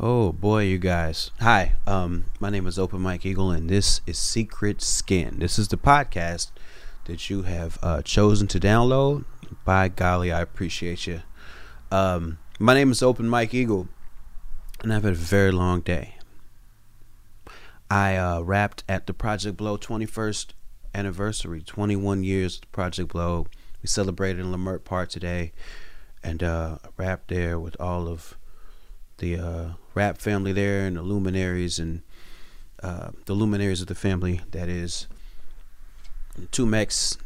Oh 0.00 0.30
boy, 0.30 0.62
you 0.62 0.78
guys. 0.78 1.32
Hi, 1.40 1.74
um, 1.84 2.26
my 2.38 2.50
name 2.50 2.68
is 2.68 2.78
Open 2.78 3.00
Mike 3.00 3.26
Eagle, 3.26 3.50
and 3.50 3.68
this 3.68 4.00
is 4.06 4.16
Secret 4.16 4.80
Skin. 4.80 5.40
This 5.40 5.58
is 5.58 5.66
the 5.66 5.76
podcast 5.76 6.52
that 7.06 7.28
you 7.28 7.42
have 7.42 7.80
uh, 7.82 8.02
chosen 8.02 8.46
to 8.46 8.60
download. 8.60 9.24
By 9.64 9.88
golly, 9.88 10.30
I 10.30 10.40
appreciate 10.40 11.08
you. 11.08 11.22
Um, 11.90 12.38
my 12.60 12.74
name 12.74 12.92
is 12.92 13.02
Open 13.02 13.28
Mike 13.28 13.52
Eagle, 13.52 13.88
and 14.84 14.92
I've 14.92 15.02
had 15.02 15.14
a 15.14 15.16
very 15.16 15.50
long 15.50 15.80
day. 15.80 16.14
I 17.90 18.14
uh, 18.14 18.42
rapped 18.42 18.84
at 18.88 19.08
the 19.08 19.12
Project 19.12 19.56
Blowed 19.56 19.80
21st 19.80 20.50
anniversary, 20.94 21.60
21 21.62 22.22
years 22.22 22.60
Project 22.70 23.12
Blowed. 23.12 23.48
We 23.82 23.88
celebrated 23.88 24.38
in 24.38 24.52
Leimert 24.52 24.84
Park 24.84 25.08
today, 25.08 25.50
and 26.22 26.44
uh, 26.44 26.78
rapped 26.96 27.30
there 27.30 27.58
with 27.58 27.76
all 27.80 28.06
of 28.06 28.37
the 29.18 29.36
uh, 29.36 29.68
rap 29.94 30.18
family 30.18 30.52
there 30.52 30.86
and 30.86 30.96
the 30.96 31.02
luminaries 31.02 31.78
and 31.78 32.02
uh, 32.82 33.10
the 33.26 33.34
luminaries 33.34 33.80
of 33.80 33.88
the 33.88 33.94
family. 33.94 34.40
That 34.52 34.68
is 34.68 35.06
Two 36.50 36.66
Mex, 36.66 37.18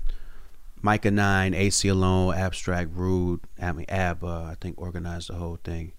Micah 0.81 1.11
Nine, 1.11 1.53
Aceyalone, 1.53 2.37
Abstract, 2.37 2.91
Rude. 2.93 3.41
I 3.61 3.73
mean, 3.73 3.87
Ab, 3.89 4.25
I 4.25 4.57
think 4.61 4.81
organized 4.81 5.29
the 5.29 5.35
whole 5.35 5.59
thing, 5.63 5.93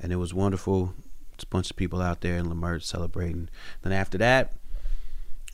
and 0.00 0.12
it 0.12 0.16
was 0.16 0.34
wonderful. 0.34 0.94
It's 1.34 1.44
a 1.44 1.48
bunch 1.48 1.70
of 1.70 1.76
people 1.76 2.00
out 2.00 2.22
there 2.22 2.38
in 2.38 2.46
Leimert 2.46 2.82
celebrating. 2.82 3.50
Then 3.82 3.92
after 3.92 4.16
that, 4.18 4.54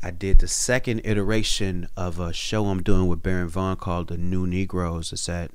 I 0.01 0.11
did 0.13 0.39
the 0.39 0.49
second 0.49 1.01
iteration 1.05 1.89
of 1.97 2.19
a 2.21 2.33
show 2.33 2.67
I'm 2.67 2.83
doing 2.83 3.09
with 3.09 3.23
Baron 3.23 3.49
Vaughn 3.49 3.77
called 3.77 4.09
The 4.09 4.17
New 4.17 4.47
Negroes. 4.47 5.13
It's 5.13 5.29
at 5.29 5.51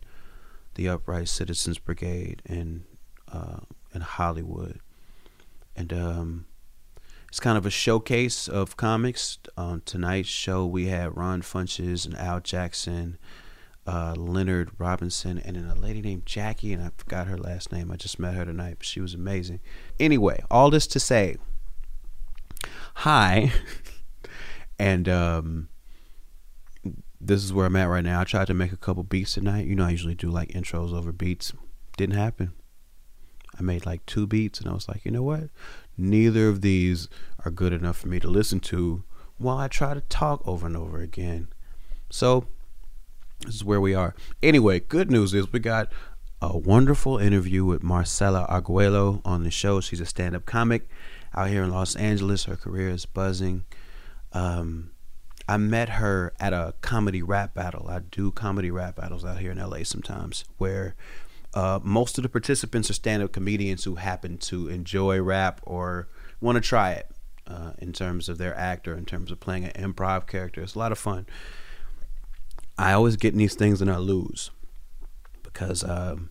the 0.75 0.89
Upright 0.89 1.27
Citizens 1.29 1.79
Brigade 1.79 2.41
in 2.45 2.83
uh, 3.31 3.59
in 3.93 4.01
Hollywood, 4.01 4.79
and 5.75 5.93
um, 5.93 6.45
it's 7.29 7.39
kind 7.39 7.57
of 7.57 7.65
a 7.65 7.69
showcase 7.69 8.47
of 8.47 8.77
comics. 8.77 9.37
On 9.57 9.81
tonight's 9.85 10.29
show, 10.29 10.65
we 10.65 10.87
had 10.87 11.15
Ron 11.17 11.41
Funches 11.41 12.05
and 12.05 12.15
Al 12.17 12.39
Jackson, 12.39 13.17
uh, 13.85 14.13
Leonard 14.17 14.71
Robinson, 14.77 15.37
and 15.39 15.55
then 15.55 15.65
a 15.65 15.75
lady 15.75 16.01
named 16.01 16.25
Jackie, 16.25 16.73
and 16.73 16.83
I 16.83 16.91
forgot 16.97 17.27
her 17.27 17.37
last 17.37 17.71
name. 17.71 17.91
I 17.91 17.95
just 17.95 18.19
met 18.19 18.35
her 18.35 18.45
tonight, 18.45 18.75
but 18.79 18.85
she 18.85 19.01
was 19.01 19.13
amazing. 19.13 19.59
Anyway, 19.99 20.43
all 20.49 20.69
this 20.69 20.87
to 20.87 20.99
say, 20.99 21.37
hi, 22.95 23.51
and 24.79 25.09
um, 25.09 25.69
this 27.19 27.43
is 27.43 27.51
where 27.51 27.65
I'm 27.65 27.75
at 27.75 27.85
right 27.85 28.03
now. 28.03 28.21
I 28.21 28.23
tried 28.23 28.47
to 28.47 28.53
make 28.53 28.71
a 28.71 28.77
couple 28.77 29.03
beats 29.03 29.33
tonight. 29.33 29.67
You 29.67 29.75
know, 29.75 29.85
I 29.85 29.91
usually 29.91 30.15
do 30.15 30.29
like 30.29 30.49
intros 30.49 30.93
over 30.93 31.11
beats. 31.11 31.53
Didn't 31.97 32.15
happen. 32.15 32.53
I 33.59 33.63
made 33.63 33.85
like 33.85 34.05
two 34.05 34.27
beats 34.27 34.59
and 34.59 34.69
I 34.69 34.73
was 34.73 34.87
like, 34.87 35.05
you 35.05 35.11
know 35.11 35.23
what? 35.23 35.49
Neither 35.97 36.47
of 36.49 36.61
these 36.61 37.07
are 37.43 37.51
good 37.51 37.73
enough 37.73 37.97
for 37.97 38.07
me 38.07 38.19
to 38.19 38.27
listen 38.27 38.59
to 38.61 39.03
while 39.37 39.57
I 39.57 39.67
try 39.67 39.93
to 39.93 40.01
talk 40.01 40.47
over 40.47 40.67
and 40.67 40.77
over 40.77 40.99
again. 40.99 41.47
So 42.09 42.45
this 43.41 43.55
is 43.55 43.63
where 43.63 43.81
we 43.81 43.93
are. 43.93 44.15
Anyway, 44.41 44.79
good 44.79 45.11
news 45.11 45.33
is 45.33 45.51
we 45.51 45.59
got 45.59 45.91
a 46.41 46.57
wonderful 46.57 47.17
interview 47.17 47.65
with 47.65 47.83
Marcella 47.83 48.45
Arguello 48.47 49.21
on 49.25 49.43
the 49.43 49.51
show. 49.51 49.81
She's 49.81 50.01
a 50.01 50.05
stand 50.05 50.35
up 50.35 50.45
comic 50.45 50.87
out 51.33 51.49
here 51.49 51.63
in 51.63 51.71
Los 51.71 51.95
Angeles. 51.95 52.45
Her 52.45 52.55
career 52.55 52.89
is 52.89 53.05
buzzing. 53.05 53.65
Um, 54.33 54.91
I 55.47 55.57
met 55.57 55.89
her 55.89 56.33
at 56.39 56.53
a 56.53 56.73
comedy 56.81 57.21
rap 57.21 57.53
battle. 57.53 57.87
I 57.89 57.99
do 57.99 58.31
comedy 58.31 58.69
rap 58.69 58.97
battles 58.97 59.23
out 59.23 59.39
here 59.39 59.51
in 59.51 59.57
LA 59.57 59.83
sometimes 59.83 60.43
where 60.57 60.95
uh, 61.53 61.79
most 61.83 62.17
of 62.17 62.23
the 62.23 62.29
participants 62.29 62.89
are 62.89 62.93
stand-up 62.93 63.31
comedians 63.31 63.83
who 63.83 63.95
happen 63.95 64.37
to 64.37 64.67
enjoy 64.67 65.19
rap 65.21 65.61
or 65.63 66.07
want 66.41 66.55
to 66.55 66.61
try 66.61 66.91
it 66.91 67.07
uh, 67.47 67.71
in 67.79 67.93
terms 67.93 68.29
of 68.29 68.37
their 68.37 68.55
actor, 68.55 68.95
in 68.95 69.05
terms 69.05 69.31
of 69.31 69.39
playing 69.39 69.65
an 69.65 69.93
improv 69.93 70.27
character. 70.27 70.61
It's 70.61 70.75
a 70.75 70.79
lot 70.79 70.91
of 70.91 70.97
fun. 70.97 71.25
I 72.77 72.93
always 72.93 73.15
get 73.15 73.33
in 73.33 73.39
these 73.39 73.55
things 73.55 73.81
and 73.81 73.89
I 73.89 73.97
lose 73.97 74.51
because 75.41 75.83
um, 75.83 76.29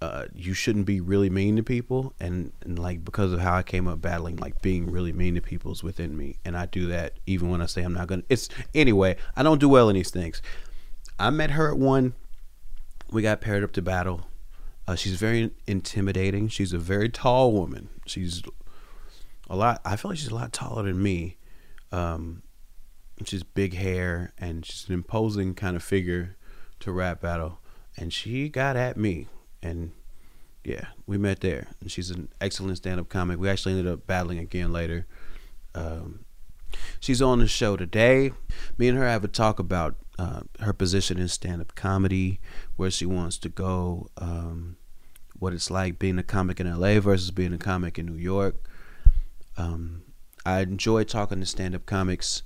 uh, 0.00 0.26
you 0.34 0.54
shouldn't 0.54 0.86
be 0.86 1.00
really 1.00 1.30
mean 1.30 1.56
to 1.56 1.62
people, 1.62 2.14
and, 2.20 2.52
and 2.62 2.78
like 2.78 3.04
because 3.04 3.32
of 3.32 3.40
how 3.40 3.56
I 3.56 3.62
came 3.62 3.88
up 3.88 4.00
battling, 4.00 4.36
like 4.36 4.60
being 4.62 4.90
really 4.90 5.12
mean 5.12 5.34
to 5.34 5.40
people 5.40 5.72
is 5.72 5.82
within 5.82 6.16
me, 6.16 6.38
and 6.44 6.56
I 6.56 6.66
do 6.66 6.86
that 6.88 7.18
even 7.26 7.50
when 7.50 7.60
I 7.60 7.66
say 7.66 7.82
I'm 7.82 7.94
not 7.94 8.06
gonna. 8.06 8.22
It's 8.28 8.48
anyway. 8.74 9.16
I 9.34 9.42
don't 9.42 9.58
do 9.58 9.68
well 9.68 9.88
in 9.88 9.94
these 9.94 10.10
things. 10.10 10.42
I 11.18 11.30
met 11.30 11.52
her 11.52 11.70
at 11.70 11.78
one 11.78 12.14
we 13.12 13.22
got 13.22 13.40
paired 13.40 13.62
up 13.62 13.72
to 13.72 13.82
battle. 13.82 14.26
Uh, 14.86 14.96
she's 14.96 15.14
very 15.14 15.50
intimidating. 15.66 16.48
She's 16.48 16.72
a 16.72 16.78
very 16.78 17.08
tall 17.08 17.52
woman. 17.52 17.88
She's 18.06 18.42
a 19.48 19.56
lot. 19.56 19.80
I 19.84 19.96
feel 19.96 20.10
like 20.10 20.18
she's 20.18 20.30
a 20.30 20.34
lot 20.34 20.52
taller 20.52 20.84
than 20.84 21.02
me. 21.02 21.36
Um, 21.92 22.42
she's 23.24 23.42
big 23.42 23.74
hair 23.74 24.32
and 24.38 24.64
she's 24.64 24.88
an 24.88 24.94
imposing 24.94 25.54
kind 25.54 25.76
of 25.76 25.82
figure 25.82 26.36
to 26.80 26.90
rap 26.90 27.20
battle. 27.20 27.60
And 27.96 28.12
she 28.12 28.48
got 28.48 28.74
at 28.74 28.96
me, 28.96 29.28
and 29.62 29.92
yeah, 30.64 30.86
we 31.06 31.18
met 31.18 31.40
there. 31.40 31.68
And 31.80 31.92
she's 31.92 32.10
an 32.10 32.30
excellent 32.40 32.78
stand-up 32.78 33.10
comic. 33.10 33.38
We 33.38 33.50
actually 33.50 33.72
ended 33.72 33.92
up 33.92 34.06
battling 34.06 34.38
again 34.38 34.72
later. 34.72 35.06
Um, 35.74 36.24
she's 37.00 37.20
on 37.20 37.38
the 37.38 37.46
show 37.46 37.76
today. 37.76 38.32
Me 38.78 38.88
and 38.88 38.96
her 38.96 39.06
have 39.06 39.24
a 39.24 39.28
talk 39.28 39.58
about 39.58 39.96
uh, 40.18 40.40
her 40.60 40.72
position 40.72 41.18
in 41.18 41.28
stand-up 41.28 41.74
comedy, 41.74 42.40
where 42.76 42.90
she 42.90 43.06
wants 43.06 43.38
to 43.38 43.48
go, 43.48 44.10
um, 44.18 44.76
what 45.38 45.52
it's 45.52 45.70
like 45.70 45.98
being 45.98 46.18
a 46.18 46.22
comic 46.22 46.60
in 46.60 46.80
LA 46.80 47.00
versus 47.00 47.30
being 47.30 47.52
a 47.52 47.58
comic 47.58 47.98
in 47.98 48.06
New 48.06 48.18
York. 48.18 48.68
Um, 49.56 50.02
I 50.44 50.60
enjoy 50.60 51.04
talking 51.04 51.40
to 51.40 51.46
stand-up 51.46 51.86
comics, 51.86 52.42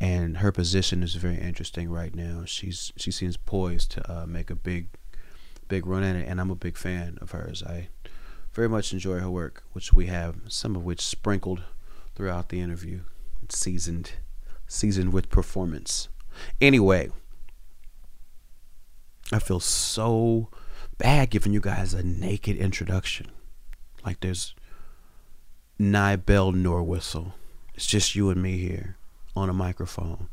and 0.00 0.38
her 0.38 0.52
position 0.52 1.02
is 1.02 1.14
very 1.14 1.38
interesting 1.38 1.90
right 1.90 2.14
now. 2.14 2.44
She's 2.46 2.92
she 2.96 3.10
seems 3.10 3.36
poised 3.36 3.92
to 3.92 4.12
uh, 4.12 4.26
make 4.26 4.50
a 4.50 4.54
big, 4.54 4.88
big 5.68 5.86
run 5.86 6.02
at 6.02 6.16
it, 6.16 6.26
and 6.26 6.40
I'm 6.40 6.50
a 6.50 6.54
big 6.56 6.76
fan 6.76 7.18
of 7.20 7.32
hers. 7.32 7.62
I 7.62 7.88
very 8.52 8.68
much 8.68 8.92
enjoy 8.92 9.18
her 9.18 9.30
work, 9.30 9.62
which 9.72 9.92
we 9.92 10.06
have 10.06 10.36
some 10.48 10.74
of 10.74 10.84
which 10.84 11.00
sprinkled 11.00 11.62
throughout 12.14 12.48
the 12.48 12.60
interview, 12.60 13.00
seasoned, 13.48 14.12
seasoned 14.66 15.12
with 15.12 15.30
performance. 15.30 16.08
Anyway, 16.60 17.10
I 19.32 19.38
feel 19.38 19.60
so 19.60 20.48
bad 20.98 21.30
giving 21.30 21.52
you 21.52 21.60
guys 21.60 21.94
a 21.94 22.02
naked 22.02 22.56
introduction. 22.56 23.26
Like 24.04 24.20
there's 24.20 24.54
neither 25.78 26.20
bell 26.20 26.52
nor 26.52 26.82
whistle. 26.82 27.34
It's 27.74 27.86
just 27.86 28.14
you 28.14 28.30
and 28.30 28.42
me 28.42 28.58
here 28.58 28.96
on 29.34 29.48
a 29.48 29.54
microphone 29.54 30.28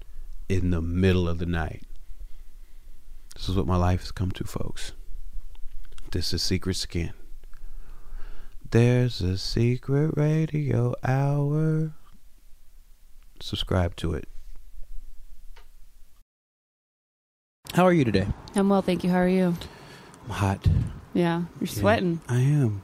in 0.50 0.72
the 0.72 0.82
middle 0.82 1.28
of 1.28 1.38
the 1.38 1.46
night. 1.46 1.84
This 3.36 3.50
is 3.50 3.56
what 3.56 3.68
my 3.68 3.78
life 3.78 4.02
has 4.02 4.12
come 4.12 4.32
to, 4.32 4.44
folks. 4.44 4.94
This 6.12 6.34
is 6.34 6.42
Secret 6.42 6.76
Skin. 6.76 7.14
There's 8.70 9.22
a 9.22 9.38
secret 9.38 10.12
radio 10.18 10.94
hour. 11.04 11.94
Subscribe 13.40 13.96
to 13.98 14.14
it. 14.14 14.28
How 17.74 17.86
are 17.86 17.94
you 17.94 18.04
today? 18.06 18.28
I'm 18.56 18.70
well, 18.70 18.82
thank 18.82 19.04
you. 19.04 19.10
How 19.10 19.18
are 19.18 19.28
you? 19.28 19.54
I'm 20.26 20.30
hot. 20.30 20.66
Yeah, 21.14 21.44
you're 21.60 21.68
sweating. 21.68 22.22
I 22.28 22.40
am. 22.40 22.82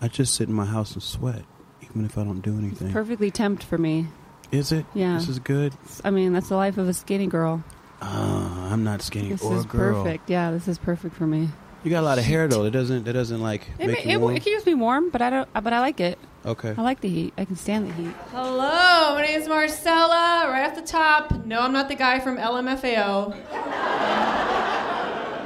I 0.00 0.08
just 0.08 0.34
sit 0.34 0.48
in 0.48 0.54
my 0.54 0.64
house 0.64 0.92
and 0.94 1.02
sweat, 1.02 1.42
even 1.82 2.04
if 2.04 2.16
I 2.16 2.24
don't 2.24 2.40
do 2.40 2.56
anything. 2.58 2.90
Perfectly 2.92 3.30
tempt 3.30 3.62
for 3.64 3.76
me. 3.78 4.06
Is 4.50 4.72
it? 4.72 4.86
Yeah. 4.94 5.14
This 5.14 5.28
is 5.28 5.38
good. 5.38 5.74
I 6.04 6.10
mean, 6.10 6.32
that's 6.32 6.48
the 6.48 6.56
life 6.56 6.78
of 6.78 6.88
a 6.88 6.94
skinny 6.94 7.26
girl. 7.26 7.62
Uh, 8.02 8.68
I'm 8.70 8.82
not 8.82 9.02
skinny 9.02 9.28
This 9.30 9.42
or 9.42 9.56
is 9.56 9.64
a 9.64 9.68
girl. 9.68 10.02
perfect. 10.02 10.30
Yeah, 10.30 10.50
this 10.50 10.66
is 10.68 10.78
perfect 10.78 11.14
for 11.14 11.26
me. 11.26 11.50
You 11.84 11.90
got 11.90 12.00
a 12.00 12.06
lot 12.06 12.18
of 12.18 12.24
hair 12.24 12.48
though. 12.48 12.64
It 12.64 12.70
doesn't. 12.70 13.06
It 13.06 13.12
doesn't 13.12 13.40
like 13.40 13.66
It, 13.78 13.86
make 13.86 14.04
ma- 14.04 14.10
you 14.10 14.18
it, 14.18 14.20
warm. 14.20 14.36
it 14.36 14.42
keeps 14.42 14.64
me 14.66 14.74
warm, 14.74 15.10
but 15.10 15.22
I 15.22 15.30
don't. 15.30 15.52
But 15.52 15.72
I 15.72 15.80
like 15.80 16.00
it. 16.00 16.18
Okay. 16.44 16.74
I 16.76 16.80
like 16.82 17.00
the 17.00 17.08
heat. 17.08 17.34
I 17.36 17.44
can 17.44 17.56
stand 17.56 17.88
the 17.88 17.92
heat. 17.94 18.14
Hello, 18.32 19.14
my 19.14 19.22
name 19.22 19.38
is 19.40 19.46
Marcella. 19.48 20.46
Right 20.50 20.66
off 20.66 20.74
the 20.74 20.80
top, 20.82 21.44
no, 21.44 21.60
I'm 21.60 21.72
not 21.72 21.88
the 21.88 21.94
guy 21.94 22.18
from 22.20 22.38
LMFAO. 22.38 23.34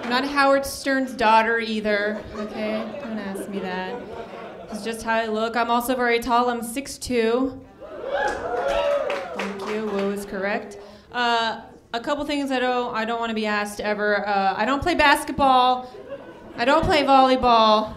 I'm 0.05 0.11
not 0.11 0.27
Howard 0.27 0.67
Stern's 0.67 1.15
daughter 1.15 1.59
either. 1.59 2.23
Okay, 2.35 2.73
don't 3.01 3.19
ask 3.19 3.49
me 3.49 3.59
that. 3.61 3.99
It's 4.71 4.85
just 4.85 5.03
how 5.03 5.15
I 5.15 5.29
look. 5.29 5.57
I'm 5.57 5.71
also 5.71 5.97
very 5.97 6.19
tall. 6.19 6.51
I'm 6.51 6.61
6'2". 6.61 7.59
Thank 9.35 9.61
you. 9.71 9.87
Woo 9.87 10.11
is 10.11 10.27
correct. 10.27 10.77
Uh, 11.11 11.63
a 11.95 12.01
couple 12.01 12.23
things 12.27 12.51
I 12.51 12.59
don't 12.59 12.95
I 12.95 13.07
don't 13.07 13.19
want 13.19 13.31
to 13.31 13.35
be 13.35 13.47
asked 13.47 13.81
ever. 13.81 14.29
Uh, 14.29 14.53
I 14.55 14.67
don't 14.67 14.83
play 14.83 14.95
basketball. 14.95 15.91
I 16.59 16.67
don't 16.67 16.85
play 16.85 17.03
volleyball. 17.03 17.95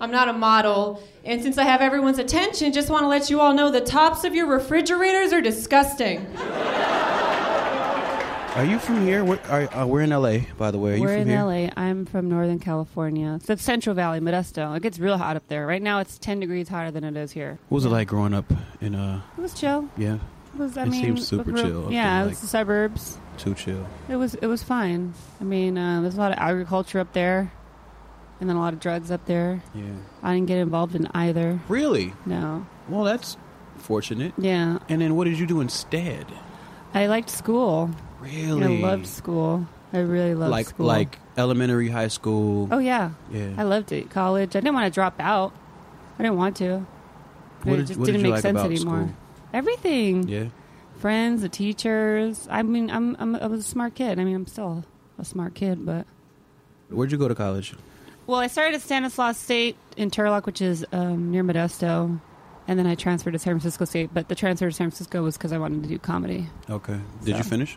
I'm 0.00 0.12
not 0.12 0.28
a 0.28 0.32
model. 0.32 1.02
And 1.24 1.42
since 1.42 1.58
I 1.58 1.64
have 1.64 1.80
everyone's 1.80 2.20
attention, 2.20 2.72
just 2.72 2.90
want 2.90 3.02
to 3.02 3.08
let 3.08 3.28
you 3.28 3.40
all 3.40 3.52
know 3.54 3.72
the 3.72 3.80
tops 3.80 4.22
of 4.22 4.36
your 4.36 4.46
refrigerators 4.46 5.32
are 5.32 5.40
disgusting. 5.40 6.32
Are 8.56 8.64
you 8.64 8.78
from 8.80 9.06
here? 9.06 9.24
We're, 9.24 9.38
are, 9.48 9.72
uh, 9.74 9.86
we're 9.86 10.00
in 10.02 10.10
LA, 10.10 10.38
by 10.58 10.70
the 10.70 10.78
way. 10.78 10.94
Are 10.94 10.96
you 10.96 11.02
We're 11.02 11.12
from 11.20 11.22
in 11.22 11.28
here? 11.28 11.44
LA. 11.44 11.70
I'm 11.76 12.04
from 12.04 12.28
Northern 12.28 12.58
California. 12.58 13.34
It's 13.36 13.46
the 13.46 13.56
Central 13.56 13.94
Valley, 13.94 14.18
Modesto. 14.20 14.76
It 14.76 14.82
gets 14.82 14.98
real 14.98 15.16
hot 15.16 15.36
up 15.36 15.46
there. 15.48 15.66
Right 15.66 15.80
now, 15.80 16.00
it's 16.00 16.18
10 16.18 16.40
degrees 16.40 16.68
hotter 16.68 16.90
than 16.90 17.04
it 17.04 17.16
is 17.16 17.30
here. 17.32 17.58
What 17.68 17.76
was 17.76 17.84
it 17.86 17.90
like 17.90 18.08
growing 18.08 18.34
up 18.34 18.52
in 18.80 18.94
uh? 18.96 19.22
It 19.38 19.40
was 19.40 19.54
chill. 19.54 19.88
Yeah, 19.96 20.16
It 20.54 20.58
was. 20.58 20.76
I 20.76 20.82
It 20.82 20.88
mean, 20.90 21.02
seems 21.04 21.28
super 21.28 21.52
real- 21.52 21.62
chill 21.64 21.92
Yeah, 21.92 22.02
there, 22.14 22.16
it 22.18 22.24
like- 22.24 22.30
was 22.30 22.40
the 22.40 22.46
suburbs. 22.48 23.18
too 23.38 23.54
chill. 23.54 23.86
It 24.08 24.16
was. 24.16 24.34
It 24.34 24.46
was 24.46 24.62
fine. 24.64 25.14
I 25.40 25.44
mean, 25.44 25.78
uh, 25.78 26.00
there's 26.02 26.16
a 26.16 26.20
lot 26.20 26.32
of 26.32 26.38
agriculture 26.38 26.98
up 26.98 27.12
there, 27.12 27.52
and 28.40 28.50
then 28.50 28.56
a 28.56 28.60
lot 28.60 28.74
of 28.74 28.80
drugs 28.80 29.10
up 29.12 29.24
there. 29.26 29.62
Yeah. 29.74 29.84
I 30.24 30.34
didn't 30.34 30.48
get 30.48 30.58
involved 30.58 30.94
in 30.96 31.06
either. 31.14 31.60
Really? 31.68 32.12
No. 32.26 32.66
Well, 32.88 33.04
that's 33.04 33.36
fortunate. 33.78 34.34
Yeah, 34.36 34.78
And 34.88 35.00
then 35.00 35.14
what 35.16 35.24
did 35.24 35.38
you 35.38 35.46
do 35.46 35.60
instead? 35.60 36.26
I 36.92 37.06
liked 37.06 37.30
school. 37.30 37.90
Really? 38.20 38.78
I 38.78 38.80
loved 38.80 39.06
school. 39.06 39.66
I 39.92 39.98
really 39.98 40.34
loved 40.34 40.50
like 40.52 40.68
school. 40.68 40.86
like 40.86 41.18
elementary, 41.36 41.88
high 41.88 42.08
school. 42.08 42.68
Oh 42.70 42.78
yeah, 42.78 43.10
yeah. 43.30 43.54
I 43.56 43.64
loved 43.64 43.92
it. 43.92 44.10
College. 44.10 44.50
I 44.50 44.60
didn't 44.60 44.74
want 44.74 44.86
to 44.86 44.94
drop 44.94 45.14
out. 45.18 45.52
I 46.18 46.22
didn't 46.22 46.36
want 46.36 46.56
to. 46.58 46.86
what 47.64 47.78
it 47.78 47.86
just 47.86 47.98
didn't 48.00 48.14
did 48.14 48.22
make 48.22 48.32
like 48.32 48.42
sense 48.42 48.58
anymore. 48.60 49.02
school? 49.04 49.14
Everything. 49.52 50.28
Yeah. 50.28 50.44
Friends, 50.98 51.42
the 51.42 51.48
teachers. 51.48 52.46
I 52.50 52.62
mean, 52.62 52.90
I'm, 52.90 53.16
I'm 53.18 53.34
I 53.36 53.46
was 53.46 53.60
a 53.60 53.68
smart 53.68 53.94
kid. 53.94 54.18
I 54.18 54.24
mean, 54.24 54.36
I'm 54.36 54.46
still 54.46 54.84
a 55.18 55.24
smart 55.24 55.54
kid, 55.54 55.84
but 55.84 56.06
Where'd 56.90 57.10
you 57.10 57.18
go 57.18 57.28
to 57.28 57.34
college? 57.34 57.74
well, 58.26 58.38
I 58.38 58.46
started 58.48 58.74
at 58.76 58.82
Stanislaus 58.82 59.38
State 59.38 59.76
in 59.96 60.10
Turlock, 60.10 60.46
which 60.46 60.60
is 60.60 60.84
um, 60.92 61.30
near 61.32 61.42
Modesto, 61.42 62.20
and 62.68 62.78
then 62.78 62.86
I 62.86 62.94
transferred 62.94 63.32
to 63.32 63.38
San 63.38 63.54
Francisco 63.54 63.84
State. 63.86 64.10
But 64.12 64.28
the 64.28 64.34
transfer 64.34 64.68
to 64.68 64.72
San 64.72 64.90
Francisco 64.90 65.22
was 65.22 65.36
because 65.36 65.52
I 65.52 65.58
wanted 65.58 65.82
to 65.84 65.88
do 65.88 65.98
comedy. 65.98 66.48
Okay. 66.68 67.00
Did 67.24 67.38
you 67.38 67.42
finish? 67.44 67.76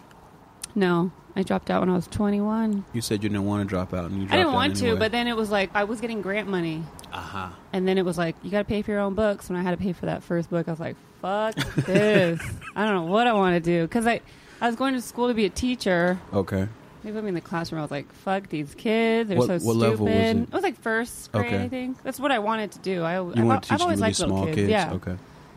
No, 0.76 1.12
I 1.36 1.44
dropped 1.44 1.70
out 1.70 1.82
when 1.82 1.90
I 1.90 1.94
was 1.94 2.08
21. 2.08 2.86
You 2.94 3.02
said 3.02 3.24
you 3.24 3.30
didn't 3.30 3.46
want 3.46 3.62
to 3.64 3.70
drop 3.70 3.94
out, 3.94 4.10
and 4.12 4.22
you 4.22 4.28
dropped 4.28 4.34
out. 4.34 4.36
I 4.36 4.38
didn't 4.44 4.54
want 4.54 4.78
anyway. 4.82 4.90
to, 4.96 5.00
but 5.00 5.12
then 5.12 5.28
it 5.28 5.36
was 5.36 5.50
like 5.52 5.70
I 5.76 5.84
was 5.84 6.02
getting 6.02 6.22
grant 6.22 6.48
money. 6.48 6.84
uh 7.12 7.18
huh. 7.18 7.50
And 7.72 7.88
then 7.88 7.98
it 7.98 8.06
was 8.06 8.18
like, 8.18 8.36
you 8.44 8.50
got 8.52 8.60
to 8.60 8.66
pay 8.66 8.82
for 8.82 8.92
your 8.92 9.00
own 9.02 9.14
books. 9.14 9.50
When 9.50 9.58
I 9.58 9.62
had 9.64 9.72
to 9.72 9.78
pay 9.78 9.94
for 9.94 10.06
that 10.08 10.24
first 10.24 10.50
book, 10.50 10.68
I 10.68 10.72
was 10.72 10.80
like, 10.80 10.96
fuck 11.22 11.56
this. 11.86 12.42
I 12.76 12.86
don't 12.86 12.94
know 13.06 13.12
what 13.12 13.28
I 13.28 13.34
want 13.34 13.56
to 13.56 13.60
do. 13.60 13.84
Because 13.84 14.06
I, 14.08 14.22
I 14.62 14.68
was 14.68 14.76
going 14.76 14.94
to 14.94 15.02
school 15.02 15.28
to 15.28 15.34
be 15.34 15.46
a 15.46 15.50
teacher. 15.50 16.20
Okay. 16.34 16.68
They 17.04 17.12
put 17.12 17.22
me 17.24 17.30
in 17.30 17.36
the 17.36 17.42
classroom. 17.42 17.80
I 17.80 17.82
was 17.84 17.92
like, 17.92 18.12
fuck 18.14 18.48
these 18.50 18.74
kids. 18.76 19.28
They're 19.30 19.38
What- 19.38 19.48
so 19.48 19.54
what 19.54 19.62
stupid. 19.62 19.78
level 19.80 20.06
was 20.06 20.16
it? 20.16 20.38
it? 20.38 20.54
was 20.54 20.64
like 20.64 20.80
first 20.80 21.32
grade, 21.34 21.46
Okay. 21.48 21.64
I 21.64 21.68
think. 21.70 22.02
That's 22.02 22.20
what 22.20 22.32
I 22.32 22.40
wanted 22.40 22.72
to 22.72 22.80
do. 22.80 23.04
I, 23.04 23.16
You 23.16 23.34
I've, 23.36 23.44
want 23.46 23.64
to 23.64 23.70
teach 23.70 23.74
I've 23.76 23.82
always 23.82 23.98
really 24.00 24.08
liked 24.10 24.20
little 24.22 24.36
small 24.38 24.46
kids. 24.46 24.56
kids? 24.56 24.70
Yeah. 24.70 24.94
Okay. 24.94 25.16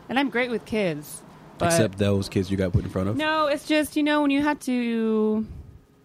And 0.09 0.19
I'm 0.19 0.29
great 0.29 0.49
with 0.51 0.65
kids. 0.65 1.21
But 1.57 1.67
Except 1.67 1.97
those 1.97 2.29
kids 2.29 2.51
you 2.51 2.57
got 2.57 2.71
put 2.73 2.83
in 2.83 2.89
front 2.89 3.09
of. 3.09 3.17
no, 3.17 3.47
it's 3.47 3.65
just, 3.67 3.95
you 3.95 4.03
know, 4.03 4.21
when 4.21 4.29
you 4.31 4.41
have 4.43 4.59
to 4.61 5.45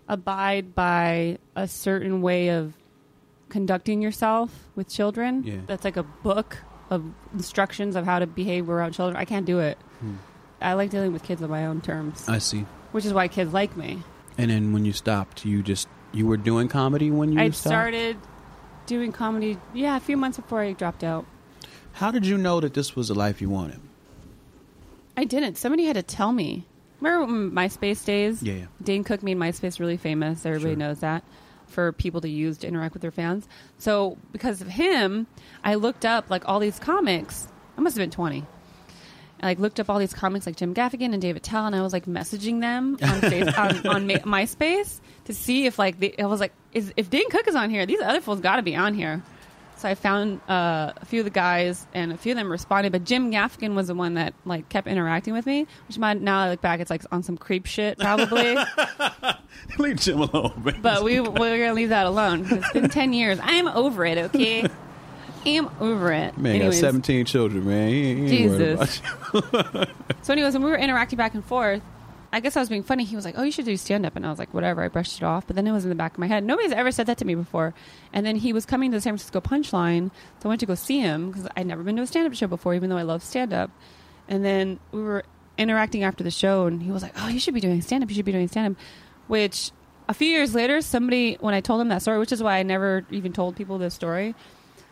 abide 0.08 0.74
by 0.74 1.38
a 1.54 1.68
certain 1.68 2.22
way 2.22 2.48
of 2.48 2.72
conducting 3.48 4.00
yourself 4.00 4.68
with 4.74 4.88
children, 4.88 5.42
Yeah. 5.44 5.56
that's 5.66 5.84
like 5.84 5.96
a 5.96 6.02
book 6.02 6.58
of 6.90 7.04
instructions 7.34 7.96
of 7.96 8.04
how 8.06 8.18
to 8.18 8.26
behave 8.26 8.68
around 8.70 8.92
children. 8.92 9.16
I 9.16 9.24
can't 9.24 9.46
do 9.46 9.58
it. 9.60 9.78
Hmm. 10.00 10.14
I 10.60 10.72
like 10.74 10.90
dealing 10.90 11.12
with 11.12 11.22
kids 11.22 11.42
on 11.42 11.50
my 11.50 11.66
own 11.66 11.80
terms, 11.80 12.28
I 12.28 12.38
see. 12.38 12.64
which 12.92 13.04
is 13.04 13.12
why 13.12 13.28
kids 13.28 13.52
like 13.52 13.76
me. 13.76 14.02
And 14.38 14.50
then 14.50 14.72
when 14.72 14.84
you 14.84 14.92
stopped, 14.92 15.44
you 15.44 15.62
just 15.62 15.88
you 16.12 16.26
were 16.26 16.36
doing 16.36 16.68
comedy 16.68 17.10
when 17.10 17.32
you 17.32 17.40
I 17.40 17.50
started 17.50 18.16
doing 18.86 19.12
comedy, 19.12 19.58
yeah, 19.74 19.96
a 19.96 20.00
few 20.00 20.16
months 20.16 20.36
before 20.38 20.60
I 20.60 20.72
dropped 20.72 21.02
out. 21.04 21.24
How 21.94 22.10
did 22.10 22.26
you 22.26 22.36
know 22.38 22.60
that 22.60 22.74
this 22.74 22.94
was 22.96 23.08
the 23.08 23.14
life 23.14 23.40
you 23.42 23.48
wanted? 23.50 23.80
I 25.16 25.24
didn't. 25.24 25.56
Somebody 25.58 25.84
had 25.84 25.94
to 25.96 26.02
tell 26.02 26.32
me. 26.32 26.66
Remember 27.00 27.32
MySpace 27.60 28.04
days? 28.04 28.42
Yeah. 28.42 28.54
yeah. 28.54 28.64
Dane 28.82 29.04
Cook 29.04 29.22
made 29.22 29.36
MySpace 29.36 29.80
really 29.80 29.96
famous. 29.96 30.46
Everybody 30.46 30.72
Sure. 30.72 30.76
knows 30.78 31.00
that 31.00 31.24
for 31.66 31.90
people 31.92 32.20
to 32.20 32.28
use 32.28 32.58
to 32.58 32.68
interact 32.68 32.92
with 32.94 33.02
their 33.02 33.10
fans. 33.10 33.48
So 33.78 34.18
because 34.30 34.60
of 34.60 34.68
him, 34.68 35.26
I 35.64 35.74
looked 35.74 36.04
up 36.04 36.30
like 36.30 36.48
all 36.48 36.60
these 36.60 36.78
comics. 36.78 37.48
I 37.76 37.80
must 37.80 37.96
have 37.96 38.02
been 38.02 38.10
twenty. 38.10 38.44
I 39.42 39.46
like 39.46 39.58
looked 39.58 39.80
up 39.80 39.90
all 39.90 39.98
these 39.98 40.14
comics 40.14 40.46
like 40.46 40.54
Jim 40.54 40.72
Gaffigan 40.72 41.12
and 41.12 41.20
Dave 41.20 41.34
Attell, 41.34 41.66
and 41.66 41.74
I 41.74 41.82
was 41.82 41.92
like 41.92 42.04
messaging 42.06 42.60
them 42.60 42.96
on 43.02 43.20
face, 43.28 43.52
on, 43.58 43.86
on 43.88 44.06
Ma- 44.06 44.14
MySpace 44.18 45.00
to 45.24 45.34
see 45.34 45.66
if 45.66 45.80
like 45.80 45.98
they, 45.98 46.14
I 46.16 46.26
was 46.26 46.38
like, 46.38 46.52
is, 46.72 46.92
if 46.96 47.10
Dane 47.10 47.28
Cook 47.28 47.48
is 47.48 47.56
on 47.56 47.68
here, 47.68 47.84
these 47.84 48.00
other 48.00 48.20
fools 48.20 48.38
got 48.38 48.56
to 48.56 48.62
be 48.62 48.76
on 48.76 48.94
here. 48.94 49.20
So 49.82 49.88
I 49.88 49.96
found 49.96 50.40
uh, 50.48 50.92
a 50.96 51.04
few 51.04 51.22
of 51.22 51.24
the 51.24 51.30
guys, 51.30 51.88
and 51.92 52.12
a 52.12 52.16
few 52.16 52.30
of 52.30 52.38
them 52.38 52.48
responded. 52.48 52.92
But 52.92 53.02
Jim 53.02 53.32
Gaffigan 53.32 53.74
was 53.74 53.88
the 53.88 53.96
one 53.96 54.14
that 54.14 54.32
like 54.44 54.68
kept 54.68 54.86
interacting 54.86 55.34
with 55.34 55.44
me, 55.44 55.66
which 55.88 55.98
might 55.98 56.20
now 56.20 56.38
I 56.38 56.50
look 56.50 56.60
back, 56.60 56.78
it's 56.78 56.88
like 56.88 57.02
on 57.10 57.24
some 57.24 57.36
creep 57.36 57.66
shit 57.66 57.98
probably. 57.98 58.56
Leave 59.78 59.96
Jim 59.96 60.20
alone, 60.20 60.62
man. 60.64 60.80
but 60.82 61.02
we 61.02 61.18
we're 61.20 61.58
gonna 61.58 61.74
leave 61.74 61.88
that 61.88 62.06
alone. 62.06 62.46
It's 62.48 62.72
been 62.72 62.90
ten 62.90 63.12
years. 63.12 63.40
I 63.40 63.54
am 63.54 63.66
over 63.66 64.06
it. 64.06 64.18
Okay, 64.18 64.68
I'm 65.44 65.68
over 65.80 66.12
it. 66.12 66.38
man 66.38 66.54
Anyways, 66.54 66.80
got 66.80 66.88
17 66.88 67.24
children, 67.24 67.66
man. 67.66 67.88
He 67.88 68.10
ain't, 68.10 68.30
he 68.30 68.44
ain't 68.44 68.58
Jesus. 68.58 69.02
So, 70.22 70.32
anyways, 70.32 70.54
when 70.54 70.62
we 70.62 70.70
were 70.70 70.78
interacting 70.78 71.16
back 71.16 71.34
and 71.34 71.44
forth, 71.44 71.82
I 72.32 72.40
guess 72.40 72.56
I 72.56 72.60
was 72.60 72.68
being 72.68 72.82
funny. 72.82 73.04
He 73.04 73.14
was 73.14 73.24
like, 73.24 73.34
"Oh, 73.36 73.42
you 73.42 73.52
should 73.52 73.66
do 73.66 73.76
stand 73.76 74.06
up," 74.06 74.16
and 74.16 74.24
I 74.24 74.30
was 74.30 74.38
like, 74.38 74.54
"Whatever." 74.54 74.82
I 74.82 74.88
brushed 74.88 75.18
it 75.18 75.24
off, 75.24 75.46
but 75.46 75.54
then 75.54 75.66
it 75.66 75.72
was 75.72 75.84
in 75.84 75.90
the 75.90 75.94
back 75.94 76.12
of 76.12 76.18
my 76.18 76.26
head. 76.26 76.44
Nobody's 76.44 76.72
ever 76.72 76.90
said 76.90 77.06
that 77.06 77.18
to 77.18 77.24
me 77.24 77.34
before. 77.34 77.74
And 78.12 78.24
then 78.24 78.36
he 78.36 78.52
was 78.52 78.64
coming 78.64 78.90
to 78.90 78.96
the 78.96 79.00
San 79.00 79.12
Francisco 79.12 79.40
Punchline, 79.40 80.10
so 80.40 80.46
I 80.46 80.48
went 80.48 80.60
to 80.60 80.66
go 80.66 80.74
see 80.74 81.00
him 81.00 81.30
because 81.30 81.46
I'd 81.56 81.66
never 81.66 81.82
been 81.82 81.96
to 81.96 82.02
a 82.02 82.06
stand 82.06 82.26
up 82.26 82.34
show 82.34 82.46
before, 82.46 82.74
even 82.74 82.88
though 82.88 82.96
I 82.96 83.02
love 83.02 83.22
stand 83.22 83.52
up. 83.52 83.70
And 84.28 84.44
then 84.44 84.80
we 84.92 85.02
were 85.02 85.24
interacting 85.58 86.04
after 86.04 86.24
the 86.24 86.30
show, 86.30 86.66
and 86.66 86.82
he 86.82 86.90
was 86.90 87.02
like, 87.02 87.12
"Oh, 87.16 87.28
you 87.28 87.38
should 87.38 87.54
be 87.54 87.60
doing 87.60 87.82
stand 87.82 88.02
up. 88.02 88.10
You 88.10 88.16
should 88.16 88.24
be 88.24 88.32
doing 88.32 88.48
stand 88.48 88.76
up," 88.76 88.82
which. 89.28 89.70
A 90.08 90.14
few 90.14 90.28
years 90.28 90.52
later, 90.52 90.82
somebody, 90.82 91.36
when 91.40 91.54
I 91.54 91.60
told 91.60 91.80
him 91.80 91.88
that 91.88 92.02
story, 92.02 92.18
which 92.18 92.32
is 92.32 92.42
why 92.42 92.58
I 92.58 92.64
never 92.64 93.06
even 93.12 93.32
told 93.32 93.54
people 93.54 93.78
this 93.78 93.94
story, 93.94 94.34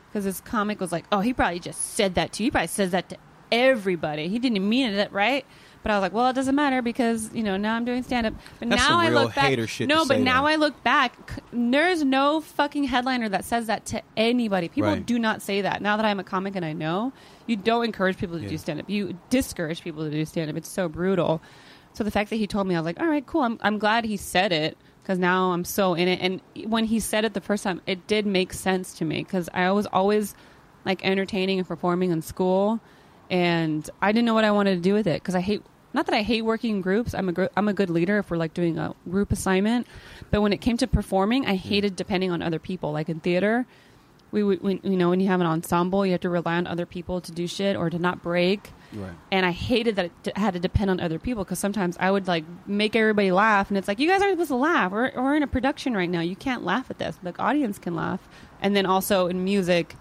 because 0.08 0.24
this 0.24 0.40
comic 0.40 0.80
was 0.80 0.92
like, 0.92 1.04
"Oh, 1.10 1.18
he 1.18 1.34
probably 1.34 1.58
just 1.58 1.94
said 1.94 2.14
that 2.14 2.32
to 2.34 2.42
you. 2.42 2.46
He 2.46 2.50
probably 2.52 2.68
says 2.68 2.92
that 2.92 3.08
to 3.08 3.16
everybody. 3.50 4.28
He 4.28 4.38
didn't 4.38 4.66
mean 4.66 4.92
it, 4.92 5.12
right?" 5.12 5.44
But 5.82 5.92
I 5.92 5.96
was 5.96 6.02
like, 6.02 6.12
"Well, 6.12 6.28
it 6.28 6.34
doesn't 6.34 6.54
matter 6.54 6.82
because 6.82 7.30
you 7.34 7.42
know 7.42 7.56
now 7.56 7.74
I'm 7.74 7.84
doing 7.86 8.02
stand 8.02 8.26
up." 8.26 8.34
But 8.58 8.68
That's 8.68 8.82
now 8.88 8.98
I 8.98 9.08
look 9.08 9.34
back. 9.34 9.56
no, 9.80 10.04
but 10.04 10.20
now 10.20 10.42
though. 10.42 10.48
I 10.48 10.56
look 10.56 10.82
back. 10.82 11.32
c- 11.34 11.40
There's 11.52 12.04
no 12.04 12.42
fucking 12.42 12.84
headliner 12.84 13.28
that 13.30 13.44
says 13.46 13.66
that 13.68 13.86
to 13.86 14.02
anybody. 14.16 14.68
People 14.68 14.90
Right. 14.90 15.06
do 15.06 15.18
not 15.18 15.40
say 15.40 15.62
that. 15.62 15.80
Now 15.80 15.96
that 15.96 16.04
I'm 16.04 16.20
a 16.20 16.24
comic 16.24 16.54
and 16.54 16.64
I 16.66 16.74
know, 16.74 17.12
you 17.46 17.56
don't 17.56 17.84
encourage 17.86 18.18
people 18.18 18.38
to 18.38 18.46
do 18.46 18.58
stand 18.58 18.78
up. 18.80 18.90
You 18.90 19.16
discourage 19.30 19.82
people 19.82 20.04
to 20.04 20.10
do 20.10 20.24
stand 20.26 20.50
up. 20.50 20.56
It's 20.56 20.68
so 20.68 20.86
brutal. 20.88 21.40
So 21.94 22.04
the 22.04 22.10
fact 22.10 22.28
that 22.30 22.36
he 22.36 22.46
told 22.46 22.66
me, 22.66 22.74
I 22.74 22.78
was 22.78 22.84
like, 22.84 23.00
"All 23.00 23.08
right, 23.08 23.24
cool. 23.26 23.40
I'm 23.42 23.58
I'm 23.62 23.78
glad 23.78 24.04
he 24.04 24.16
said 24.16 24.52
it." 24.52 24.76
Because 25.02 25.18
now 25.18 25.52
I'm 25.52 25.64
so 25.64 25.94
in 25.94 26.08
it, 26.08 26.20
and 26.20 26.40
when 26.70 26.84
he 26.84 27.00
said 27.00 27.24
it 27.24 27.32
the 27.32 27.40
first 27.40 27.64
time, 27.64 27.80
it 27.86 28.06
did 28.06 28.26
make 28.26 28.52
sense 28.52 28.92
to 28.98 29.04
me. 29.06 29.18
Because 29.24 29.48
I 29.54 29.70
was 29.72 29.86
always 29.86 30.34
like 30.84 31.02
entertaining 31.04 31.58
and 31.58 31.66
performing 31.66 32.10
in 32.10 32.20
school, 32.22 32.80
and 33.30 33.88
I 34.02 34.12
didn't 34.12 34.26
know 34.26 34.34
what 34.34 34.44
I 34.44 34.50
wanted 34.50 34.74
to 34.76 34.80
do 34.80 34.92
with 34.94 35.06
it 35.06 35.22
because 35.22 35.34
I 35.34 35.40
hate. 35.40 35.62
Not 35.92 36.06
that 36.06 36.14
I 36.14 36.22
hate 36.22 36.42
working 36.42 36.76
in 36.76 36.80
groups. 36.82 37.14
I'm 37.14 37.28
a 37.28 37.32
gr- 37.32 37.52
I'm 37.56 37.68
a 37.68 37.72
good 37.72 37.90
leader 37.90 38.18
if 38.18 38.30
we're 38.30 38.36
like 38.36 38.54
doing 38.54 38.78
a 38.78 38.94
group 39.08 39.32
assignment, 39.32 39.86
but 40.30 40.40
when 40.40 40.52
it 40.52 40.60
came 40.60 40.76
to 40.78 40.86
performing, 40.86 41.46
I 41.46 41.54
mm. 41.54 41.58
hated 41.58 41.96
depending 41.96 42.30
on 42.30 42.42
other 42.42 42.58
people. 42.58 42.92
Like 42.92 43.08
in 43.08 43.20
theater, 43.20 43.66
we 44.30 44.42
would 44.42 44.62
you 44.62 44.96
know 44.96 45.10
when 45.10 45.20
you 45.20 45.28
have 45.28 45.40
an 45.40 45.46
ensemble, 45.46 46.06
you 46.06 46.12
have 46.12 46.20
to 46.20 46.28
rely 46.28 46.56
on 46.56 46.66
other 46.66 46.86
people 46.86 47.20
to 47.20 47.32
do 47.32 47.46
shit 47.46 47.76
or 47.76 47.90
to 47.90 47.98
not 47.98 48.22
break. 48.22 48.70
Right. 48.92 49.12
And 49.30 49.46
I 49.46 49.52
hated 49.52 49.96
that 49.96 50.06
it 50.06 50.12
d- 50.22 50.32
had 50.36 50.54
to 50.54 50.60
depend 50.60 50.90
on 50.90 51.00
other 51.00 51.18
people 51.18 51.44
because 51.44 51.58
sometimes 51.58 51.96
I 52.00 52.10
would 52.10 52.26
like 52.26 52.44
make 52.66 52.94
everybody 52.94 53.32
laugh, 53.32 53.68
and 53.68 53.78
it's 53.78 53.88
like 53.88 53.98
you 53.98 54.08
guys 54.08 54.22
aren't 54.22 54.34
supposed 54.34 54.50
to 54.50 54.56
laugh. 54.56 54.92
We're 54.92 55.12
we're 55.16 55.34
in 55.34 55.42
a 55.42 55.48
production 55.48 55.94
right 55.94 56.10
now. 56.10 56.20
You 56.20 56.36
can't 56.36 56.64
laugh 56.64 56.90
at 56.90 56.98
this. 56.98 57.16
The 57.22 57.36
audience 57.40 57.78
can 57.78 57.96
laugh. 57.96 58.20
And 58.62 58.76
then 58.76 58.86
also 58.86 59.26
in 59.26 59.42
music, 59.42 59.96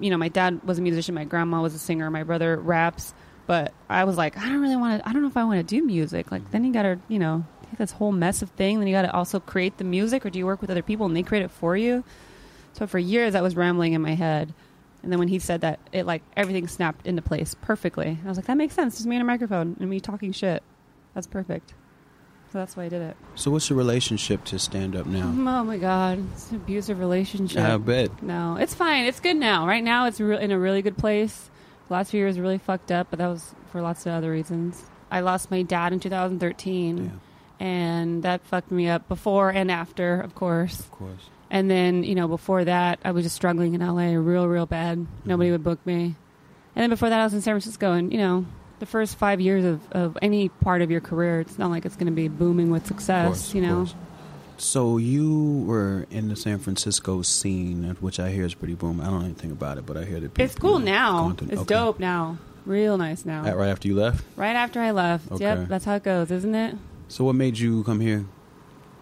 you 0.00 0.10
know, 0.10 0.16
my 0.16 0.28
dad 0.28 0.60
was 0.64 0.78
a 0.78 0.82
musician, 0.82 1.14
my 1.14 1.24
grandma 1.24 1.60
was 1.62 1.74
a 1.74 1.78
singer, 1.78 2.10
my 2.10 2.22
brother 2.22 2.56
raps. 2.56 3.12
But 3.46 3.72
I 3.90 4.04
was 4.04 4.16
like, 4.16 4.38
I 4.38 4.48
don't 4.48 4.60
really 4.60 4.76
want 4.76 5.02
to. 5.02 5.08
I 5.08 5.12
don't 5.12 5.22
know 5.22 5.28
if 5.28 5.36
I 5.36 5.44
want 5.44 5.58
to 5.66 5.76
do 5.76 5.84
music. 5.84 6.30
Like 6.32 6.50
then 6.50 6.64
you 6.64 6.72
got 6.72 6.82
to, 6.82 6.98
you 7.08 7.18
know, 7.18 7.44
take 7.68 7.78
this 7.78 7.92
whole 7.92 8.12
mess 8.12 8.40
of 8.42 8.50
thing. 8.50 8.78
Then 8.78 8.88
you 8.88 8.94
got 8.94 9.02
to 9.02 9.12
also 9.14 9.40
create 9.40 9.78
the 9.78 9.84
music, 9.84 10.24
or 10.24 10.30
do 10.30 10.38
you 10.38 10.46
work 10.46 10.60
with 10.60 10.70
other 10.70 10.82
people 10.82 11.06
and 11.06 11.16
they 11.16 11.22
create 11.22 11.44
it 11.44 11.50
for 11.50 11.76
you? 11.76 12.04
So 12.72 12.86
for 12.86 12.98
years, 12.98 13.34
I 13.34 13.40
was 13.40 13.54
rambling 13.54 13.92
in 13.92 14.02
my 14.02 14.14
head. 14.14 14.54
And 15.02 15.12
then 15.12 15.18
when 15.18 15.28
he 15.28 15.38
said 15.38 15.60
that, 15.60 15.78
it 15.92 16.06
like 16.06 16.22
everything 16.36 16.66
snapped 16.66 17.06
into 17.06 17.20
place 17.20 17.54
perfectly. 17.60 18.18
I 18.24 18.28
was 18.28 18.38
like, 18.38 18.46
that 18.46 18.56
makes 18.56 18.74
sense. 18.74 18.94
Just 18.96 19.06
me 19.06 19.16
and 19.16 19.22
a 19.22 19.26
microphone 19.26 19.76
and 19.78 19.90
me 19.90 20.00
talking 20.00 20.32
shit. 20.32 20.62
That's 21.14 21.26
perfect. 21.26 21.74
So 22.50 22.58
that's 22.58 22.76
why 22.76 22.84
I 22.84 22.88
did 22.88 23.02
it. 23.02 23.16
So 23.34 23.50
what's 23.50 23.68
your 23.68 23.76
relationship 23.76 24.44
to 24.44 24.58
stand 24.58 24.96
up 24.96 25.06
now? 25.06 25.26
Oh 25.60 25.64
my 25.64 25.76
god, 25.76 26.24
it's 26.32 26.50
an 26.50 26.56
abusive 26.56 26.98
relationship. 27.00 27.60
I 27.62 27.76
bet. 27.76 28.22
No, 28.22 28.56
it's 28.56 28.74
fine. 28.74 29.04
It's 29.04 29.20
good 29.20 29.36
now. 29.36 29.66
Right 29.66 29.82
now, 29.84 30.06
it's 30.06 30.20
re- 30.20 30.40
in 30.40 30.50
a 30.50 30.58
really 30.58 30.80
good 30.80 30.96
place. 30.96 31.50
Last 31.90 32.10
few 32.10 32.20
years 32.20 32.38
really 32.38 32.58
fucked 32.58 32.90
up, 32.90 33.08
but 33.10 33.18
that 33.18 33.28
was 33.28 33.54
for 33.70 33.80
lots 33.82 34.06
of 34.06 34.12
other 34.12 34.30
reasons. 34.30 34.82
I 35.10 35.20
lost 35.20 35.50
my 35.50 35.62
dad 35.62 35.92
in 35.92 36.00
2013, 36.00 37.04
Yeah, 37.04 37.10
and 37.64 38.22
that 38.22 38.44
fucked 38.46 38.70
me 38.70 38.88
up 38.88 39.06
before 39.08 39.50
and 39.50 39.70
after, 39.70 40.20
of 40.20 40.34
course. 40.34 40.80
of 40.80 40.90
course. 40.90 41.30
And 41.50 41.70
then, 41.70 42.02
you 42.02 42.14
know, 42.14 42.26
before 42.26 42.64
that, 42.64 42.98
I 43.04 43.12
was 43.12 43.24
just 43.24 43.36
struggling 43.36 43.74
in 43.74 43.80
LA 43.86 44.14
real, 44.18 44.48
real 44.48 44.66
bad. 44.66 44.98
Mm-hmm. 44.98 45.28
Nobody 45.28 45.50
would 45.50 45.62
book 45.62 45.84
me. 45.86 46.16
And 46.74 46.82
then 46.82 46.90
before 46.90 47.10
that, 47.10 47.20
I 47.20 47.24
was 47.24 47.34
in 47.34 47.42
San 47.42 47.52
Francisco, 47.52 47.92
and, 47.92 48.10
you 48.10 48.18
know, 48.18 48.46
the 48.80 48.86
first 48.86 49.16
five 49.16 49.40
years 49.40 49.64
of, 49.64 49.92
of 49.92 50.18
any 50.20 50.48
part 50.48 50.82
of 50.82 50.90
your 50.90 51.00
career, 51.00 51.40
it's 51.40 51.58
not 51.58 51.70
like 51.70 51.84
it's 51.84 51.94
going 51.94 52.06
to 52.06 52.12
be 52.12 52.26
booming 52.28 52.70
with 52.70 52.86
success, 52.86 53.26
course, 53.26 53.54
you 53.54 53.62
of 53.64 53.68
know? 53.68 53.86
So 54.56 54.96
you 54.98 55.64
were 55.66 56.06
in 56.10 56.28
the 56.28 56.36
San 56.36 56.58
Francisco 56.58 57.22
scene, 57.22 57.96
which 58.00 58.20
I 58.20 58.30
hear 58.30 58.44
is 58.44 58.54
pretty 58.54 58.74
boom. 58.74 59.00
I 59.00 59.04
don't 59.04 59.18
know 59.20 59.24
anything 59.24 59.50
about 59.50 59.78
it, 59.78 59.86
but 59.86 59.96
I 59.96 60.04
hear 60.04 60.20
that 60.20 60.38
It's 60.38 60.54
people- 60.54 60.70
cool 60.70 60.78
now. 60.78 61.34
It's 61.42 61.60
okay. 61.62 61.74
dope 61.74 61.98
now. 62.00 62.38
Real 62.66 62.96
nice 62.96 63.24
now. 63.26 63.44
At- 63.44 63.56
right 63.56 63.68
after 63.68 63.88
you 63.88 63.94
left. 63.96 64.24
Right 64.36 64.56
after 64.56 64.80
I 64.80 64.90
left. 64.92 65.30
Okay. 65.32 65.44
Yep, 65.44 65.68
that's 65.68 65.84
how 65.84 65.94
it 65.96 66.02
goes, 66.02 66.30
isn't 66.30 66.54
it? 66.54 66.76
So 67.08 67.24
what 67.24 67.34
made 67.34 67.58
you 67.58 67.84
come 67.84 68.00
here? 68.00 68.24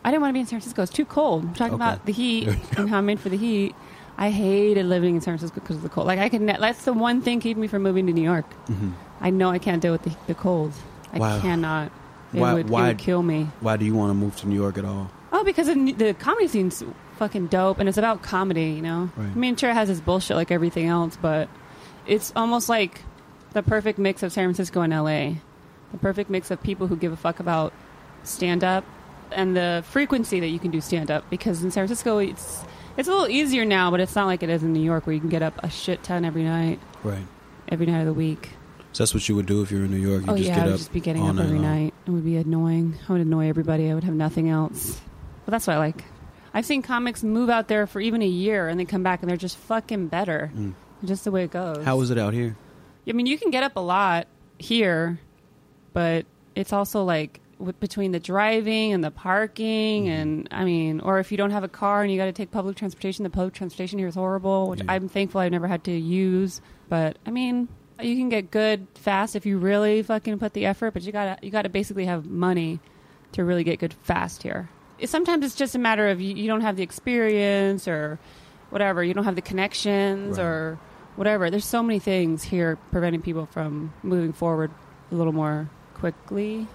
I 0.05 0.11
didn't 0.11 0.23
want 0.23 0.31
to 0.31 0.35
be 0.35 0.41
in 0.41 0.47
San 0.47 0.59
Francisco. 0.59 0.83
It's 0.83 0.91
too 0.91 1.05
cold. 1.05 1.45
I'm 1.45 1.55
talking 1.55 1.75
Okay. 1.75 1.85
about 1.85 2.07
the 2.07 2.13
heat 2.13 2.49
and 2.77 2.89
how 2.91 2.99
I'm 2.99 3.07
made 3.07 3.21
for 3.21 3.29
the 3.29 3.37
heat. 3.37 3.75
I 4.19 4.31
hated 4.31 4.85
living 4.87 5.15
in 5.15 5.21
San 5.21 5.35
Francisco 5.39 5.61
because 5.61 5.77
of 5.77 5.83
the 5.83 5.89
cold. 5.89 6.07
Like 6.09 6.19
I 6.19 6.29
could. 6.29 6.41
Ne- 6.43 6.57
that's 6.59 6.85
the 6.85 6.93
one 6.93 7.23
thing 7.23 7.39
keeping 7.41 7.61
me 7.61 7.69
from 7.69 7.83
moving 7.83 8.07
to 8.09 8.13
New 8.13 8.23
York. 8.25 8.53
hmm 8.67 8.91
I 9.21 9.31
know 9.31 9.51
I 9.51 9.59
can't 9.59 9.81
deal 9.81 9.93
with 9.93 10.03
the, 10.03 10.13
the 10.27 10.35
cold. 10.35 10.73
I 11.13 11.19
Wow. 11.19 11.41
cannot. 11.41 11.93
It, 12.35 12.41
Why- 12.41 12.55
would, 12.55 12.69
why- 12.69 12.85
it 12.85 12.89
would 12.89 12.99
kill 12.99 13.23
me. 13.23 13.49
Why 13.61 13.77
do 13.77 13.85
you 13.85 13.95
want 13.95 14.11
to 14.11 14.15
move 14.15 14.35
to 14.39 14.49
New 14.49 14.57
York 14.57 14.77
at 14.79 14.85
all? 14.85 15.11
Oh, 15.33 15.45
because 15.45 15.67
the, 15.67 16.15
comedy 16.19 16.47
scene's 16.47 16.85
fucking 17.17 17.47
dope, 17.47 17.79
and 17.79 17.89
it's 17.89 17.99
about 17.99 18.23
comedy. 18.23 18.71
You 18.71 18.83
know. 18.83 19.11
Right. 19.17 19.27
I 19.31 19.35
mean, 19.35 19.57
sure, 19.57 19.71
it 19.71 19.75
has 19.75 19.89
its 19.91 20.01
bullshit 20.01 20.37
like 20.37 20.51
everything 20.51 20.87
else, 20.87 21.17
but 21.21 21.49
it's 22.07 22.33
almost 22.37 22.69
like 22.69 23.01
the 23.53 23.63
perfect 23.63 23.99
mix 23.99 24.23
of 24.23 24.33
San 24.33 24.45
Francisco 24.47 24.81
and 24.83 24.93
LA. 24.93 25.41
The 25.93 25.99
perfect 25.99 26.31
mix 26.31 26.51
of 26.51 26.63
people 26.63 26.87
who 26.87 26.97
give 26.97 27.13
a 27.13 27.17
fuck 27.17 27.39
about 27.41 27.73
stand 28.25 28.63
up 28.65 28.85
and 29.31 29.57
the 29.57 29.83
frequency 29.89 30.41
that 30.41 30.49
you 30.49 30.59
can 30.59 30.71
do 30.71 30.81
stand 30.81 31.11
up. 31.11 31.29
Because 31.31 31.63
in 31.65 31.71
San 31.71 31.87
Francisco, 31.87 32.19
it's 32.19 32.63
it's 32.97 33.09
a 33.09 33.11
little 33.11 33.29
easier 33.29 33.65
now, 33.65 33.91
but 33.91 34.01
it's 34.01 34.15
not 34.15 34.27
like 34.27 34.43
it 34.43 34.51
is 34.51 34.63
in 34.63 34.73
New 34.73 34.83
York 34.83 35.07
where 35.07 35.15
you 35.15 35.21
can 35.21 35.29
get 35.31 35.43
up 35.43 35.55
a 35.63 35.71
shit 35.71 36.03
ton 36.03 36.25
every 36.25 36.43
night, 36.45 36.79
Right. 37.03 37.25
every 37.69 37.87
night 37.87 38.01
of 38.01 38.07
the 38.07 38.13
week. 38.13 38.51
So 38.93 39.03
that's 39.05 39.15
what 39.15 39.27
you 39.29 39.35
would 39.37 39.47
do 39.47 39.63
if 39.63 39.71
you 39.73 39.79
were 39.79 39.85
in 39.87 39.91
New 39.91 39.97
York. 39.97 40.27
You 40.27 40.33
oh 40.33 40.37
just 40.37 40.49
yeah, 40.49 40.55
get 40.57 40.63
I 40.63 40.65
would 40.67 40.73
up 40.75 40.79
just 40.79 40.93
be 40.93 41.01
getting 41.01 41.27
up 41.27 41.39
every 41.39 41.59
night. 41.59 41.95
It 42.07 42.11
would 42.11 42.25
be 42.25 42.37
annoying. 42.37 42.95
I 43.09 43.13
would 43.13 43.23
annoy 43.23 43.49
everybody. 43.49 43.91
I 43.91 43.95
would 43.95 44.05
have 44.05 44.15
nothing 44.15 44.51
else. 44.51 45.01
But 45.45 45.51
that's 45.53 45.67
what 45.67 45.75
I 45.77 45.79
like. 45.79 46.05
I've 46.55 46.67
seen 46.67 46.83
comics 46.83 47.23
move 47.23 47.49
out 47.51 47.69
there 47.69 47.87
for 47.87 48.01
even 48.01 48.21
a 48.23 48.27
year 48.27 48.69
and 48.69 48.79
then 48.79 48.87
come 48.87 49.03
back 49.03 49.23
and 49.23 49.31
they're 49.31 49.37
just 49.39 49.57
fucking 49.57 50.09
better. 50.09 50.51
Mm. 50.55 50.75
Just 51.05 51.25
the 51.25 51.31
way 51.31 51.45
it 51.45 51.51
goes. 51.51 51.83
How 51.85 52.01
is 52.01 52.11
it 52.11 52.19
out 52.19 52.33
here? 52.35 52.57
I 53.09 53.13
mean, 53.13 53.27
you 53.27 53.39
can 53.39 53.51
get 53.51 53.63
up 53.65 53.77
a 53.77 53.81
lot 53.81 54.29
here, 54.59 55.19
but 55.93 56.27
it's 56.55 56.73
also 56.73 57.03
like 57.03 57.41
between 57.81 58.13
the 58.13 58.21
driving 58.21 58.93
and 58.93 59.03
the 59.03 59.11
parking, 59.11 60.05
Mm-hmm. 60.05 60.13
and 60.13 60.49
I 60.53 60.65
mean, 60.65 61.01
or 61.01 61.19
if 61.19 61.31
you 61.33 61.39
don't 61.39 61.51
have 61.53 61.65
a 61.65 61.69
car 61.69 62.03
and 62.03 62.11
you 62.13 62.19
got 62.19 62.27
to 62.27 62.33
take 62.33 62.51
public 62.51 62.77
transportation, 62.77 63.23
the 63.25 63.31
public 63.31 63.55
transportation 63.55 63.99
here 63.99 64.09
is 64.09 64.15
horrible, 64.15 64.69
which 64.69 64.81
Yeah. 64.81 64.93
I'm 64.93 65.09
thankful 65.09 65.41
I've 65.41 65.53
never 65.53 65.67
had 65.69 65.85
to 65.85 65.93
use. 65.93 66.61
But 66.89 67.19
I 67.27 67.31
mean, 67.31 67.69
you 68.01 68.17
can 68.17 68.29
get 68.29 68.51
good 68.51 68.87
fast 68.95 69.35
if 69.37 69.47
you 69.47 69.59
really 69.59 70.03
fucking 70.03 70.39
put 70.39 70.53
the 70.53 70.67
effort, 70.67 70.93
but 70.93 71.03
you 71.03 71.13
gotta 71.13 71.39
you 71.45 71.51
gotta 71.51 71.69
basically 71.69 72.05
have 72.07 72.27
money 72.27 72.79
to 73.33 73.45
really 73.45 73.65
get 73.65 73.79
good 73.81 73.95
fast 73.95 74.43
here. 74.43 74.69
Sometimes 75.05 75.45
it's 75.45 75.55
just 75.55 75.75
a 75.75 75.79
matter 75.79 76.09
of 76.09 76.21
you, 76.21 76.35
you 76.35 76.47
don't 76.49 76.61
have 76.61 76.77
the 76.77 76.83
experience 76.83 77.89
or 77.89 78.19
whatever, 78.71 79.03
you 79.03 79.15
don't 79.15 79.25
have 79.25 79.35
the 79.37 79.43
connections 79.43 80.39
Right. 80.39 80.45
or 80.45 80.79
whatever. 81.17 81.51
There's 81.51 81.65
so 81.65 81.83
many 81.83 81.99
things 81.99 82.43
here 82.45 82.79
preventing 82.91 83.21
people 83.23 83.47
from 83.47 83.93
moving 84.03 84.33
forward 84.33 84.71
a 85.11 85.15
little 85.15 85.33
more 85.33 85.69
quickly. 85.95 86.67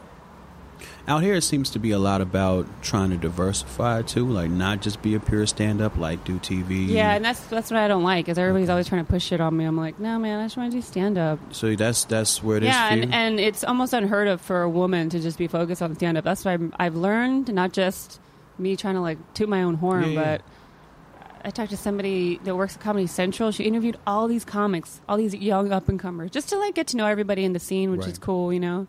Out 1.07 1.23
here, 1.23 1.35
it 1.35 1.41
seems 1.43 1.69
to 1.71 1.79
be 1.79 1.91
a 1.91 1.99
lot 1.99 2.21
about 2.21 2.67
trying 2.83 3.09
to 3.11 3.17
diversify 3.17 4.01
too, 4.01 4.27
like 4.27 4.49
not 4.51 4.81
just 4.81 5.01
be 5.01 5.15
a 5.15 5.19
pure 5.19 5.45
stand-up, 5.45 5.97
like 5.97 6.23
do 6.25 6.37
TV. 6.39 6.87
Yeah, 6.87 7.15
and 7.15 7.23
that's 7.23 7.39
that's 7.47 7.71
what 7.71 7.79
I 7.79 7.87
don't 7.87 8.03
like. 8.03 8.27
Is 8.29 8.37
everybody's 8.37 8.69
always 8.69 8.87
trying 8.87 9.05
to 9.05 9.09
push 9.09 9.23
shit 9.23 9.39
on 9.41 9.55
me. 9.55 9.63
I'm 9.65 9.77
like, 9.77 9.99
no, 9.99 10.19
man, 10.19 10.39
I 10.39 10.45
just 10.45 10.57
want 10.57 10.71
to 10.71 10.77
do 10.77 10.81
stand 10.81 11.17
up. 11.17 11.39
So 11.53 11.75
that's 11.75 12.03
that's 12.05 12.43
where 12.43 12.57
it 12.57 12.63
is 12.63 12.67
Yeah, 12.69 12.89
for 12.89 12.95
you. 12.95 13.01
and, 13.03 13.13
and 13.13 13.39
it's 13.39 13.63
almost 13.63 13.93
unheard 13.93 14.27
of 14.27 14.41
for 14.41 14.61
a 14.63 14.69
woman 14.69 15.09
to 15.09 15.19
just 15.19 15.37
be 15.37 15.47
focused 15.47 15.81
on 15.81 15.95
stand 15.95 16.17
up. 16.17 16.23
That's 16.23 16.43
what 16.43 16.51
I'm, 16.55 16.73
I've 16.77 16.95
learned, 16.95 17.53
not 17.53 17.71
just 17.73 18.19
me 18.57 18.75
trying 18.75 18.95
to 18.95 19.01
like 19.01 19.17
toot 19.33 19.47
my 19.47 19.63
own 19.63 19.75
horn, 19.75 20.03
Yeah, 20.03 20.09
yeah. 20.09 20.37
but 20.37 20.41
I 21.45 21.51
talked 21.51 21.69
to 21.69 21.77
somebody 21.77 22.39
that 22.43 22.55
works 22.57 22.75
at 22.75 22.81
Comedy 22.81 23.07
Central. 23.07 23.51
She 23.51 23.63
interviewed 23.63 23.97
all 24.05 24.27
these 24.27 24.43
comics, 24.43 24.99
all 25.07 25.15
these 25.15 25.33
young 25.33 25.71
up 25.71 25.87
and 25.87 25.97
comers, 25.99 26.31
just 26.31 26.49
to 26.49 26.57
like 26.57 26.75
get 26.75 26.87
to 26.87 26.97
know 26.97 27.05
everybody 27.05 27.45
in 27.45 27.53
the 27.53 27.59
scene, 27.59 27.91
which 27.95 28.05
is 28.07 28.17
cool, 28.17 28.51
you 28.51 28.59
know. 28.59 28.87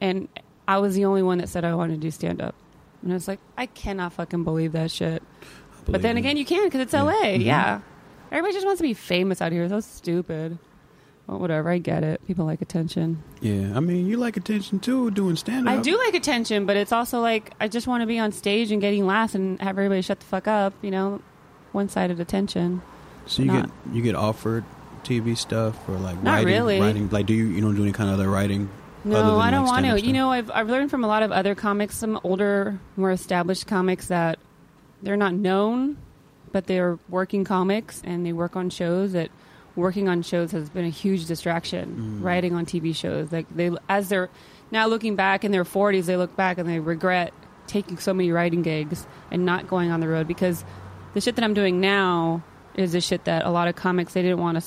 And 0.00 0.28
I 0.68 0.78
was 0.78 0.94
the 0.94 1.04
only 1.06 1.22
one 1.22 1.38
that 1.38 1.48
said 1.48 1.64
I 1.64 1.74
wanted 1.74 1.94
to 1.94 2.00
do 2.00 2.10
stand 2.12 2.40
up, 2.40 2.54
and 3.02 3.10
I 3.10 3.14
was 3.14 3.26
like, 3.26 3.40
I 3.56 3.66
cannot 3.66 4.12
fucking 4.12 4.44
believe 4.44 4.72
that 4.72 4.90
shit. 4.92 5.22
I 5.42 5.90
But 5.90 6.02
then 6.02 6.16
it. 6.16 6.20
again, 6.20 6.36
you 6.36 6.44
can 6.44 6.64
because 6.66 6.80
it's 6.82 6.92
Yeah. 6.92 7.02
LA. 7.02 7.22
Mhm. 7.38 7.44
Yeah, 7.44 7.80
everybody 8.30 8.52
just 8.54 8.66
wants 8.66 8.78
to 8.78 8.82
be 8.86 8.94
famous 8.94 9.40
out 9.42 9.50
here. 9.50 9.68
So 9.68 9.80
stupid. 9.80 10.58
Well, 11.26 11.38
whatever. 11.40 11.68
I 11.70 11.76
get 11.78 12.04
it. 12.04 12.20
People 12.26 12.44
like 12.46 12.62
attention. 12.62 13.22
yeah, 13.40 13.72
I 13.76 13.80
mean, 13.80 14.06
you 14.06 14.16
like 14.16 14.36
attention 14.36 14.78
too, 14.78 15.10
doing 15.10 15.36
stand-up. 15.36 15.72
I 15.78 15.80
do 15.80 15.96
like 15.98 16.14
attention, 16.14 16.64
but 16.66 16.76
it's 16.76 16.92
also 16.92 17.20
like 17.20 17.52
I 17.60 17.68
just 17.68 17.86
want 17.86 18.02
to 18.02 18.06
be 18.06 18.18
on 18.18 18.32
stage 18.32 18.70
and 18.72 18.80
getting 18.80 19.06
laughs 19.06 19.34
and 19.34 19.60
have 19.60 19.76
everybody 19.78 20.00
shut 20.02 20.20
the 20.20 20.26
fuck 20.26 20.46
up. 20.48 20.72
You 20.82 20.90
know, 20.90 21.20
one-sided 21.72 22.18
attention. 22.20 22.82
So 23.26 23.42
you 23.42 23.48
not- 23.52 23.66
get 23.86 23.94
you 23.96 24.02
get 24.02 24.14
offered 24.14 24.64
TV 25.04 25.34
stuff 25.34 25.76
or 25.88 25.96
like 25.96 26.22
Not 26.22 26.32
writing, 26.32 26.46
really. 26.52 26.80
writing. 26.80 27.08
Like, 27.10 27.24
do 27.26 27.32
you 27.34 27.44
you 27.46 27.60
don't 27.62 27.74
do 27.74 27.82
any 27.82 27.92
kind 27.92 28.08
of 28.10 28.18
other 28.18 28.30
writing? 28.30 28.68
No, 29.04 29.38
I 29.38 29.50
don't 29.50 29.64
want 29.64 29.86
to. 29.86 30.00
You 30.00 30.12
know, 30.12 30.30
I've 30.30 30.50
I've 30.50 30.68
learned 30.68 30.90
from 30.90 31.04
a 31.04 31.06
lot 31.06 31.22
of 31.22 31.32
other 31.32 31.54
comics, 31.54 31.96
some 31.96 32.20
older, 32.24 32.78
more 32.96 33.10
established 33.10 33.66
comics 33.66 34.08
that 34.08 34.38
they're 35.02 35.16
not 35.16 35.34
known, 35.34 35.96
but 36.52 36.66
they're 36.66 36.98
working 37.08 37.44
comics 37.44 38.02
and 38.04 38.26
they 38.26 38.32
work 38.32 38.56
on 38.56 38.70
shows 38.70 39.12
that 39.12 39.30
working 39.76 40.08
on 40.08 40.22
shows 40.22 40.50
has 40.52 40.68
been 40.68 40.84
a 40.84 40.90
huge 40.90 41.26
distraction. 41.26 42.18
Mm. 42.20 42.24
Writing 42.24 42.54
on 42.54 42.66
TV 42.66 42.94
shows, 42.94 43.30
like 43.32 43.46
they 43.54 43.70
as 43.88 44.08
they're 44.08 44.28
now 44.70 44.86
looking 44.86 45.16
back 45.16 45.44
in 45.44 45.52
their 45.52 45.64
40s, 45.64 46.04
they 46.06 46.16
look 46.16 46.34
back 46.36 46.58
and 46.58 46.68
they 46.68 46.80
regret 46.80 47.32
taking 47.66 47.98
so 47.98 48.12
many 48.12 48.32
writing 48.32 48.62
gigs 48.62 49.06
and 49.30 49.44
not 49.46 49.68
going 49.68 49.90
on 49.90 50.00
the 50.00 50.08
road 50.08 50.26
because 50.26 50.64
the 51.14 51.20
shit 51.20 51.36
that 51.36 51.44
I'm 51.44 51.54
doing 51.54 51.80
now 51.80 52.42
is 52.74 52.92
the 52.92 53.00
shit 53.00 53.24
that 53.24 53.44
a 53.44 53.50
lot 53.50 53.68
of 53.68 53.76
comics 53.76 54.12
they 54.14 54.22
didn't 54.22 54.38
want 54.38 54.60
to 54.60 54.64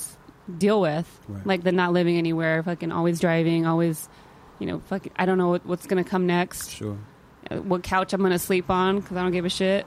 deal 0.58 0.82
with, 0.82 1.08
Right. 1.28 1.46
like 1.46 1.64
the 1.64 1.72
not 1.72 1.94
living 1.94 2.18
anywhere, 2.18 2.62
fucking 2.64 2.92
always 2.92 3.20
driving, 3.20 3.66
always, 3.66 4.10
you 4.62 4.68
know, 4.68 4.80
fucking 4.88 5.12
I 5.18 5.26
don't 5.26 5.38
know 5.38 5.50
what, 5.50 5.66
what's 5.66 5.86
gonna 5.88 6.04
come 6.06 6.26
next 6.28 6.70
Sure. 6.72 6.98
uh, 7.50 7.58
what 7.58 7.84
couch 7.84 8.14
I'm 8.14 8.22
going 8.22 8.32
to 8.32 8.40
sleep 8.40 8.70
on 8.70 9.00
because 9.02 9.18
I 9.18 9.24
don't 9.24 9.32
give 9.34 9.44
a 9.46 9.50
shit. 9.50 9.86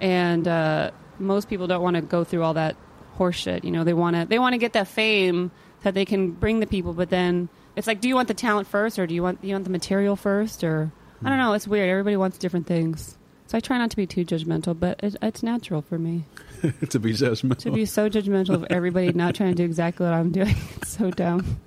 And 0.00 0.46
uh, 0.48 0.92
most 1.18 1.48
people 1.48 1.66
don't 1.66 1.82
want 1.82 1.96
to 1.96 2.02
go 2.02 2.24
through 2.24 2.42
all 2.44 2.54
that 2.54 2.76
horse 3.14 3.36
shit. 3.36 3.64
You 3.64 3.70
know, 3.72 3.84
they 3.84 3.92
want 3.92 4.16
to 4.16 4.24
they 4.26 4.38
want 4.38 4.54
to 4.54 4.58
get 4.58 4.72
that 4.74 4.88
fame 4.88 5.50
that 5.82 5.94
they 5.94 6.04
can 6.04 6.30
bring 6.30 6.60
the 6.60 6.66
people, 6.66 6.92
but 6.94 7.10
then 7.10 7.48
it's 7.76 7.86
like, 7.86 8.00
do 8.00 8.08
you 8.08 8.14
want 8.14 8.28
the 8.28 8.34
talent 8.34 8.68
first, 8.68 8.98
or 8.98 9.06
do 9.06 9.14
you 9.14 9.22
want 9.22 9.42
do 9.42 9.48
you 9.48 9.54
want 9.54 9.64
the 9.64 9.70
material 9.70 10.14
first, 10.16 10.62
or 10.64 10.92
I 11.24 11.28
don't 11.28 11.38
know. 11.38 11.52
It's 11.54 11.68
weird. 11.68 11.88
Everybody 11.90 12.16
wants 12.16 12.38
different 12.38 12.66
things. 12.66 13.16
So 13.46 13.58
I 13.58 13.60
try 13.60 13.76
not 13.78 13.90
to 13.90 13.96
be 13.96 14.06
too 14.06 14.24
judgmental, 14.24 14.78
but 14.78 14.98
it, 15.02 15.14
it's 15.20 15.42
natural 15.42 15.82
for 15.82 15.98
me 15.98 16.24
to 16.90 16.98
be 16.98 17.12
judgmental. 17.12 17.58
to 17.58 17.70
be 17.70 17.84
so 17.84 18.08
judgmental 18.08 18.54
of 18.54 18.64
everybody 18.70 19.12
not 19.12 19.34
trying 19.34 19.50
to 19.50 19.54
do 19.56 19.64
exactly 19.64 20.04
what 20.06 20.14
I'm 20.14 20.30
doing. 20.30 20.54
It's 20.76 20.96
so 20.96 21.10
dumb. 21.10 21.60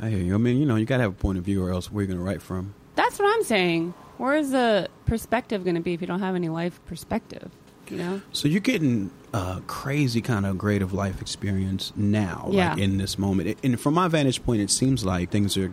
I 0.00 0.08
hear 0.08 0.18
you. 0.18 0.34
I 0.34 0.38
mean, 0.38 0.58
you 0.58 0.66
know, 0.66 0.76
you 0.76 0.86
gotta 0.86 1.02
have 1.02 1.12
a 1.12 1.16
point 1.16 1.38
of 1.38 1.44
view, 1.44 1.62
or 1.64 1.70
else 1.70 1.90
where 1.92 2.00
are 2.00 2.06
you 2.08 2.12
gonna 2.14 2.24
write 2.24 2.42
from. 2.42 2.74
That's 2.96 3.18
what 3.18 3.26
I'm 3.34 3.44
saying. 3.44 3.94
Where 4.18 4.34
is 4.34 4.50
the 4.50 4.88
perspective 5.06 5.64
going 5.64 5.76
to 5.76 5.80
be 5.80 5.94
if 5.94 6.00
you 6.02 6.06
don't 6.06 6.20
have 6.20 6.34
any 6.34 6.50
life 6.50 6.78
perspective? 6.84 7.50
You 7.88 7.96
know. 7.96 8.20
So 8.32 8.48
you're 8.48 8.60
getting 8.60 9.10
a 9.32 9.62
crazy 9.66 10.20
kind 10.20 10.44
of 10.44 10.58
grade 10.58 10.82
of 10.82 10.92
life 10.92 11.22
experience 11.22 11.92
now, 11.96 12.48
Yeah. 12.50 12.70
like 12.70 12.78
in 12.78 12.98
this 12.98 13.18
moment. 13.18 13.58
And 13.64 13.80
from 13.80 13.94
my 13.94 14.08
vantage 14.08 14.44
point, 14.44 14.60
it 14.60 14.70
seems 14.70 15.04
like 15.06 15.30
things 15.30 15.56
are 15.56 15.72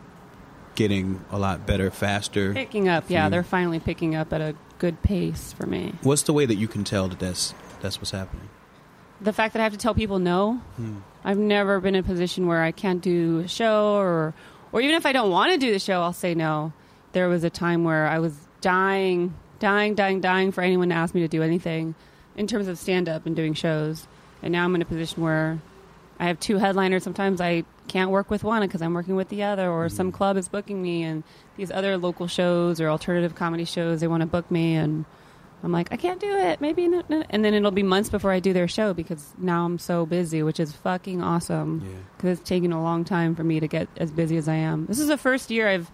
getting 0.76 1.20
a 1.30 1.38
lot 1.38 1.68
better, 1.68 1.92
faster. 1.92 2.54
Picking 2.54 2.88
up, 2.88 3.04
yeah, 3.10 3.26
you. 3.26 3.32
they're 3.32 3.44
finally 3.44 3.80
picking 3.80 4.16
up 4.16 4.32
at 4.32 4.40
a 4.40 4.56
good 4.80 5.02
pace 5.04 5.52
for 5.54 5.66
me. 5.68 5.94
What's 6.04 6.22
the 6.22 6.34
way 6.34 6.46
that 6.46 6.56
you 6.56 6.68
can 6.70 6.84
tell 6.86 7.10
that 7.10 7.20
that's 7.20 7.54
that's 7.82 7.98
what's 8.00 8.12
happening? 8.12 8.48
The 9.22 9.34
fact 9.34 9.54
that 9.54 9.60
I 9.60 9.64
have 9.64 9.74
to 9.74 9.80
tell 9.80 9.94
people 9.96 10.20
no, 10.20 10.62
Hmm. 10.78 10.98
I've 11.24 11.38
never 11.38 11.80
been 11.82 11.96
in 11.96 12.00
a 12.06 12.08
position 12.08 12.48
where 12.48 12.62
I 12.64 12.72
can't 12.72 13.02
do 13.02 13.40
a 13.40 13.48
show 13.48 13.96
or 13.96 14.34
or 14.72 14.82
even 14.82 14.96
if 14.96 15.06
I 15.06 15.12
don't 15.12 15.32
want 15.32 15.52
to 15.54 15.58
do 15.58 15.72
the 15.72 15.80
show, 15.80 16.02
I'll 16.02 16.14
say 16.14 16.36
no. 16.36 16.74
There 17.14 17.28
was 17.30 17.44
a 17.44 17.50
time 17.50 17.84
where 17.84 18.06
I 18.08 18.20
was 18.20 18.34
dying, 18.62 19.34
dying, 19.60 19.96
dying, 19.96 20.22
dying 20.22 20.52
for 20.52 20.62
anyone 20.62 20.90
to 20.90 20.96
ask 20.96 21.16
me 21.16 21.22
to 21.22 21.28
do 21.28 21.42
anything 21.42 21.96
in 22.36 22.48
terms 22.48 22.68
of 22.68 22.78
stand 22.78 23.10
up 23.10 23.26
and 23.26 23.36
doing 23.36 23.54
shows. 23.54 24.08
And 24.44 24.52
now 24.52 24.66
I'm 24.66 24.76
in 24.76 24.82
a 24.82 24.86
position 24.86 25.24
where 25.24 25.60
I 26.20 26.26
have 26.28 26.40
two 26.40 26.58
headliners. 26.58 27.04
Sometimes 27.04 27.42
I 27.42 27.64
can't 27.88 28.12
work 28.12 28.30
with 28.30 28.44
one 28.44 28.62
because 28.62 28.82
I'm 28.82 28.94
working 28.94 29.16
with 29.16 29.30
the 29.30 29.44
other, 29.44 29.70
or 29.70 29.88
some 29.90 30.12
club 30.12 30.36
is 30.38 30.48
booking 30.50 30.82
me, 30.82 31.04
and 31.04 31.24
these 31.56 31.72
other 31.72 31.98
local 31.98 32.28
shows 32.28 32.80
or 32.82 32.90
alternative 32.90 33.34
comedy 33.36 33.66
shows 33.66 34.02
they 34.02 34.08
want 34.08 34.22
to 34.22 34.28
book 34.28 34.52
me, 34.52 34.76
and 34.76 35.06
I'm 35.64 35.72
like, 35.72 35.88
I 35.92 35.98
can't 35.98 36.20
do 36.20 36.30
it. 36.38 36.62
Maybe, 36.62 36.88
no, 36.88 37.04
no. 37.10 37.24
and 37.30 37.44
then 37.44 37.54
it'll 37.54 37.72
be 37.72 37.84
months 37.84 38.10
before 38.10 38.32
I 38.32 38.40
do 38.40 38.54
their 38.54 38.68
show 38.68 38.94
because 38.94 39.34
now 39.38 39.66
I'm 39.66 39.80
so 39.80 40.06
busy, 40.06 40.44
which 40.44 40.60
is 40.60 40.72
fucking 40.74 41.22
awesome 41.24 41.82
Yeah. 41.84 41.98
because 42.16 42.40
it's 42.40 42.48
taken 42.48 42.72
a 42.72 42.82
long 42.82 43.04
time 43.04 43.36
for 43.36 43.44
me 43.44 43.60
to 43.60 43.68
get 43.68 43.88
as 43.98 44.12
busy 44.12 44.38
as 44.38 44.48
I 44.48 44.56
am. 44.56 44.86
This 44.86 45.00
is 45.00 45.08
the 45.08 45.18
first 45.18 45.50
year 45.50 45.68
I've 45.68 45.90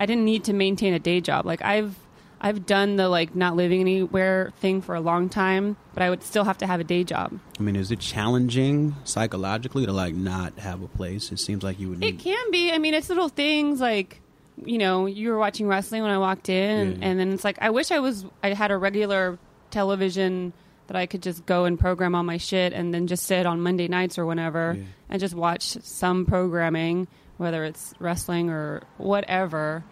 I 0.00 0.06
didn't 0.06 0.24
need 0.24 0.44
to 0.44 0.52
maintain 0.52 0.94
a 0.94 0.98
day 0.98 1.20
job. 1.20 1.46
Like 1.46 1.62
I've 1.62 1.94
I've 2.40 2.66
done 2.66 2.96
the 2.96 3.08
like 3.08 3.34
not 3.34 3.56
living 3.56 3.80
anywhere 3.80 4.52
thing 4.60 4.80
for 4.82 4.94
a 4.94 5.00
long 5.00 5.28
time, 5.28 5.76
but 5.94 6.02
I 6.04 6.10
would 6.10 6.22
still 6.22 6.44
have 6.44 6.58
to 6.58 6.66
have 6.68 6.78
a 6.78 6.84
day 6.84 7.02
job. 7.02 7.38
I 7.58 7.62
mean, 7.62 7.74
is 7.76 7.90
it 7.90 7.98
challenging 7.98 8.94
psychologically 9.04 9.86
to 9.86 9.92
like 9.92 10.14
not 10.14 10.56
have 10.60 10.82
a 10.82 10.86
place? 10.88 11.32
It 11.32 11.38
seems 11.40 11.64
like 11.64 11.80
you 11.80 11.88
would 11.90 12.04
It 12.04 12.18
can 12.20 12.50
be. 12.52 12.70
I 12.72 12.78
mean, 12.78 12.94
it's 12.94 13.08
little 13.08 13.28
things 13.28 13.80
like, 13.80 14.20
you 14.64 14.78
know, 14.78 15.06
you 15.06 15.30
were 15.30 15.38
watching 15.38 15.66
wrestling 15.68 16.02
when 16.02 16.10
I 16.10 16.18
walked 16.18 16.48
in, 16.48 16.92
Yeah. 17.00 17.08
and 17.08 17.18
then 17.20 17.32
it's 17.32 17.44
like, 17.44 17.58
I 17.60 17.70
wish 17.70 17.90
I 17.90 17.98
was, 18.00 18.24
I 18.42 18.52
had 18.54 18.70
a 18.70 18.76
regular 18.76 19.38
television 19.70 20.52
that 20.86 20.96
I 20.96 21.06
could 21.06 21.22
just 21.22 21.44
go 21.46 21.64
and 21.66 21.78
program 21.78 22.14
all 22.14 22.22
my 22.22 22.38
shit 22.38 22.72
and 22.72 22.92
then 22.94 23.06
just 23.06 23.24
sit 23.24 23.44
on 23.46 23.60
Monday 23.60 23.88
nights 23.88 24.18
or 24.18 24.24
whenever 24.26 24.74
Yeah. 24.78 24.84
and 25.10 25.20
just 25.20 25.34
watch 25.34 25.62
some 25.82 26.24
programming, 26.26 27.06
whether 27.36 27.64
it's 27.64 27.94
wrestling 27.98 28.48
or 28.50 28.82
whatever. 28.96 29.84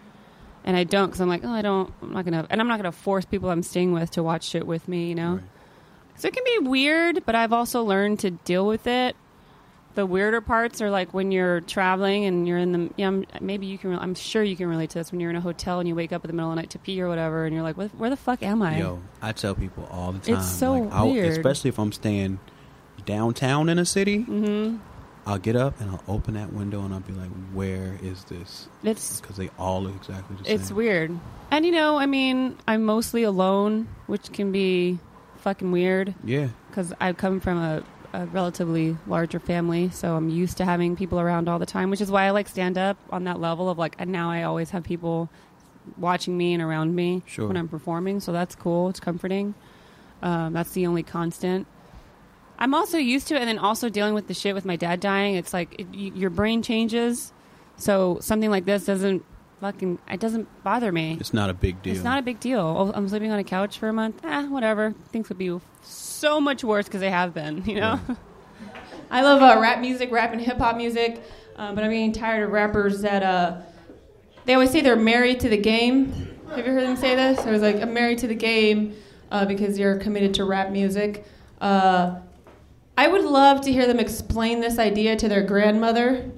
And 0.64 0.76
I 0.76 0.84
don't 0.84 1.06
because 1.06 1.20
I'm 1.20 1.28
like, 1.28 1.44
oh, 1.44 1.52
I 1.52 1.62
don't, 1.62 1.92
I'm 2.02 2.12
not 2.14 2.24
gonna, 2.24 2.46
and 2.50 2.60
I'm 2.60 2.66
not 2.68 2.78
gonna 2.78 2.92
force 2.92 3.24
people 3.26 3.50
I'm 3.50 3.62
staying 3.62 3.92
with 3.92 4.10
to 4.12 4.22
watch 4.22 4.44
shit 4.48 4.66
with 4.66 4.88
me, 4.88 5.08
you 5.08 5.14
know. 5.14 5.34
Right. 5.34 5.42
So 6.16 6.28
it 6.28 6.34
can 6.34 6.44
be 6.44 6.66
weird, 6.68 7.24
but 7.26 7.34
I've 7.34 7.52
also 7.52 7.82
learned 7.82 8.20
to 8.20 8.30
deal 8.30 8.66
with 8.66 8.86
it. 8.86 9.14
The 9.96 10.06
weirder 10.06 10.40
parts 10.42 10.80
are 10.82 10.90
like 10.90 11.12
when 11.14 11.32
you're 11.32 11.62
traveling 11.62 12.24
and 12.26 12.46
you're 12.46 12.58
in 12.58 12.72
the 12.72 12.90
yeah. 12.96 13.08
I'm, 13.08 13.24
maybe 13.40 13.66
you 13.66 13.78
can. 13.78 13.98
I'm 13.98 14.14
sure 14.14 14.42
you 14.42 14.54
can 14.54 14.68
relate 14.68 14.90
to 14.90 14.98
this 14.98 15.10
when 15.10 15.20
you're 15.20 15.30
in 15.30 15.36
a 15.36 15.40
hotel 15.40 15.78
and 15.80 15.88
you 15.88 15.94
wake 15.94 16.12
up 16.12 16.22
in 16.24 16.28
the 16.28 16.34
middle 16.34 16.50
of 16.50 16.54
the 16.56 16.60
night 16.62 16.70
to 16.70 16.78
pee 16.78 17.00
or 17.02 17.08
whatever, 17.08 17.44
and 17.46 17.54
you're 17.54 17.62
like, 17.64 17.76
"What- 17.78 17.94
"Where 17.96 18.10
the 18.10 18.16
fuck 18.16 18.42
am 18.42 18.60
I?" 18.62 18.78
Yo, 18.78 19.00
I 19.22 19.32
tell 19.32 19.54
people 19.54 19.88
all 19.90 20.12
the 20.12 20.18
time. 20.20 20.34
It's 20.36 20.48
so 20.48 20.72
like, 20.74 21.04
weird. 21.04 21.32
especially 21.32 21.70
if 21.70 21.78
I'm 21.78 21.92
staying 21.92 22.38
downtown 23.04 23.68
in 23.68 23.78
a 23.78 23.84
city. 23.84 24.22
hmm 24.22 24.76
I'll 25.28 25.38
get 25.38 25.56
up 25.56 25.80
and 25.80 25.90
I'll 25.90 26.02
open 26.06 26.34
that 26.34 26.52
window 26.52 26.84
and 26.84 26.94
I'll 26.94 27.00
be 27.00 27.12
like, 27.12 27.30
"Where 27.52 27.98
is 28.00 28.22
this?" 28.24 28.68
It's 28.84 29.20
Because 29.20 29.36
they 29.36 29.50
all 29.58 29.82
look 29.82 29.96
exactly 29.96 30.36
the 30.36 30.44
same. 30.44 30.54
it's 30.54 30.70
weird, 30.70 31.18
and 31.50 31.66
you 31.66 31.72
know, 31.72 31.98
I 31.98 32.06
mean, 32.06 32.56
I'm 32.68 32.84
mostly 32.84 33.24
alone, 33.24 33.88
which 34.06 34.30
can 34.32 34.52
be 34.52 34.98
fucking 35.38 35.72
weird 35.72 36.14
Yeah, 36.22 36.48
because 36.70 36.92
I 37.00 37.12
come 37.12 37.40
from 37.40 37.58
a, 37.58 37.82
a 38.22 38.26
relatively 38.26 38.96
larger 39.06 39.38
family, 39.38 39.90
so 39.90 40.16
I'm 40.16 40.28
used 40.28 40.56
to 40.58 40.64
having 40.64 40.96
people 40.96 41.20
around 41.20 41.48
all 41.48 41.58
the 41.58 41.66
time, 41.66 41.90
which 41.90 42.00
is 42.00 42.10
why 42.10 42.24
I 42.24 42.30
like 42.30 42.48
stand 42.48 42.78
up 42.78 42.96
on 43.10 43.24
that 43.24 43.40
level 43.40 43.68
of 43.68 43.76
like, 43.78 43.94
and 43.98 44.10
now 44.10 44.30
I 44.30 44.42
always 44.44 44.70
have 44.70 44.84
people 44.84 45.28
watching 45.98 46.36
me 46.36 46.54
and 46.54 46.62
around 46.62 46.94
me 46.94 47.22
Sure. 47.26 47.46
when 47.48 47.56
I'm 47.56 47.68
performing, 47.68 48.20
so 48.20 48.32
that's 48.32 48.54
cool. 48.54 48.88
It's 48.88 49.00
comforting. 49.00 49.54
Um, 50.22 50.52
that's 50.52 50.70
the 50.72 50.86
only 50.86 51.02
constant. 51.02 51.66
I'm 52.58 52.74
also 52.74 52.96
used 52.96 53.28
to 53.28 53.34
it, 53.34 53.40
and 53.40 53.48
then 53.48 53.58
also 53.58 53.88
dealing 53.90 54.14
with 54.14 54.28
the 54.28 54.34
shit 54.34 54.54
with 54.54 54.64
my 54.64 54.76
dad 54.76 54.98
dying. 55.00 55.34
It's 55.34 55.52
like 55.52 55.78
it, 55.78 55.86
y 55.92 56.10
your 56.14 56.30
brain 56.30 56.62
changes, 56.62 57.32
so 57.76 58.18
something 58.20 58.50
like 58.50 58.64
this 58.64 58.86
doesn't 58.86 59.24
fucking 59.60 59.98
it 60.10 60.20
doesn't 60.20 60.46
bother 60.64 60.90
me. 60.92 61.16
it's 61.20 61.34
not 61.34 61.50
a 61.50 61.54
big 61.54 61.82
deal. 61.82 61.94
It's 61.94 62.02
not 62.04 62.18
a 62.18 62.22
big 62.22 62.40
deal. 62.40 62.60
Oh, 62.60 62.92
I'm 62.94 63.08
sleeping 63.08 63.30
on 63.30 63.38
a 63.38 63.44
couch 63.44 63.78
for 63.78 63.88
a 63.88 63.92
month. 63.92 64.20
Ah, 64.24 64.46
whatever. 64.48 64.94
Things 65.12 65.28
would 65.28 65.38
be 65.38 65.60
so 66.16 66.40
much 66.40 66.64
worse 66.64 66.86
because 66.86 67.00
they 67.00 67.10
have 67.10 67.34
been. 67.34 67.64
You 67.64 67.76
know. 67.76 68.00
I 69.10 69.22
love 69.22 69.40
uh, 69.40 69.60
rap 69.60 69.80
music, 69.80 70.10
rap 70.10 70.32
and 70.32 70.40
hip 70.40 70.58
hop 70.58 70.76
music, 70.76 71.22
uh, 71.56 71.72
but 71.74 71.84
I'm 71.84 71.90
getting 71.90 72.12
tired 72.12 72.42
of 72.42 72.50
rappers 72.50 73.02
that 73.02 73.22
uh, 73.22 73.60
they 74.44 74.54
always 74.54 74.70
say 74.70 74.80
they're 74.80 74.96
married 74.96 75.40
to 75.40 75.48
the 75.48 75.56
game. 75.56 76.12
Have 76.48 76.66
you 76.66 76.72
heard 76.72 76.84
them 76.84 76.96
say 76.96 77.14
this? 77.14 77.38
I 77.40 77.50
was 77.50 77.62
like, 77.62 77.80
I'm 77.80 77.92
married 77.92 78.18
to 78.18 78.26
the 78.26 78.34
game 78.34 78.94
uh, 79.30 79.44
because 79.44 79.78
you're 79.78 79.96
committed 79.98 80.34
to 80.34 80.44
rap 80.44 80.70
music. 80.70 81.24
Uh, 81.60 82.16
I 82.98 83.08
would 83.08 83.24
love 83.24 83.60
to 83.62 83.72
hear 83.72 83.86
them 83.86 84.00
explain 84.00 84.60
this 84.60 84.78
idea 84.78 85.16
to 85.16 85.28
their 85.28 85.42
grandmother. 85.42 86.30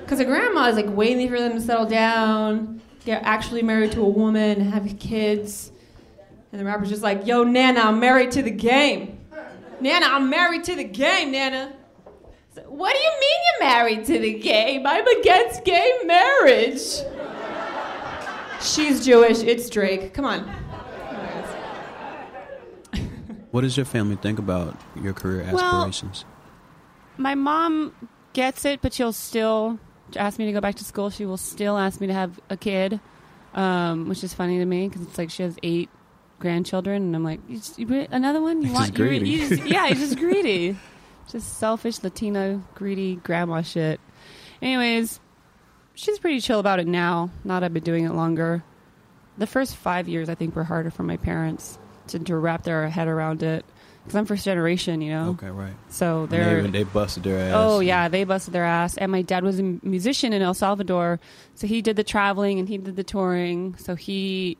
Because 0.00 0.20
a 0.20 0.24
grandma 0.24 0.68
is 0.68 0.76
like 0.76 0.88
waiting 0.88 1.28
for 1.28 1.38
them 1.38 1.52
to 1.52 1.60
settle 1.60 1.86
down, 1.86 2.80
get 3.04 3.22
actually 3.24 3.62
married 3.62 3.92
to 3.92 4.02
a 4.02 4.08
woman, 4.08 4.60
have 4.60 4.98
kids. 4.98 5.72
And 6.52 6.60
the 6.60 6.64
rapper's 6.64 6.88
just 6.88 7.02
like, 7.02 7.26
yo, 7.26 7.44
Nana, 7.44 7.80
I'm 7.80 8.00
married 8.00 8.30
to 8.32 8.42
the 8.42 8.50
game. 8.50 9.18
Nana, 9.80 10.06
I'm 10.06 10.30
married 10.30 10.64
to 10.64 10.74
the 10.74 10.84
game, 10.84 11.32
Nana. 11.32 11.72
So, 12.54 12.62
what 12.62 12.92
do 12.94 12.98
you 12.98 13.10
mean 13.20 13.38
you're 13.60 13.68
married 13.68 14.04
to 14.06 14.18
the 14.18 14.38
game? 14.38 14.86
I'm 14.86 15.06
against 15.20 15.64
gay 15.64 15.92
marriage. 16.04 16.80
She's 18.60 19.04
Jewish. 19.04 19.40
It's 19.42 19.68
Drake. 19.70 20.14
Come 20.14 20.24
on. 20.24 20.50
What 23.50 23.62
does 23.62 23.76
your 23.76 23.86
family 23.86 24.16
think 24.16 24.38
about 24.38 24.76
your 25.02 25.12
career 25.14 25.46
Well- 25.52 25.64
aspirations? 25.64 26.24
My 27.16 27.34
mom 27.34 27.92
gets 28.32 28.64
it, 28.64 28.80
but 28.82 28.92
she'll 28.92 29.12
still 29.12 29.78
ask 30.16 30.38
me 30.38 30.46
to 30.46 30.52
go 30.52 30.60
back 30.60 30.74
to 30.76 30.84
school. 30.84 31.10
She 31.10 31.24
will 31.24 31.36
still 31.38 31.78
ask 31.78 32.00
me 32.00 32.06
to 32.08 32.12
have 32.12 32.38
a 32.50 32.56
kid, 32.56 33.00
um, 33.54 34.08
which 34.08 34.22
is 34.22 34.34
funny 34.34 34.58
to 34.58 34.64
me 34.64 34.88
because 34.88 35.02
it's 35.02 35.18
like 35.18 35.30
she 35.30 35.42
has 35.42 35.56
eight 35.62 35.88
grandchildren, 36.38 37.02
and 37.02 37.16
I'm 37.16 37.24
like, 37.24 37.40
you 37.48 37.56
just, 37.56 37.78
you 37.78 38.06
another 38.10 38.40
one? 38.40 38.62
You 38.62 38.72
want? 38.72 38.90
you 38.90 39.04
greedy. 39.04 39.28
you 39.30 39.48
just- 39.48 39.64
yeah, 39.66 39.86
you're 39.86 39.96
just 39.96 40.16
greedy. 40.18 40.76
Just 41.30 41.58
selfish 41.58 42.02
Latina 42.02 42.62
greedy 42.74 43.16
grandma 43.16 43.60
shit. 43.62 44.00
Anyways, 44.62 45.20
she's 45.94 46.18
pretty 46.18 46.40
chill 46.40 46.58
about 46.58 46.80
it 46.80 46.86
now. 46.86 47.30
Not 47.44 47.60
that 47.60 47.66
I've 47.66 47.74
been 47.74 47.82
doing 47.82 48.04
it 48.06 48.12
longer. 48.12 48.62
The 49.36 49.46
first 49.46 49.76
five 49.76 50.08
years, 50.08 50.28
I 50.28 50.34
think, 50.34 50.56
were 50.56 50.64
harder 50.64 50.90
for 50.90 51.02
my 51.02 51.16
parents 51.18 51.78
to, 52.08 52.18
to 52.18 52.36
wrap 52.36 52.62
their 52.64 52.88
head 52.88 53.08
around 53.08 53.42
it 53.42 53.64
because 54.02 54.16
I'm 54.16 54.24
first 54.24 54.44
generation, 54.46 55.02
you 55.02 55.10
know. 55.12 55.28
Okay, 55.32 55.50
right. 55.50 55.74
So 55.90 56.24
they're 56.26 56.62
They, 56.62 56.70
they 56.70 56.82
busted 56.84 57.24
their 57.24 57.38
ass. 57.38 57.52
Oh 57.54 57.80
yeah, 57.80 58.08
they 58.08 58.24
busted 58.24 58.54
their 58.54 58.64
ass. 58.64 58.96
And 58.96 59.12
my 59.12 59.20
dad 59.22 59.44
was 59.44 59.60
a 59.60 59.62
musician 59.82 60.32
in 60.32 60.40
El 60.40 60.54
Salvador, 60.54 61.20
so 61.54 61.66
he 61.66 61.82
did 61.82 61.96
the 61.96 62.04
traveling 62.04 62.58
and 62.58 62.68
he 62.68 62.78
did 62.78 62.96
the 62.96 63.04
touring. 63.04 63.76
So 63.76 63.94
he, 63.94 64.56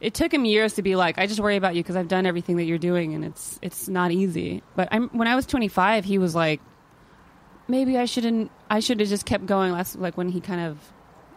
it 0.00 0.14
took 0.14 0.32
him 0.32 0.44
years 0.44 0.74
to 0.74 0.82
be 0.82 0.96
like, 0.96 1.18
I 1.18 1.26
just 1.26 1.40
worry 1.40 1.56
about 1.56 1.74
you 1.74 1.82
because 1.82 1.96
I've 1.96 2.08
done 2.08 2.24
everything 2.26 2.56
that 2.56 2.64
you're 2.64 2.78
doing, 2.78 3.14
and 3.14 3.24
it's 3.24 3.58
it's 3.62 3.88
not 3.88 4.10
easy. 4.12 4.62
But 4.76 4.88
I'm 4.92 5.08
when 5.10 5.28
I 5.28 5.36
was 5.36 5.46
25, 5.46 6.04
he 6.04 6.18
was 6.18 6.34
like, 6.34 6.60
maybe 7.68 7.98
I 7.98 8.04
shouldn't. 8.04 8.50
I 8.68 8.80
should 8.80 9.00
have 9.00 9.08
just 9.08 9.26
kept 9.26 9.46
going. 9.46 9.72
Last 9.72 9.96
like 9.98 10.16
when 10.16 10.28
he 10.28 10.40
kind 10.40 10.60
of 10.60 10.78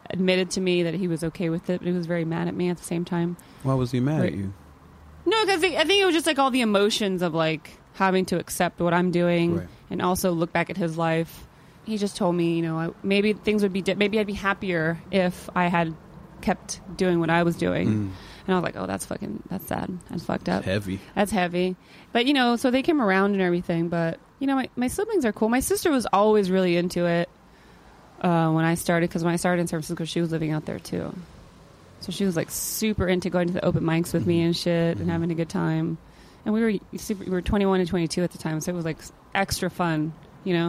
admitted 0.09 0.51
to 0.51 0.61
me 0.61 0.83
that 0.83 0.93
he 0.93 1.07
was 1.07 1.23
okay 1.23 1.49
with 1.49 1.69
it, 1.69 1.79
but 1.79 1.87
he 1.87 1.93
was 1.93 2.05
very 2.05 2.25
mad 2.25 2.47
at 2.47 2.55
me 2.55 2.69
at 2.69 2.77
the 2.77 2.83
same 2.83 3.05
time. 3.05 3.37
Why 3.63 3.73
was 3.73 3.91
he 3.91 3.99
mad 3.99 4.25
at 4.25 4.33
you? 4.33 4.53
No, 5.25 5.45
because 5.45 5.63
I 5.63 5.83
think 5.85 6.01
it 6.01 6.05
was 6.05 6.13
just 6.13 6.27
like 6.27 6.37
all 6.39 6.51
the 6.51 6.61
emotions 6.61 7.21
of 7.21 7.33
like 7.33 7.77
having 7.93 8.25
to 8.25 8.39
accept 8.39 8.81
what 8.81 8.93
I'm 8.93 9.11
doing 9.11 9.55
Right. 9.57 9.67
and 9.89 10.01
also 10.01 10.31
look 10.31 10.51
back 10.51 10.69
at 10.69 10.75
his 10.77 10.97
life. 10.97 11.47
He 11.85 11.97
just 11.97 12.17
told 12.17 12.35
me, 12.35 12.55
you 12.57 12.61
know, 12.61 12.77
I, 12.79 12.89
maybe 13.03 13.33
things 13.33 13.61
would 13.63 13.71
be 13.73 13.81
di- 13.81 13.93
maybe 13.95 14.19
I'd 14.19 14.27
be 14.27 14.33
happier 14.33 15.01
if 15.11 15.49
I 15.55 15.67
had 15.67 15.95
kept 16.41 16.81
doing 16.97 17.19
what 17.21 17.29
I 17.29 17.43
was 17.43 17.55
doing. 17.55 17.87
Mm, 17.87 18.11
And 18.45 18.53
I 18.55 18.59
was 18.59 18.63
like, 18.63 18.75
oh, 18.75 18.85
that's 18.85 19.05
fucking 19.05 19.43
that's 19.49 19.67
sad. 19.67 19.89
That's 20.09 20.23
fucked 20.25 20.49
up. 20.49 20.63
heavy. 20.65 20.99
That's 21.15 21.31
heavy. 21.31 21.75
But 22.11 22.25
you 22.25 22.33
know, 22.33 22.55
so 22.57 22.71
they 22.71 22.81
came 22.81 23.01
around 23.01 23.31
and 23.33 23.41
everything. 23.41 23.87
But 23.89 24.19
you 24.39 24.47
know, 24.47 24.55
my, 24.55 24.69
my 24.75 24.87
siblings 24.87 25.23
are 25.25 25.31
cool. 25.31 25.47
My 25.49 25.61
sister 25.61 25.89
was 25.91 26.05
always 26.11 26.51
really 26.51 26.75
into 26.75 27.05
it 27.05 27.29
uh, 28.21 28.51
when 28.51 28.65
I 28.65 28.75
started 28.75 29.09
because 29.09 29.23
when 29.23 29.33
I 29.33 29.37
started 29.37 29.61
in 29.61 29.67
San 29.67 29.77
Francisco, 29.79 30.03
she 30.05 30.19
was 30.21 30.31
living 30.31 30.51
out 30.51 30.65
there 30.65 30.79
too. 30.79 31.13
So 32.01 32.11
she 32.11 32.25
was 32.25 32.35
like 32.35 32.51
super 32.51 33.07
into 33.07 33.29
going 33.29 33.47
to 33.47 33.53
the 33.53 33.63
open 33.63 33.83
mics 33.83 34.13
with 34.13 34.25
me 34.27 34.41
and 34.41 34.55
shit 34.55 34.97
and 34.97 35.07
Mhm. 35.07 35.11
having 35.11 35.31
a 35.31 35.35
good 35.35 35.47
time. 35.49 35.97
And 36.45 36.53
we 36.53 36.61
were 36.61 36.97
super, 36.97 37.23
we 37.23 37.29
were 37.31 37.41
21 37.41 37.79
and 37.79 37.87
22 37.87 38.21
at 38.23 38.31
the 38.31 38.37
time, 38.37 38.59
so 38.59 38.73
it 38.73 38.75
was 38.75 38.83
like 38.83 38.97
extra 39.33 39.69
fun, 39.69 40.11
you 40.43 40.53
know. 40.53 40.67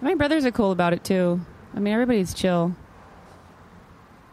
And 0.00 0.02
my 0.02 0.14
brothers 0.14 0.44
are 0.44 0.50
cool 0.50 0.70
about 0.72 0.92
it 0.92 1.02
too. 1.02 1.40
I 1.74 1.80
mean, 1.80 1.94
everybody's 1.94 2.34
chill. 2.34 2.76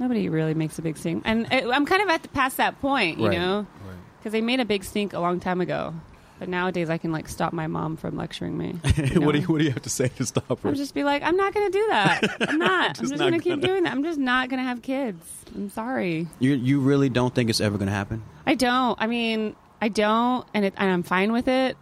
Nobody 0.02 0.28
really 0.30 0.54
makes 0.56 0.78
a 0.80 0.82
big 0.82 0.98
stink, 0.98 1.22
and 1.26 1.48
I, 1.52 1.62
I'm 1.72 1.86
kind 1.86 2.02
of 2.02 2.10
at 2.10 2.24
the, 2.24 2.28
past 2.30 2.58
that 2.58 2.82
point, 2.82 3.20
you 3.20 3.28
Right. 3.28 3.38
know 3.38 3.68
Right. 3.86 3.96
because 4.20 4.32
they 4.34 4.42
made 4.42 4.60
a 4.60 4.66
big 4.66 4.84
stink 4.84 5.14
a 5.14 5.20
long 5.20 5.40
time 5.40 5.62
ago. 5.62 5.94
But 6.40 6.50
nowadays, 6.50 6.90
I 6.90 6.98
can 6.98 7.12
like 7.12 7.30
stop 7.30 7.54
my 7.54 7.68
mom 7.68 7.98
from 7.98 8.18
lecturing 8.18 8.58
me. 8.58 8.80
you 8.98 9.20
know? 9.20 9.26
what 9.28 9.34
do 9.36 9.42
you 9.42 9.46
What 9.48 9.60
do 9.60 9.64
you 9.66 9.70
have 9.72 9.84
to 9.84 9.92
say 9.92 10.08
to 10.08 10.26
stop 10.26 10.60
her? 10.62 10.70
I'm 10.70 10.74
just 10.74 10.96
be 10.96 11.04
like, 11.04 11.22
I'm 11.22 11.38
not 11.38 11.54
going 11.54 11.72
to 11.72 11.78
do 11.78 11.86
that. 11.90 12.38
I'm 12.50 12.58
not. 12.58 12.90
I'm 12.90 12.94
Just 12.96 13.00
just 13.12 13.12
not 13.20 13.20
going 13.30 13.34
to 13.34 13.44
keep 13.44 13.52
gonna. 13.62 13.68
doing 13.68 13.84
that. 13.84 13.92
I'm 13.94 14.04
just 14.04 14.18
not 14.18 14.50
going 14.50 14.58
to 14.60 14.64
have 14.68 14.82
kids. 14.82 15.24
I'm 15.56 15.70
sorry. 15.70 16.26
You 16.40 16.54
you 16.56 16.80
really 16.80 17.10
don't 17.10 17.34
think 17.36 17.52
it's 17.52 17.62
ever 17.62 17.78
going 17.78 17.90
to 17.90 17.94
happen? 17.94 18.24
I 18.48 18.56
don't. 18.56 19.00
I 19.00 19.06
mean, 19.06 19.56
I 19.84 19.90
don't, 19.90 20.48
and, 20.56 20.66
it, 20.66 20.74
and 20.78 20.90
I'm 20.90 21.04
fine 21.04 21.32
with 21.32 21.48
it. 21.48 21.78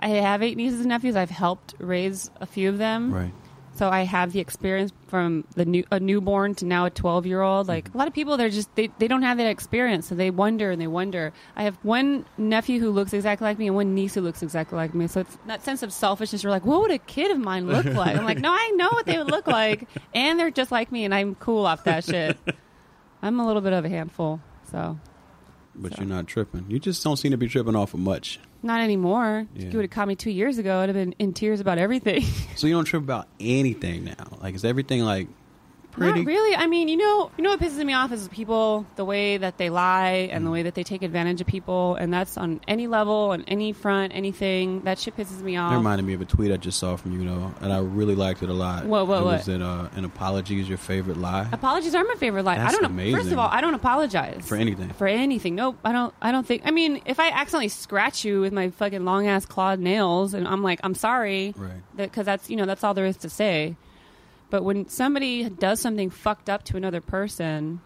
I 0.00 0.08
have 0.08 0.42
eight 0.42 0.56
nieces 0.56 0.80
and 0.80 0.88
nephews. 0.88 1.14
I've 1.14 1.30
helped 1.30 1.74
raise 1.78 2.32
a 2.40 2.46
few 2.46 2.68
of 2.68 2.78
them, 2.78 3.14
Right. 3.14 3.32
So 3.80 3.88
I 3.88 4.02
have 4.02 4.32
the 4.32 4.40
experience 4.40 4.92
from 5.06 5.44
the 5.54 5.64
new 5.64 5.84
a 5.90 5.98
newborn 5.98 6.54
to 6.56 6.66
now 6.66 6.84
a 6.84 6.90
12 6.90 7.24
year 7.24 7.40
old. 7.40 7.66
Like 7.66 7.88
mm-hmm. 7.88 7.96
a 7.96 7.98
lot 7.98 8.08
of 8.08 8.12
people, 8.12 8.36
they're 8.36 8.50
just 8.50 8.74
they, 8.74 8.90
they 8.98 9.08
don't 9.08 9.22
have 9.22 9.38
that 9.38 9.46
experience, 9.46 10.06
so 10.06 10.14
they 10.14 10.30
wonder 10.30 10.70
and 10.70 10.78
they 10.78 10.86
wonder. 10.86 11.32
I 11.56 11.62
have 11.62 11.78
one 11.82 12.26
nephew 12.36 12.78
who 12.78 12.90
looks 12.90 13.14
exactly 13.14 13.46
like 13.46 13.58
me 13.58 13.68
and 13.68 13.74
one 13.74 13.94
niece 13.94 14.12
who 14.12 14.20
looks 14.20 14.42
exactly 14.42 14.76
like 14.76 14.92
me. 14.92 15.06
So 15.06 15.20
it's 15.20 15.38
that 15.46 15.64
sense 15.64 15.82
of 15.82 15.94
selfishness. 15.94 16.42
You're 16.42 16.52
like, 16.52 16.66
what 16.66 16.82
would 16.82 16.90
a 16.90 16.98
kid 16.98 17.30
of 17.30 17.38
mine 17.38 17.68
look 17.68 17.86
like? 17.86 18.18
I'm 18.18 18.24
like, 18.26 18.36
no, 18.36 18.52
I 18.52 18.70
know 18.76 18.90
what 18.90 19.06
they 19.06 19.16
would 19.16 19.30
look 19.30 19.46
like, 19.46 19.88
and 20.14 20.38
they're 20.38 20.50
just 20.50 20.70
like 20.70 20.92
me, 20.92 21.06
and 21.06 21.14
I'm 21.14 21.34
cool 21.36 21.64
off 21.64 21.84
that 21.84 22.04
shit. 22.04 22.36
I'm 23.22 23.40
a 23.40 23.46
little 23.46 23.62
bit 23.62 23.72
of 23.72 23.86
a 23.86 23.88
handful, 23.88 24.42
so 24.70 24.98
But 25.74 25.94
So. 25.94 26.02
you're 26.02 26.06
not 26.10 26.26
tripping. 26.26 26.66
You 26.68 26.80
just 26.80 27.02
don't 27.02 27.16
seem 27.16 27.30
to 27.30 27.38
be 27.38 27.48
tripping 27.48 27.76
off 27.76 27.94
of 27.94 28.00
much. 28.00 28.40
Not 28.62 28.80
anymore. 28.80 29.46
Yeah. 29.54 29.66
If 29.66 29.72
you 29.72 29.78
would 29.78 29.84
have 29.84 29.90
caught 29.90 30.08
me 30.08 30.16
two 30.16 30.30
years 30.30 30.58
ago, 30.58 30.80
I'd 30.80 30.88
have 30.88 30.96
been 30.96 31.14
in 31.18 31.32
tears 31.32 31.60
about 31.60 31.78
everything. 31.78 32.22
So 32.56 32.66
you 32.66 32.74
don't 32.74 32.84
trip 32.84 33.02
about 33.02 33.28
anything 33.38 34.04
now. 34.04 34.38
Like 34.42 34.54
is 34.54 34.64
everything 34.64 35.02
like 35.02 35.28
pretty. 35.92 36.20
Not 36.20 36.26
really. 36.26 36.56
I 36.56 36.66
mean, 36.66 36.88
you 36.88 36.96
know, 36.96 37.30
you 37.36 37.44
know 37.44 37.50
what 37.50 37.60
pisses 37.60 37.84
me 37.84 37.92
off 37.92 38.12
is 38.12 38.28
people 38.28 38.86
the 38.96 39.04
way 39.04 39.36
that 39.36 39.58
they 39.58 39.70
lie 39.70 40.28
and 40.30 40.42
Mm. 40.42 40.46
the 40.46 40.50
way 40.50 40.62
that 40.62 40.74
they 40.74 40.82
take 40.82 41.02
advantage 41.02 41.40
of 41.40 41.46
people, 41.46 41.94
and 41.96 42.12
that's 42.12 42.36
on 42.38 42.60
any 42.68 42.86
level, 42.86 43.30
on 43.32 43.42
any 43.48 43.72
front, 43.72 44.12
anything. 44.14 44.80
That 44.82 44.98
shit 44.98 45.16
pisses 45.16 45.40
me 45.42 45.56
off. 45.56 45.72
It 45.72 45.76
reminded 45.76 46.04
me 46.06 46.14
of 46.14 46.20
a 46.20 46.24
tweet 46.24 46.52
I 46.52 46.56
just 46.56 46.78
saw 46.78 46.96
from 46.96 47.12
you, 47.18 47.24
know, 47.24 47.54
and 47.60 47.72
I 47.72 47.78
really 47.80 48.14
liked 48.14 48.42
it 48.42 48.48
a 48.48 48.52
lot. 48.52 48.84
What, 48.86 49.06
what, 49.06 49.20
it 49.20 49.24
what? 49.24 49.36
Was 49.38 49.46
that 49.46 49.62
uh, 49.62 49.88
an 49.96 50.04
apology 50.04 50.60
is 50.60 50.68
your 50.68 50.78
favorite 50.78 51.16
lie 51.16 51.48
Apologies 51.52 51.94
are 51.94 52.04
my 52.04 52.14
favorite 52.14 52.44
lie. 52.44 52.56
I 52.58 52.70
don't. 52.70 52.84
amazing. 52.84 53.16
First 53.18 53.32
of 53.32 53.38
all, 53.38 53.48
I 53.50 53.60
don't 53.60 53.74
apologize 53.74 54.46
for 54.48 54.56
anything? 54.56 54.90
for 54.90 55.06
anything. 55.06 55.54
Nope, 55.54 55.76
I 55.84 55.92
don't. 55.92 56.14
I 56.22 56.32
don't 56.32 56.46
think. 56.46 56.62
I 56.64 56.70
mean, 56.70 57.00
if 57.06 57.18
I 57.20 57.28
accidentally 57.30 57.68
scratch 57.68 58.24
you 58.24 58.40
with 58.40 58.52
my 58.52 58.70
fucking 58.70 59.04
long 59.04 59.26
ass 59.26 59.46
clawed 59.46 59.78
nails, 59.80 60.34
and 60.34 60.46
I'm 60.48 60.62
like, 60.62 60.80
I'm 60.82 60.94
sorry, 60.94 61.54
Right. 61.56 61.72
because 61.96 62.26
that's 62.26 62.48
you 62.50 62.56
know 62.56 62.66
that's 62.66 62.84
all 62.84 62.94
there 62.94 63.06
is 63.06 63.16
to 63.18 63.28
say. 63.28 63.76
But 64.50 64.64
when 64.64 64.88
somebody 64.88 65.48
does 65.48 65.80
something 65.80 66.10
fucked 66.10 66.50
up 66.50 66.64
to 66.64 66.76
another 66.76 67.00
person, 67.00 67.80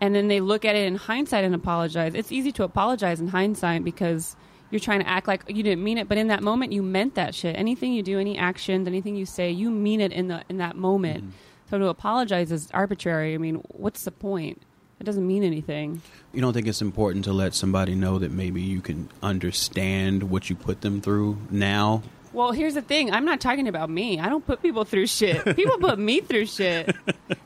and 0.00 0.14
then 0.14 0.28
they 0.28 0.40
look 0.40 0.64
at 0.64 0.76
it 0.76 0.86
in 0.86 0.94
hindsight 0.94 1.44
and 1.44 1.54
apologize, 1.54 2.14
it's 2.14 2.30
easy 2.30 2.52
to 2.52 2.64
apologize 2.64 3.20
in 3.20 3.28
hindsight 3.28 3.84
because 3.84 4.36
you're 4.70 4.80
trying 4.80 5.00
to 5.00 5.08
act 5.08 5.26
like 5.26 5.42
you 5.48 5.62
didn't 5.62 5.82
mean 5.82 5.98
it. 5.98 6.08
But 6.08 6.18
in 6.18 6.28
that 6.28 6.42
moment, 6.42 6.72
you 6.72 6.82
meant 6.82 7.14
that 7.16 7.34
shit. 7.34 7.56
Anything 7.56 7.92
you 7.92 8.02
do, 8.02 8.18
any 8.18 8.38
actions, 8.38 8.86
anything 8.86 9.16
you 9.16 9.26
say, 9.26 9.50
you 9.50 9.70
mean 9.70 10.00
it 10.00 10.12
in 10.12 10.28
the 10.28 10.42
in 10.48 10.58
that 10.58 10.76
moment. 10.76 11.24
Mm-hmm. 11.24 11.32
So 11.70 11.78
to 11.78 11.88
apologize 11.88 12.52
is 12.52 12.70
arbitrary. 12.72 13.34
I 13.34 13.38
mean, 13.38 13.56
what's 13.68 14.04
the 14.04 14.10
point? 14.10 14.62
It 15.00 15.04
doesn't 15.04 15.26
mean 15.26 15.44
anything. 15.44 16.02
You 16.32 16.40
don't 16.40 16.52
think 16.52 16.66
it's 16.66 16.82
important 16.82 17.24
to 17.26 17.32
let 17.32 17.54
somebody 17.54 17.94
know 17.94 18.18
that 18.18 18.32
maybe 18.32 18.60
you 18.60 18.80
can 18.80 19.08
understand 19.22 20.24
what 20.24 20.50
you 20.50 20.56
put 20.56 20.80
them 20.80 21.00
through 21.00 21.38
now? 21.50 22.02
Well, 22.32 22.52
here's 22.52 22.74
the 22.74 22.82
thing. 22.82 23.10
I'm 23.10 23.24
not 23.24 23.40
talking 23.40 23.68
about 23.68 23.90
me. 23.90 24.20
I 24.20 24.28
don't 24.28 24.46
put 24.46 24.62
people 24.62 24.84
through 24.84 25.06
shit. 25.06 25.44
People 25.56 25.78
put 25.78 25.98
me 25.98 26.20
through 26.20 26.46
shit. 26.46 26.94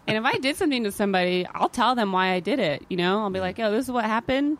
And 0.06 0.18
if 0.18 0.24
I 0.24 0.38
did 0.38 0.56
something 0.56 0.84
to 0.84 0.92
somebody, 0.92 1.46
I'll 1.54 1.68
tell 1.68 1.94
them 1.94 2.12
why 2.12 2.32
I 2.32 2.40
did 2.40 2.58
it. 2.58 2.84
You 2.88 2.96
know, 2.96 3.20
I'll 3.20 3.30
be 3.30 3.40
like, 3.40 3.58
"Oh, 3.58 3.70
this 3.70 3.86
is 3.86 3.90
what 3.90 4.04
happened." 4.04 4.58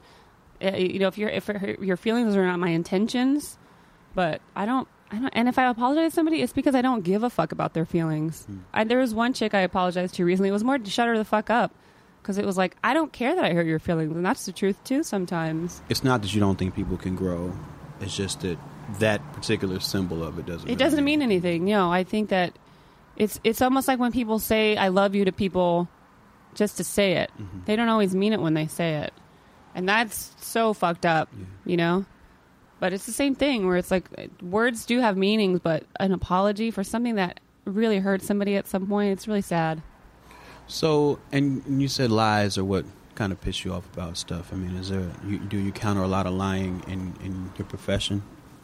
Uh, 0.62 0.76
you 0.76 0.98
know, 1.00 1.08
if 1.08 1.18
your 1.18 1.28
if 1.28 1.48
your 1.80 1.96
feelings 1.96 2.36
are 2.36 2.46
not 2.46 2.58
my 2.58 2.68
intentions, 2.70 3.58
but 4.14 4.40
I 4.54 4.66
don't. 4.66 4.88
I 5.10 5.16
don't, 5.16 5.30
and 5.34 5.46
if 5.46 5.58
I 5.58 5.68
apologize 5.68 6.12
to 6.12 6.14
somebody, 6.14 6.40
it's 6.40 6.54
because 6.54 6.74
I 6.74 6.80
don't 6.80 7.02
give 7.02 7.22
a 7.22 7.28
fuck 7.28 7.52
about 7.52 7.74
their 7.74 7.84
feelings. 7.84 8.46
I, 8.72 8.84
there 8.84 8.98
was 8.98 9.12
one 9.12 9.34
chick 9.34 9.52
I 9.52 9.60
apologized 9.60 10.14
to 10.14 10.24
recently. 10.24 10.48
It 10.48 10.52
was 10.52 10.64
more 10.64 10.78
to 10.78 10.90
shut 10.90 11.06
her 11.06 11.18
the 11.18 11.24
fuck 11.26 11.50
up 11.50 11.70
because 12.22 12.38
it 12.38 12.46
was 12.46 12.56
like 12.56 12.76
I 12.82 12.94
don't 12.94 13.12
care 13.12 13.34
that 13.34 13.44
I 13.44 13.52
hurt 13.52 13.66
your 13.66 13.78
feelings, 13.78 14.16
and 14.16 14.24
that's 14.24 14.46
the 14.46 14.52
truth 14.52 14.82
too. 14.84 15.02
Sometimes 15.02 15.82
It's 15.90 16.02
not 16.02 16.22
that 16.22 16.32
you 16.32 16.40
don't 16.40 16.56
think 16.58 16.74
people 16.74 16.96
can 16.96 17.14
grow. 17.14 17.52
It's 18.00 18.16
just 18.16 18.40
that 18.40 18.56
that 18.98 19.20
particular 19.32 19.80
symbol 19.80 20.22
of 20.22 20.38
it 20.38 20.46
doesn't. 20.46 20.68
It 20.68 20.78
doesn't 20.78 21.04
mean 21.04 21.22
anything. 21.22 21.66
You 21.68 21.74
know, 21.74 21.92
I 21.92 22.04
think 22.04 22.28
that 22.30 22.58
it's 23.16 23.40
it's 23.44 23.62
almost 23.62 23.88
like 23.88 23.98
when 23.98 24.12
people 24.12 24.38
say 24.38 24.76
"I 24.76 24.88
love 24.88 25.14
you" 25.14 25.24
to 25.24 25.32
people 25.32 25.88
just 26.54 26.76
to 26.76 26.84
say 26.84 27.12
it. 27.12 27.30
Mm-hmm. 27.40 27.60
They 27.64 27.76
don't 27.76 27.88
always 27.88 28.14
mean 28.14 28.32
it 28.32 28.40
when 28.40 28.54
they 28.54 28.66
say 28.66 28.96
it, 28.96 29.12
and 29.74 29.88
that's 29.88 30.34
so 30.38 30.72
fucked 30.72 31.06
up. 31.06 31.28
You 31.64 31.76
know. 31.76 32.04
But 32.80 32.92
it's 32.92 33.06
the 33.06 33.12
same 33.12 33.36
thing 33.36 33.64
where 33.64 33.76
it's 33.76 33.92
like 33.92 34.08
words 34.42 34.84
do 34.86 34.98
have 34.98 35.16
meanings, 35.16 35.60
but 35.60 35.84
an 36.00 36.10
apology 36.10 36.72
for 36.72 36.82
something 36.82 37.14
that 37.14 37.38
really 37.64 38.00
hurt 38.00 38.22
somebody 38.22 38.56
at 38.56 38.66
some 38.66 38.88
point, 38.88 39.12
it's 39.12 39.28
really 39.28 39.42
sad. 39.42 39.82
So, 40.66 41.20
and 41.30 41.62
you 41.80 41.86
said 41.86 42.10
lies 42.10 42.58
are 42.58 42.64
what 42.64 42.84
kind 43.14 43.32
of 43.32 43.40
piss 43.40 43.64
you 43.64 43.72
off 43.72 43.86
about 43.92 44.16
stuff. 44.16 44.52
I 44.52 44.56
mean, 44.56 44.74
is 44.76 44.88
there 44.88 45.10
you, 45.26 45.38
do 45.38 45.58
you 45.58 45.70
counter 45.70 46.02
a 46.02 46.08
lot 46.08 46.26
of 46.26 46.32
lying 46.32 46.82
in 46.86 47.14
in 47.24 47.52
your 47.56 47.66
profession? 47.66 48.22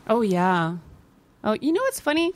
Oh 0.08 0.20
yeah. 0.22 0.76
Oh, 1.44 1.56
you 1.60 1.72
know 1.72 1.82
what's 1.82 2.00
funny? 2.00 2.32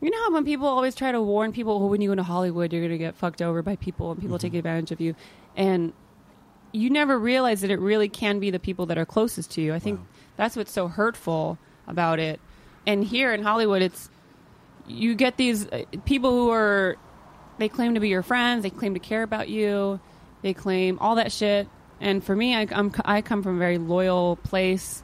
You 0.00 0.10
know 0.10 0.22
how 0.24 0.32
when 0.34 0.44
people 0.44 0.66
always 0.66 0.94
try 0.94 1.10
to 1.10 1.22
warn 1.22 1.52
people, 1.52 1.82
oh, 1.82 1.86
when 1.86 2.00
you 2.00 2.10
go 2.10 2.14
to 2.14 2.22
Hollywood, 2.22 2.72
you're 2.72 2.82
gonna 2.82 2.98
get 2.98 3.14
fucked 3.16 3.40
over 3.42 3.62
by 3.62 3.76
people 3.76 4.10
and 4.12 4.20
people 4.20 4.38
take 4.38 4.54
advantage 4.54 4.92
of 4.92 5.00
you, 5.00 5.14
and 5.56 5.92
you 6.72 6.90
never 6.90 7.18
realize 7.18 7.62
that 7.62 7.70
it 7.70 7.80
really 7.80 8.08
can 8.08 8.38
be 8.38 8.50
the 8.50 8.58
people 8.58 8.86
that 8.86 8.98
are 8.98 9.06
closest 9.06 9.50
to 9.52 9.62
you. 9.62 9.72
I 9.72 9.78
think 9.78 10.00
Wow. 10.00 10.06
that's 10.36 10.56
what's 10.56 10.72
so 10.72 10.88
hurtful 10.88 11.58
about 11.86 12.18
it. 12.18 12.40
And 12.86 13.02
here 13.02 13.32
in 13.32 13.42
Hollywood, 13.42 13.80
it's 13.82 14.10
you 14.86 15.14
get 15.14 15.36
these 15.38 15.66
uh, 15.68 15.84
people 16.04 16.30
who 16.30 16.50
are 16.50 16.96
they 17.58 17.68
claim 17.68 17.94
to 17.94 18.00
be 18.00 18.08
your 18.10 18.22
friends, 18.22 18.62
they 18.62 18.70
claim 18.70 18.92
to 18.94 19.00
care 19.00 19.22
about 19.22 19.48
you, 19.48 19.98
they 20.42 20.52
claim 20.52 20.98
all 20.98 21.14
that 21.14 21.32
shit. 21.32 21.68
And 22.00 22.22
for 22.22 22.36
me, 22.36 22.54
I, 22.54 22.68
I'm 22.70 22.92
I 23.04 23.22
come 23.22 23.42
from 23.42 23.56
a 23.56 23.58
very 23.58 23.78
loyal 23.78 24.36
place. 24.36 25.02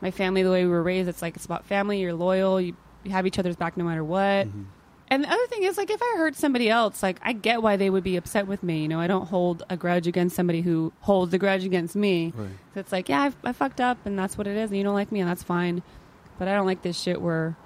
My 0.00 0.10
family, 0.10 0.42
the 0.42 0.50
way 0.50 0.64
we 0.64 0.70
were 0.70 0.82
raised, 0.82 1.08
it's 1.08 1.22
like 1.22 1.36
it's 1.36 1.44
about 1.46 1.64
family. 1.64 2.00
You're 2.00 2.14
loyal. 2.14 2.60
You, 2.60 2.76
you 3.04 3.10
have 3.12 3.26
each 3.26 3.38
other's 3.38 3.56
back 3.56 3.76
no 3.76 3.84
matter 3.84 4.04
what. 4.04 4.46
Mm-hmm. 4.46 4.62
And 5.08 5.22
the 5.22 5.28
other 5.28 5.46
thing 5.46 5.62
is, 5.62 5.78
like, 5.78 5.90
if 5.90 6.02
I 6.02 6.14
hurt 6.18 6.34
somebody 6.34 6.68
else, 6.68 7.00
like, 7.00 7.20
I 7.22 7.32
get 7.32 7.62
why 7.62 7.76
they 7.76 7.88
would 7.88 8.02
be 8.02 8.16
upset 8.16 8.48
with 8.48 8.64
me. 8.64 8.82
You 8.82 8.88
know, 8.88 8.98
I 8.98 9.06
don't 9.06 9.26
hold 9.26 9.62
a 9.70 9.76
grudge 9.76 10.08
against 10.08 10.34
somebody 10.34 10.62
who 10.62 10.92
holds 11.00 11.32
a 11.32 11.38
grudge 11.38 11.64
against 11.64 11.94
me. 11.94 12.32
Right. 12.34 12.48
So 12.74 12.80
it's 12.80 12.90
like, 12.90 13.08
yeah, 13.08 13.22
I, 13.22 13.48
I 13.48 13.52
fucked 13.52 13.80
up, 13.80 14.04
and 14.04 14.18
that's 14.18 14.36
what 14.36 14.48
it 14.48 14.56
is. 14.56 14.70
And 14.70 14.76
you 14.76 14.82
don't 14.82 14.94
like 14.94 15.12
me, 15.12 15.20
and 15.20 15.30
that's 15.30 15.44
fine. 15.44 15.84
But 16.40 16.48
I 16.48 16.54
don't 16.54 16.66
like 16.66 16.82
this 16.82 17.00
shit 17.00 17.22
where 17.22 17.56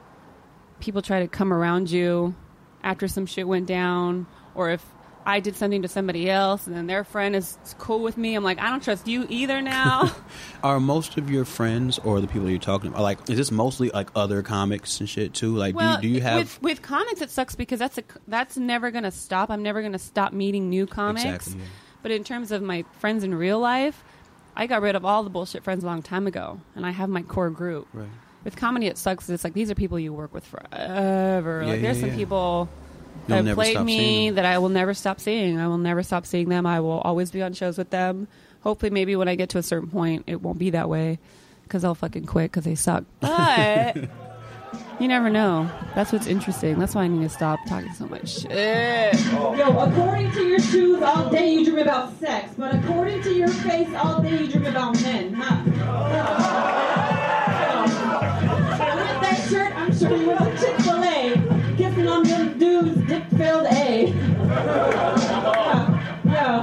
people 0.81 1.01
try 1.01 1.21
to 1.21 1.29
come 1.29 1.51
around 1.51 1.91
you 1.91 2.35
after 2.83 3.09
some 3.09 3.25
shit 3.25 3.49
went 3.49 3.67
down, 3.67 4.27
or 4.55 4.71
if 4.71 4.85
I 5.31 5.39
did 5.39 5.55
something 5.55 5.83
to 5.83 5.89
somebody 5.89 6.29
else, 6.29 6.67
and 6.67 6.75
then 6.75 6.89
their 6.89 7.05
friend 7.05 7.37
is 7.37 7.57
cool 7.79 8.01
with 8.01 8.17
me. 8.17 8.35
I'm 8.35 8.43
like, 8.43 8.59
I 8.59 8.69
don't 8.69 8.83
trust 8.83 9.07
you 9.07 9.27
either 9.29 9.63
now. 9.63 10.13
Are 10.65 10.81
most 10.81 11.17
of 11.19 11.31
your 11.31 11.45
friends 11.45 12.01
or 12.01 12.21
the 12.21 12.27
people 12.27 12.51
you're 12.51 12.59
talking 12.59 12.89
about 12.89 13.03
like? 13.03 13.31
Is 13.31 13.37
this 13.37 13.53
mostly 13.53 13.91
like 13.91 14.09
other 14.17 14.43
comics 14.43 14.99
and 14.99 15.09
shit 15.09 15.33
too? 15.33 15.55
Like, 15.57 15.77
well, 15.77 16.01
do, 16.01 16.09
you, 16.09 16.15
do 16.15 16.17
you 16.17 16.23
have 16.23 16.39
with, 16.39 16.63
with 16.63 16.83
comics? 16.83 17.21
It 17.21 17.31
sucks 17.31 17.55
because 17.55 17.79
that's 17.79 17.97
a 17.99 18.03
that's 18.27 18.57
never 18.57 18.91
gonna 18.91 19.13
stop. 19.13 19.51
I'm 19.51 19.63
never 19.63 19.83
gonna 19.83 20.01
stop 20.01 20.33
meeting 20.33 20.69
new 20.69 20.87
comics. 20.87 21.25
Exactly, 21.25 21.61
yeah. 21.61 21.69
But 22.03 22.11
in 22.11 22.25
terms 22.25 22.51
of 22.51 22.61
my 22.61 22.85
friends 22.99 23.23
in 23.23 23.33
real 23.33 23.61
life, 23.61 24.03
I 24.57 24.67
got 24.67 24.83
rid 24.83 24.97
of 24.97 25.05
all 25.05 25.23
the 25.23 25.31
bullshit 25.31 25.63
friends 25.63 25.85
a 25.85 25.87
long 25.87 26.03
time 26.03 26.27
ago, 26.27 26.61
and 26.75 26.85
I 26.85 26.91
have 26.91 27.09
my 27.09 27.23
core 27.23 27.51
group. 27.51 27.87
right? 27.93 28.09
With 28.43 28.57
comedy, 28.57 28.89
it 28.89 28.99
sucks. 28.99 29.31
It's 29.31 29.45
like 29.45 29.53
these 29.53 29.71
are 29.71 29.77
people 29.77 29.99
you 29.99 30.13
work 30.13 30.35
with 30.35 30.45
forever. 30.45 31.63
Yeah, 31.63 31.71
like 31.71 31.83
there's 31.83 32.01
yeah, 32.01 32.09
some 32.09 32.17
people 32.17 32.69
You'll 33.31 33.43
that 33.45 33.49
have 33.49 33.57
played 33.57 33.81
me 33.81 34.31
that 34.31 34.45
I 34.45 34.59
will 34.59 34.69
never 34.69 34.95
stop 34.95 35.21
seeing. 35.21 35.59
I 35.59 35.69
will 35.69 35.79
never 35.79 36.03
stop 36.03 36.27
seeing 36.27 36.49
them. 36.49 36.67
I 36.67 36.81
will 36.81 37.01
always 37.01 37.31
be 37.31 37.43
on 37.43 37.53
shows 37.53 37.79
with 37.79 37.91
them. 37.91 38.27
Hopefully, 38.63 38.91
maybe 38.91 39.15
when 39.17 39.29
I 39.29 39.37
get 39.37 39.49
to 39.51 39.59
a 39.59 39.63
certain 39.63 39.89
point, 39.89 40.25
it 40.27 40.43
won't 40.43 40.59
be 40.59 40.71
that 40.71 40.89
way 40.89 41.19
because 41.65 41.83
they'll 41.83 41.95
fucking 41.95 42.27
quit 42.27 42.51
because 42.51 42.65
they 42.65 42.75
suck. 42.75 43.05
But 43.21 43.97
you 45.01 45.09
never 45.09 45.31
know. 45.31 45.71
That's 45.95 46.13
what's 46.13 46.27
interesting. 46.27 46.79
That's 46.79 46.95
why 46.95 47.05
I 47.05 47.09
need 47.09 47.23
to 47.23 47.29
stop 47.31 47.59
talking 47.67 47.93
so 47.95 48.07
much 48.07 48.41
shit. 48.43 49.15
Yo, 49.33 49.79
according 49.79 50.31
to 50.33 50.45
your 50.47 50.61
shoes, 50.61 51.03
all 51.03 51.31
day 51.31 51.55
you 51.55 51.65
dream 51.65 51.79
about 51.79 52.19
sex, 52.21 52.53
but 52.57 52.75
according 52.75 53.23
to 53.23 53.33
your 53.33 53.49
face, 53.49 53.89
all 53.95 54.21
day 54.21 54.43
you 54.43 54.49
dream 54.49 54.67
about 54.67 55.01
men, 55.03 55.33
huh? 55.33 55.65
So, 55.65 55.71
with 58.97 59.21
that 59.23 59.47
shirt, 59.49 59.73
I'm 59.77 59.93
sure 59.97 60.17
you 60.17 60.27
went 60.29 60.59
to 60.59 60.83
On 62.11 62.23
them 62.25 62.59
dudes, 62.59 63.07
dick-filled 63.07 63.67
A. 63.67 64.13
Yeah, 66.25 66.25
Yo, 66.25 66.63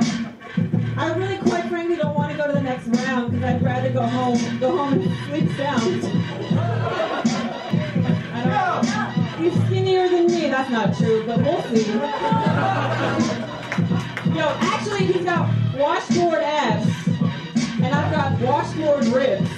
I 0.98 1.14
really, 1.14 1.38
quite 1.38 1.66
frankly, 1.66 1.96
don't 1.98 2.16
want 2.16 2.32
to 2.32 2.38
go 2.38 2.48
to 2.48 2.54
the 2.54 2.62
next 2.62 2.88
round 2.88 3.32
because 3.32 3.44
I'd 3.46 3.62
rather 3.62 3.90
go 3.92 4.02
home, 4.02 4.38
go 4.60 4.76
home 4.78 4.94
and 4.94 5.04
sleep 5.28 5.50
sound. 5.58 6.04
He's 9.40 9.54
skinnier 9.66 10.10
than 10.10 10.28
me. 10.28 10.50
That's 10.50 10.70
not 10.70 10.96
true, 10.98 11.24
but 11.26 11.40
we'll 11.40 11.62
see. 11.64 11.86
Yo, 14.36 14.46
actually, 14.60 15.06
he's 15.06 15.24
got 15.24 15.50
washboard 15.76 16.42
abs, 16.42 17.08
and 17.82 17.94
I've 17.94 18.12
got 18.12 18.40
washboard 18.42 19.06
ribs. 19.06 19.50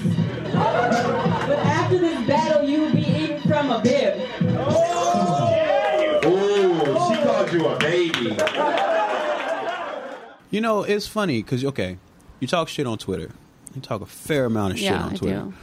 But 0.52 1.60
after 1.60 1.97
this 1.97 2.28
battle, 2.28 2.63
you 2.67 2.82
will 2.82 2.91
be 2.93 3.06
eating 3.08 3.39
from 3.41 3.71
a 3.71 3.80
bib. 3.82 4.28
Oh! 4.58 4.88
Ooh, 7.53 7.57
she 7.57 7.59
called 7.59 7.63
you 7.63 7.67
a 7.67 7.79
baby. 7.79 8.38
You 10.51 10.62
know, 10.62 10.83
it's 10.83 11.07
funny 11.07 11.41
because 11.43 11.63
okay, 11.63 11.97
you 12.39 12.47
talk 12.47 12.67
shit 12.69 12.88
on 12.88 12.97
Twitter. 12.97 13.31
You 13.75 13.81
talk 13.81 14.01
a 14.01 14.05
fair 14.07 14.45
amount 14.45 14.73
of 14.73 14.79
shit 14.79 14.85
Yeah, 14.91 15.03
on 15.03 15.13
I 15.13 15.15
Twitter. 15.15 15.39
do. 15.41 15.53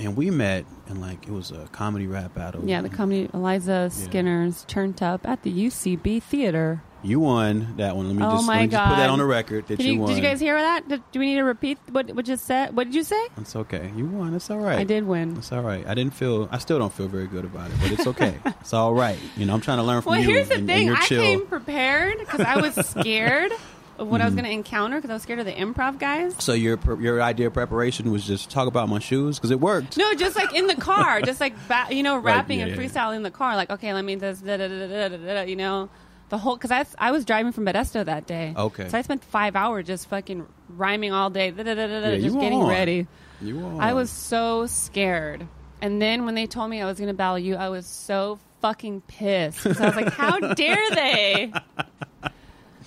And 0.00 0.16
we 0.16 0.30
met 0.30 0.64
and 0.88 1.00
like 1.00 1.28
it 1.28 1.30
was 1.32 1.52
a 1.52 1.68
comedy 1.70 2.06
rap 2.08 2.34
battle. 2.34 2.62
Yeah, 2.64 2.80
the 2.82 2.88
comedy 2.88 3.28
Eliza 3.32 3.90
Skinner's 3.92 4.64
turned 4.64 5.00
up 5.02 5.26
at 5.28 5.42
the 5.42 5.52
UCB 5.52 6.22
theater. 6.22 6.82
You 7.02 7.20
won 7.20 7.74
that 7.78 7.96
one. 7.96 8.06
Let 8.06 8.16
me 8.16 8.22
Oh 8.24 8.30
just, 8.36 8.48
let 8.48 8.60
me 8.62 8.66
just 8.68 8.88
put 8.88 8.96
that 8.96 9.10
on 9.10 9.18
the 9.18 9.24
record 9.24 9.66
that 9.66 9.76
Did 9.78 9.86
you, 9.86 9.94
you, 9.94 10.00
won. 10.00 10.08
did 10.10 10.16
you 10.16 10.22
guys 10.22 10.38
hear 10.40 10.58
that? 10.60 10.88
Did, 10.88 11.02
do 11.10 11.18
we 11.18 11.26
need 11.26 11.36
to 11.36 11.42
repeat 11.44 11.78
what 11.90 12.10
what 12.14 12.24
just 12.24 12.44
said? 12.44 12.76
What 12.76 12.84
did 12.84 12.94
you 12.94 13.02
say? 13.02 13.20
It's 13.38 13.56
okay. 13.56 13.90
You 13.96 14.06
won. 14.06 14.34
It's 14.34 14.50
all 14.50 14.58
right. 14.58 14.78
I 14.78 14.84
did 14.84 15.04
win. 15.06 15.36
It's 15.36 15.50
all 15.52 15.62
right. 15.62 15.86
I 15.86 15.94
didn't 15.94 16.14
feel. 16.14 16.48
I 16.52 16.58
still 16.58 16.78
don't 16.78 16.92
feel 16.92 17.08
very 17.08 17.26
good 17.26 17.44
about 17.44 17.70
it, 17.70 17.76
but 17.80 17.90
it's 17.92 18.06
okay. 18.06 18.38
it's 18.60 18.72
all 18.72 18.94
right. 18.94 19.18
You 19.36 19.46
know, 19.46 19.54
I'm 19.54 19.60
trying 19.60 19.78
to 19.78 19.82
learn 19.84 20.02
from 20.02 20.12
Well, 20.12 20.20
you. 20.20 20.28
Well, 20.28 20.36
here's 20.36 20.48
the 20.48 20.54
and, 20.56 20.66
thing. 20.66 20.88
And 20.88 20.96
I 20.96 21.06
came 21.06 21.46
prepared 21.46 22.18
because 22.18 22.40
I 22.40 22.60
was 22.60 22.74
scared 22.86 23.52
of 23.98 24.08
what 24.08 24.20
I 24.20 24.24
Mm-hmm. 24.24 24.26
was 24.26 24.34
going 24.34 24.44
to 24.46 24.50
encounter 24.52 24.96
because 24.96 25.10
I 25.10 25.14
was 25.14 25.22
scared 25.22 25.38
of 25.40 25.44
the 25.46 25.52
improv 25.52 25.98
guys. 25.98 26.34
So 26.38 26.52
your 26.54 26.78
your 27.00 27.20
idea 27.20 27.48
of 27.48 27.52
preparation 27.52 28.10
was 28.12 28.24
just 28.24 28.50
talk 28.50 28.66
about 28.68 28.88
my 28.88 29.00
shoes 29.00 29.38
because 29.38 29.50
it 29.50 29.60
worked. 29.60 29.96
No, 29.96 30.14
just 30.14 30.34
like 30.36 30.54
in 30.54 30.66
the 30.66 30.76
car, 30.76 31.20
just 31.20 31.40
like 31.40 31.54
ba- 31.68 31.88
you 31.90 32.02
know, 32.02 32.16
rapping 32.30 32.58
yeah, 32.60 32.66
and 32.66 32.76
yeah, 32.76 32.90
yeah. 32.94 33.12
in 33.12 33.22
the 33.22 33.30
car. 33.30 33.54
Like, 33.56 33.70
okay, 33.70 33.92
let 33.92 34.04
me 34.04 34.14
da, 34.16 34.32
da, 34.32 34.56
da, 34.56 34.68
da, 34.68 34.86
da, 34.86 35.08
da, 35.08 35.34
da, 35.34 35.40
you 35.42 35.56
know. 35.56 35.88
The 36.32 36.38
whole 36.38 36.56
because 36.56 36.70
I 36.70 36.86
I 36.98 37.10
was 37.10 37.26
driving 37.26 37.52
from 37.52 37.66
Modesto 37.66 38.02
that 38.06 38.26
day. 38.26 38.54
Okay. 38.56 38.88
So 38.88 38.96
I 38.96 39.02
spent 39.02 39.22
five 39.22 39.54
hours 39.54 39.86
just 39.86 40.08
fucking 40.08 40.46
rhyming 40.70 41.12
all 41.12 41.28
day, 41.28 41.50
da, 41.50 41.62
da, 41.62 41.74
da, 41.74 41.86
Yeah, 41.86 42.16
just 42.16 42.40
getting 42.40 42.62
on. 42.62 42.68
ready. 42.70 43.06
You 43.42 43.62
are. 43.66 43.82
I 43.82 43.92
was 43.92 44.10
so 44.10 44.66
scared. 44.66 45.46
And 45.82 46.00
then 46.00 46.24
when 46.24 46.34
they 46.34 46.46
told 46.46 46.70
me 46.70 46.80
I 46.80 46.86
was 46.86 46.96
going 46.96 47.08
to 47.08 47.14
battle 47.14 47.38
you, 47.38 47.56
I 47.56 47.68
was 47.68 47.84
so 47.84 48.38
fucking 48.62 49.02
pissed. 49.02 49.62
'Cause 49.62 49.78
I 49.78 49.86
was 49.88 49.96
like, 49.96 50.12
how 50.14 50.38
dare 50.54 50.90
they? 50.94 51.52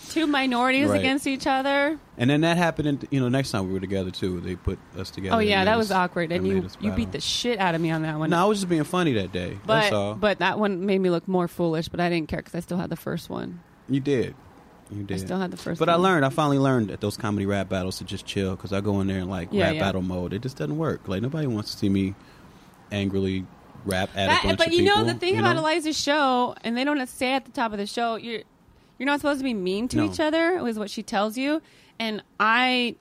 Two 0.09 0.27
minorities 0.27 0.89
Right. 0.89 0.99
against 0.99 1.27
each 1.27 1.47
other. 1.47 1.97
And 2.17 2.29
then 2.29 2.41
that 2.41 2.57
happened. 2.57 2.87
In, 2.87 2.99
you 3.11 3.19
know, 3.19 3.29
next 3.29 3.51
time 3.51 3.67
we 3.67 3.73
were 3.73 3.79
together 3.79 4.11
too, 4.11 4.39
they 4.41 4.55
put 4.55 4.79
us 4.97 5.09
together. 5.11 5.35
Oh 5.35 5.39
yeah, 5.39 5.65
that 5.65 5.77
was 5.77 5.91
us- 5.91 5.97
awkward. 5.97 6.31
And 6.31 6.47
you 6.47 6.67
you 6.79 6.91
beat 6.91 7.11
the 7.11 7.21
shit 7.21 7.59
out 7.59 7.75
of 7.75 7.81
me 7.81 7.91
on 7.91 8.01
that 8.03 8.17
one. 8.19 8.29
No, 8.29 8.37
I 8.41 8.45
was 8.45 8.59
just 8.59 8.69
being 8.69 8.83
funny 8.83 9.13
that 9.13 9.31
day. 9.31 9.57
but 9.65 9.81
That's 9.81 9.93
all. 9.93 10.15
but 10.15 10.39
that 10.39 10.59
one 10.59 10.85
made 10.85 10.99
me 10.99 11.09
look 11.09 11.27
more 11.27 11.47
foolish. 11.47 11.87
But 11.89 11.99
I 11.99 12.09
didn't 12.09 12.29
care 12.29 12.39
because 12.39 12.55
I 12.55 12.59
still 12.61 12.77
had 12.77 12.89
the 12.89 12.95
first 12.95 13.29
one. 13.29 13.59
you 13.89 13.99
did. 13.99 14.35
You 14.91 15.03
did. 15.03 15.15
I 15.15 15.17
still 15.17 15.39
had 15.39 15.49
the 15.51 15.57
first. 15.57 15.79
But 15.79 15.87
one. 15.87 15.95
I 15.99 16.01
learned. 16.01 16.25
I 16.25 16.29
finally 16.29 16.59
learned 16.59 16.91
at 16.91 17.01
those 17.01 17.17
comedy 17.17 17.45
rap 17.47 17.69
battles 17.69 17.97
to 17.97 18.03
just 18.03 18.25
chill 18.25 18.55
because 18.55 18.71
I 18.71 18.81
go 18.81 19.01
in 19.01 19.07
there 19.07 19.17
in 19.19 19.29
like 19.29 19.49
Yeah, 19.51 19.63
rap 19.65 19.73
yeah. 19.75 19.79
battle 19.81 20.01
mode. 20.03 20.31
It 20.33 20.41
just 20.43 20.57
doesn't 20.57 20.77
work. 20.77 21.07
Like 21.07 21.21
nobody 21.23 21.47
wants 21.47 21.71
to 21.71 21.77
see 21.77 21.89
me 21.89 22.13
angrily 22.91 23.45
rap 23.85 24.09
at 24.15 24.43
a 24.43 24.47
That- 24.47 24.57
but 24.57 24.71
you 24.71 24.79
people. 24.83 24.97
know 24.97 25.03
the 25.05 25.13
thing 25.15 25.33
you 25.35 25.39
about? 25.39 25.57
Eliza's 25.57 25.99
show, 25.99 26.55
and 26.63 26.75
they 26.77 26.83
don't 26.83 27.05
say 27.07 27.33
at 27.33 27.45
the 27.45 27.51
top 27.51 27.71
of 27.71 27.77
the 27.77 27.85
show, 27.87 28.15
you're 28.15 28.41
you're 28.97 29.05
not 29.07 29.19
supposed 29.19 29.39
to 29.39 29.43
be 29.43 29.53
mean 29.53 29.87
to 29.89 29.97
No. 29.97 30.05
each 30.05 30.19
other. 30.19 30.61
Was 30.63 30.77
what 30.79 30.89
she 30.89 31.03
tells 31.03 31.37
you, 31.37 31.61
and 31.99 32.23
I 32.39 32.95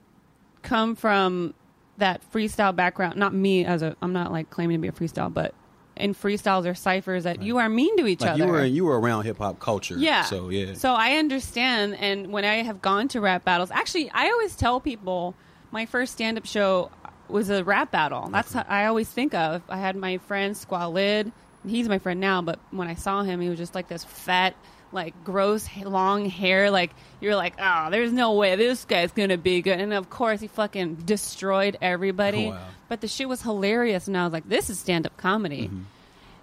come 0.61 0.95
from 0.95 1.53
that 1.97 2.21
freestyle 2.33 2.75
background. 2.75 3.15
Not 3.17 3.33
me 3.33 3.63
as 3.65 3.81
a, 3.81 3.95
I'm 4.01 4.13
not 4.13 4.31
like 4.31 4.49
claiming 4.49 4.77
to 4.77 4.81
be 4.81 4.87
a 4.87 4.91
freestyle, 4.91 5.33
but 5.33 5.53
in 5.95 6.13
freestyles 6.13 6.65
or 6.69 6.75
ciphers 6.75 7.23
that 7.23 7.41
you 7.41 7.57
are 7.57 7.69
mean 7.69 7.95
to 7.97 8.05
each 8.05 8.19
Like 8.19 8.31
other. 8.31 8.45
you 8.45 8.51
were 8.51 8.65
you 8.65 8.83
were 8.85 8.99
around 8.99 9.23
hip 9.23 9.37
hop 9.37 9.59
culture. 9.59 9.95
Yeah. 9.97 10.23
So 10.23 10.49
yeah. 10.49 10.73
So 10.73 10.91
I 10.93 11.13
understand. 11.17 11.95
And 11.95 12.33
when 12.33 12.43
I 12.43 12.63
have 12.63 12.81
gone 12.81 13.07
to 13.09 13.21
rap 13.21 13.45
battles, 13.45 13.71
actually, 13.71 14.09
I 14.11 14.29
always 14.29 14.55
tell 14.57 14.81
people 14.81 15.35
my 15.71 15.85
first 15.85 16.11
stand 16.13 16.37
up 16.37 16.45
show 16.45 16.91
was 17.29 17.49
a 17.49 17.63
rap 17.63 17.91
battle. 17.91 18.27
That's 18.29 18.51
how 18.53 18.65
I 18.67 18.85
always 18.87 19.07
think 19.09 19.33
of. 19.33 19.61
I 19.69 19.77
had 19.77 19.95
my 19.95 20.17
friend 20.17 20.55
Squalid. 20.57 21.31
He's 21.65 21.87
my 21.89 21.97
friend 21.97 22.19
now, 22.19 22.41
but 22.41 22.59
when 22.71 22.87
I 22.89 22.93
saw 22.95 23.23
him, 23.23 23.39
he 23.41 23.49
was 23.49 23.57
just 23.57 23.73
like 23.73 23.87
this 23.87 24.03
fat, 24.03 24.53
like 24.95 25.23
gross, 25.23 25.67
long 25.83 26.25
hair. 26.27 26.71
Like 26.71 26.91
you're 27.21 27.35
like, 27.35 27.53
oh, 27.59 27.89
there's 27.91 28.11
no 28.11 28.33
way 28.33 28.55
this 28.55 28.85
guy's 28.85 29.11
gonna 29.11 29.37
be 29.37 29.61
good. 29.61 29.79
And 29.79 29.93
of 29.93 30.09
course, 30.09 30.41
he 30.41 30.47
fucking 30.47 30.95
destroyed 31.05 31.77
everybody. 31.81 32.47
Oh, 32.47 32.51
wow. 32.51 32.67
But 32.89 33.01
the 33.01 33.07
shit 33.07 33.29
was 33.29 33.41
hilarious, 33.41 34.07
and 34.07 34.17
I 34.17 34.23
was 34.23 34.33
like, 34.33 34.47
this 34.49 34.69
is 34.69 34.79
stand 34.79 35.05
up 35.05 35.15
comedy. 35.17 35.67
Mm-hmm. 35.67 35.81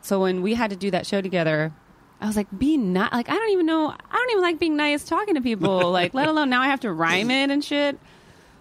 So 0.02 0.20
when 0.20 0.42
we 0.42 0.54
had 0.54 0.70
to 0.70 0.76
do 0.76 0.90
that 0.92 1.06
show 1.06 1.20
together, 1.20 1.72
I 2.20 2.26
was 2.26 2.36
like, 2.36 2.46
be 2.56 2.76
not 2.76 3.12
like 3.12 3.28
I 3.28 3.34
don't 3.34 3.50
even 3.50 3.66
know 3.66 3.88
I 3.90 4.12
don't 4.14 4.30
even 4.30 4.42
like 4.42 4.58
being 4.60 4.76
nice 4.76 5.04
talking 5.04 5.34
to 5.34 5.40
people, 5.40 5.90
like 5.92 6.14
let 6.14 6.28
alone 6.28 6.50
now 6.50 6.60
I 6.62 6.66
have 6.66 6.80
to 6.80 6.92
rhyme 6.92 7.30
it 7.30 7.50
and 7.50 7.64
shit. 7.64 7.98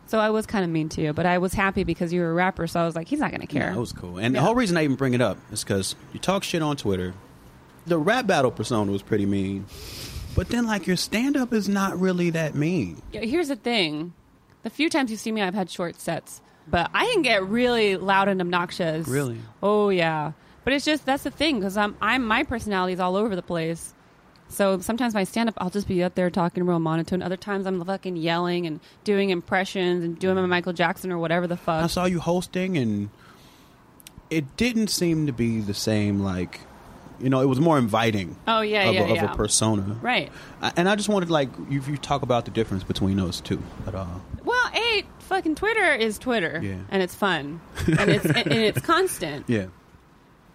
So 0.08 0.19
I 0.19 0.30
was 0.30 0.45
kind 0.45 0.65
of 0.65 0.69
mean 0.69 0.89
to 0.89 1.01
you, 1.01 1.13
but 1.13 1.25
I 1.25 1.38
was 1.38 1.54
happy 1.54 1.84
because 1.86 2.12
you 2.12 2.19
were 2.21 2.32
a 2.32 2.34
rapper. 2.34 2.67
So 2.67 2.82
I 2.82 2.86
was 2.86 2.95
like, 2.95 3.08
he's 3.08 3.19
not 3.19 3.32
gonna 3.32 3.47
care. 3.47 3.67
Yeah, 3.67 3.73
that 3.73 3.80
was 3.80 3.93
cool. 3.93 4.17
And 4.17 4.34
Yeah. 4.34 4.41
the 4.41 4.45
whole 4.45 4.56
reason 4.56 4.75
I 4.77 4.84
even 4.84 4.95
bring 4.97 5.13
it 5.13 5.21
up 5.21 5.38
is 5.51 5.63
because 5.63 5.95
you 6.12 6.19
talk 6.19 6.43
shit 6.43 6.62
on 6.62 6.75
Twitter. 6.75 7.13
The 7.86 7.98
rap 7.98 8.28
battle 8.28 8.52
persona 8.52 8.91
was 8.91 9.02
pretty 9.02 9.26
mean, 9.26 9.65
but 10.36 10.50
then 10.50 10.67
like 10.67 10.88
your 10.88 10.98
stand 10.98 11.36
up 11.36 11.54
is 11.54 11.67
not 11.67 12.00
really 12.00 12.30
that 12.32 12.56
mean. 12.56 13.02
Yeah, 13.12 13.22
Here's 13.22 13.48
the 13.48 13.56
thing: 13.56 14.13
the 14.63 14.70
few 14.70 14.89
times 14.89 15.12
you 15.12 15.17
see 15.17 15.32
me, 15.32 15.41
I've 15.41 15.56
had 15.56 15.70
short 15.70 16.00
sets, 16.00 16.41
but 16.67 16.91
I 16.94 17.06
can 17.12 17.22
get 17.22 17.44
really 17.48 17.98
loud 17.98 18.28
and 18.28 18.39
obnoxious. 18.39 19.08
Really? 19.08 19.39
Oh 19.63 19.89
yeah. 19.89 20.34
But 20.63 20.74
it's 20.74 20.86
just 20.86 21.06
that's 21.06 21.24
the 21.24 21.32
thing 21.32 21.60
because 21.60 21.76
I'm 21.78 21.96
I'm 22.02 22.26
my 22.26 22.44
personality 22.44 22.94
is 22.94 23.00
all 23.00 23.15
over 23.15 23.36
the 23.36 23.41
place. 23.41 23.94
So 24.52 24.80
sometimes 24.80 25.13
my 25.13 25.24
stand 25.24 25.48
up, 25.48 25.56
I'll 25.60 25.70
just 25.70 25.88
be 25.88 26.04
up 26.04 26.15
there 26.15 26.30
talking 26.30 26.65
real 26.65 26.78
monotone. 26.78 27.22
Other 27.22 27.38
times 27.38 27.65
I'm 27.65 27.84
fucking 27.84 28.17
yelling 28.17 28.67
and 28.67 28.82
doing 29.06 29.30
impressions 29.30 30.04
and 30.04 30.20
doing 30.20 30.36
my 30.36 30.46
Michael 30.46 30.74
Jackson 30.74 31.10
or 31.12 31.17
whatever 31.17 31.48
the 31.48 31.56
fuck. 31.56 31.84
I 31.84 31.88
saw 31.88 32.04
you 32.04 32.20
hosting, 32.20 32.78
and 32.78 33.10
it 34.30 34.58
didn't 34.58 34.89
seem 34.89 35.26
to 35.28 35.32
be 35.32 35.62
the 35.62 35.74
same. 35.74 36.20
Like, 36.20 36.60
you 37.21 37.29
know, 37.29 37.41
it 37.41 37.45
was 37.45 37.60
more 37.60 37.77
inviting. 37.77 38.36
Oh 38.47 38.62
yeah, 38.62 38.89
of, 38.89 38.93
yeah, 38.95 39.01
a, 39.01 39.10
of 39.12 39.15
yeah. 39.15 39.34
a 39.34 39.36
persona, 39.36 39.97
right. 40.01 40.31
And 40.75 40.89
I 40.89 40.95
just 40.95 41.10
wanted 41.10 41.29
like 41.29 41.49
if 41.69 41.88
you 41.88 41.97
talk 41.97 42.21
about 42.21 42.45
the 42.45 42.51
difference 42.51 42.84
between 42.84 43.17
those 43.17 43.41
two 43.41 43.62
at 43.88 43.95
all. 43.95 44.21
Well, 44.43 44.71
a 44.73 45.03
fucking 45.19 45.55
Twitter 45.55 45.93
is 45.93 46.17
Twitter, 46.19 46.60
Yeah. 46.63 46.77
and 46.89 47.01
it's 47.03 47.15
fun, 47.15 47.62
and 47.88 48.10
it's 48.10 48.25
and 48.25 48.51
it's 48.51 48.81
constant. 48.81 49.45
Yeah, 49.47 49.67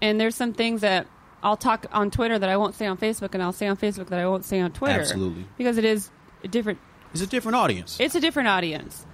And 0.02 0.20
there's 0.20 0.34
some 0.34 0.52
things 0.52 0.80
that 0.82 1.06
I'll 1.42 1.56
talk 1.56 1.86
on 1.92 2.10
Twitter 2.10 2.38
that 2.38 2.48
I 2.48 2.56
won't 2.56 2.74
say 2.74 2.86
on 2.86 2.96
Facebook, 2.98 3.34
and 3.34 3.42
I'll 3.42 3.52
say 3.52 3.66
on 3.68 3.76
Facebook 3.76 4.08
that 4.08 4.18
I 4.18 4.26
won't 4.26 4.44
say 4.44 4.60
on 4.60 4.72
Twitter. 4.72 5.00
Absolutely. 5.00 5.44
because 5.56 5.78
it 5.78 5.84
is 5.84 6.10
a 6.44 6.48
different. 6.48 6.78
it's 7.12 7.22
a 7.22 7.26
different 7.26 7.56
audience. 7.56 7.98
It's 8.00 8.14
a 8.14 8.20
different 8.20 8.48
audience, 8.48 9.06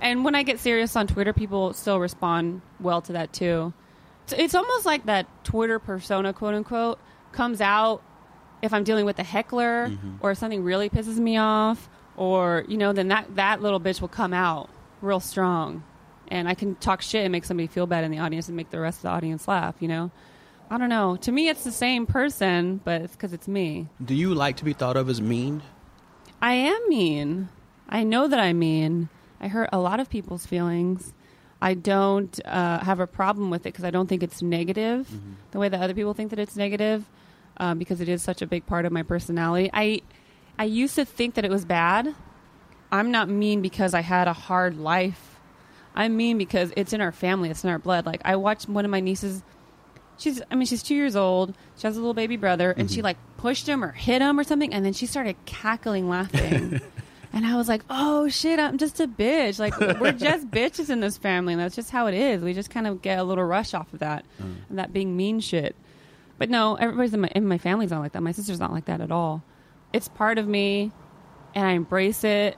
and 0.00 0.24
when 0.24 0.34
I 0.34 0.42
get 0.42 0.60
serious 0.60 0.94
on 0.96 1.06
Twitter, 1.06 1.32
people 1.32 1.72
still 1.72 1.98
respond 1.98 2.60
well 2.80 3.00
to 3.02 3.12
that 3.14 3.32
too. 3.32 3.72
It's 4.36 4.54
almost 4.54 4.86
like 4.86 5.06
that 5.06 5.26
Twitter 5.44 5.78
persona, 5.78 6.32
quote 6.32 6.54
unquote, 6.54 6.98
comes 7.32 7.60
out 7.60 8.02
if 8.62 8.72
I'm 8.74 8.84
dealing 8.84 9.04
with 9.04 9.18
a 9.18 9.22
heckler 9.22 9.88
Mm-hmm. 9.88 10.16
or 10.20 10.32
if 10.32 10.38
something 10.38 10.62
really 10.64 10.88
pisses 10.90 11.16
me 11.18 11.36
off, 11.36 11.88
or 12.16 12.64
you 12.68 12.76
know, 12.76 12.92
then 12.92 13.08
that 13.08 13.36
that 13.36 13.62
little 13.62 13.80
bitch 13.80 14.00
will 14.00 14.08
come 14.08 14.32
out 14.34 14.68
real 15.00 15.20
strong, 15.20 15.84
and 16.28 16.48
I 16.48 16.54
can 16.54 16.74
talk 16.76 17.00
shit 17.02 17.22
and 17.24 17.30
make 17.32 17.44
somebody 17.44 17.68
feel 17.68 17.86
bad 17.86 18.02
in 18.04 18.10
the 18.10 18.18
audience 18.18 18.48
and 18.48 18.56
make 18.56 18.70
the 18.70 18.80
rest 18.80 18.98
of 18.98 19.02
the 19.02 19.08
audience 19.10 19.46
laugh. 19.46 19.76
You 19.78 19.86
know, 19.88 20.10
I 20.70 20.76
don't 20.78 20.88
know. 20.88 21.16
To 21.18 21.30
me, 21.32 21.48
it's 21.48 21.62
the 21.64 21.70
same 21.70 22.04
person, 22.06 22.80
but 22.84 23.02
it's 23.02 23.12
because 23.14 23.32
it's 23.32 23.46
me. 23.46 23.86
Do 24.04 24.14
you 24.14 24.34
like 24.34 24.56
to 24.56 24.64
be 24.64 24.72
thought 24.72 24.96
of 24.96 25.08
as 25.08 25.20
mean? 25.22 25.62
I 26.42 26.54
am 26.54 26.88
mean. 26.88 27.48
I 27.88 28.02
know 28.04 28.26
that 28.28 28.38
I'm 28.40 28.58
mean. 28.58 29.08
I 29.40 29.46
hurt 29.48 29.68
a 29.72 29.78
lot 29.78 30.00
of 30.00 30.10
people's 30.10 30.44
feelings. 30.46 31.12
I 31.60 31.74
don't 31.74 32.38
uh, 32.44 32.78
have 32.80 33.00
a 33.00 33.06
problem 33.06 33.50
with 33.50 33.62
it 33.62 33.72
because 33.72 33.84
I 33.84 33.90
don't 33.90 34.06
think 34.06 34.22
it's 34.22 34.42
negative 34.42 35.08
the 35.50 35.58
way 35.58 35.68
that 35.68 35.80
other 35.80 35.94
people 35.94 36.14
think 36.14 36.30
that 36.30 36.38
it's 36.38 36.56
negative 36.56 37.04
um, 37.56 37.78
because 37.78 38.00
it 38.00 38.08
is 38.08 38.22
such 38.22 38.42
a 38.42 38.46
big 38.46 38.66
part 38.66 38.84
of 38.84 38.92
my 38.92 39.02
personality. 39.02 39.70
I 39.72 40.02
I 40.58 40.64
used 40.64 40.94
to 40.96 41.04
think 41.04 41.34
that 41.34 41.44
it 41.44 41.50
was 41.50 41.64
bad. 41.64 42.14
I'm 42.90 43.10
not 43.10 43.28
mean 43.28 43.60
because 43.60 43.94
I 43.94 44.00
had 44.00 44.28
a 44.28 44.32
hard 44.32 44.78
life. 44.78 45.36
I'm 45.94 46.16
mean 46.16 46.38
because 46.38 46.72
it's 46.76 46.92
in 46.92 47.00
our 47.00 47.12
family. 47.12 47.50
It's 47.50 47.64
in 47.64 47.70
our 47.70 47.78
blood. 47.78 48.06
Like 48.06 48.22
I 48.24 48.36
watched 48.36 48.68
one 48.68 48.84
of 48.84 48.90
my 48.90 49.00
nieces. 49.00 49.42
She's 50.16 50.40
I 50.50 50.54
mean 50.54 50.66
she's 50.66 50.82
two 50.82 50.94
years 50.94 51.16
old. 51.16 51.54
She 51.76 51.86
has 51.86 51.96
a 51.96 52.00
little 52.00 52.14
baby 52.14 52.36
brother, 52.36 52.70
and 52.70 52.90
she 52.90 53.02
like 53.02 53.16
pushed 53.36 53.68
him 53.68 53.82
or 53.82 53.92
hit 53.92 54.22
him 54.22 54.38
or 54.38 54.44
something, 54.44 54.72
and 54.72 54.84
then 54.84 54.92
she 54.92 55.06
started 55.06 55.36
cackling 55.44 56.08
laughing. 56.08 56.80
And 57.32 57.46
I 57.46 57.56
was 57.56 57.68
like, 57.68 57.82
"Oh 57.90 58.28
shit, 58.28 58.58
I'm 58.58 58.78
just 58.78 59.00
a 59.00 59.06
bitch. 59.06 59.58
Like 59.58 59.78
we're 60.00 60.12
just 60.28 60.50
bitches 60.50 60.88
in 60.90 61.00
this 61.00 61.18
family, 61.18 61.52
and 61.52 61.60
that's 61.62 61.76
just 61.76 61.90
how 61.90 62.06
it 62.06 62.14
is. 62.14 62.42
We 62.42 62.54
just 62.54 62.70
kind 62.70 62.86
of 62.86 63.02
get 63.02 63.18
a 63.18 63.22
little 63.24 63.44
rush 63.44 63.74
off 63.74 63.92
of 63.92 63.98
that, 64.00 64.24
uh-huh. 64.40 64.48
and 64.70 64.78
that 64.78 64.92
being 64.92 65.16
mean 65.16 65.40
shit. 65.40 65.76
But 66.38 66.48
no, 66.50 66.76
everybody's 66.76 67.12
in 67.14 67.20
my 67.20 67.30
in 67.34 67.46
my 67.46 67.58
family's 67.58 67.90
not 67.90 68.00
like 68.00 68.12
that. 68.12 68.22
My 68.22 68.32
sister's 68.32 68.60
not 68.60 68.72
like 68.72 68.86
that 68.86 69.00
at 69.00 69.10
all. 69.12 69.42
It's 69.92 70.08
part 70.08 70.38
of 70.38 70.46
me, 70.48 70.90
and 71.54 71.66
I 71.66 71.72
embrace 71.72 72.24
it. 72.24 72.56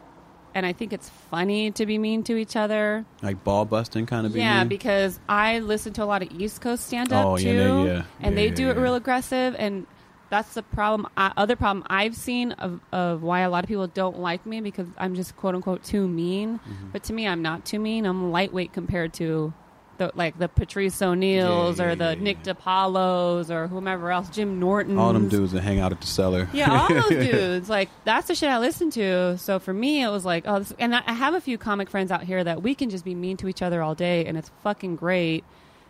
And 0.53 0.67
I 0.67 0.73
think 0.73 0.93
it's 0.93 1.09
funny 1.31 1.71
to 1.71 1.87
be 1.87 1.97
mean 1.97 2.25
to 2.25 2.37
each 2.37 2.57
other. 2.57 3.05
Like 3.23 3.45
ball 3.45 3.65
busting 3.65 4.07
kind 4.07 4.27
of. 4.27 4.35
Yeah, 4.37 4.59
mean? 4.61 4.69
because 4.69 5.21
I 5.29 5.61
listen 5.61 5.93
to 5.93 6.03
a 6.03 6.07
lot 6.07 6.23
of 6.23 6.33
East 6.33 6.61
Coast 6.61 6.87
stand 6.89 7.13
up 7.13 7.25
Oh, 7.25 7.37
too, 7.37 7.45
yeah, 7.45 7.53
they- 7.53 7.87
yeah. 7.87 8.03
and 8.21 8.35
Yeah, 8.35 8.43
they 8.43 8.49
yeah, 8.49 8.55
do 8.55 8.71
it 8.71 8.77
yeah. 8.77 8.83
real 8.83 8.95
aggressive, 8.97 9.55
and 9.59 9.87
that's 10.31 10.55
the 10.55 10.63
problem. 10.63 11.09
I, 11.17 11.33
other 11.37 11.57
problem 11.57 11.85
I've 11.91 12.17
seen 12.17 12.53
of 12.53 12.81
of 12.93 13.23
why 13.23 13.41
a 13.41 13.51
lot 13.51 13.65
of 13.65 13.69
people 13.69 13.87
don't 13.89 14.19
like 14.21 14.47
me 14.47 14.61
because 14.61 14.87
I'm 14.97 15.15
just 15.15 15.37
quote 15.37 15.55
unquote 15.55 15.83
too 15.83 16.09
mean. 16.09 16.59
Mm-hmm. 16.59 16.91
But 16.93 17.03
to 17.05 17.13
me, 17.13 17.27
I'm 17.27 17.43
not 17.43 17.65
too 17.65 17.79
mean. 17.81 18.07
I'm 18.07 18.31
lightweight 18.31 18.73
compared 18.73 19.13
to 19.15 19.53
the 19.99 20.11
like 20.15 20.39
the 20.39 20.49
Patrice 20.49 21.01
O'Neills 21.03 21.79
Yeah, 21.79 21.87
yeah, 21.87 21.93
or 21.93 21.95
the 21.95 22.17
yeah, 22.17 22.23
Nick. 22.23 22.43
DiPaolos 22.43 23.51
or 23.51 23.67
whomever 23.67 24.11
else, 24.11 24.29
Jim 24.31 24.59
Norton. 24.59 24.99
all 24.99 25.13
them 25.13 25.29
dudes 25.29 25.53
that 25.53 25.61
hang 25.63 25.79
out 25.79 25.93
at 25.93 26.01
the 26.01 26.07
cellar. 26.07 26.49
Yeah, 26.53 26.81
all 26.81 26.89
those 26.89 27.09
dudes. 27.31 27.69
Like 27.69 27.91
that's 28.05 28.29
the 28.29 28.35
shit 28.35 28.49
I 28.49 28.59
listen 28.59 28.91
to. 28.93 29.37
So 29.39 29.59
for 29.59 29.75
me, 29.75 30.03
it 30.03 30.09
was 30.09 30.25
like, 30.25 30.45
oh, 30.47 30.61
this, 30.61 30.73
and 30.79 30.95
I 30.95 31.13
have 31.13 31.35
a 31.35 31.41
few 31.41 31.59
comic 31.59 31.91
friends 31.91 32.11
out 32.11 32.23
here 32.25 32.43
that 32.43 32.63
we 32.63 32.75
can 32.75 32.89
just 32.89 33.05
be 33.05 33.15
mean 33.15 33.37
to 33.39 33.49
each 33.49 33.63
other 33.63 33.83
all 33.83 33.95
day, 33.95 34.25
and 34.27 34.39
it's 34.39 34.51
fucking 34.63 34.97
great, 34.97 35.45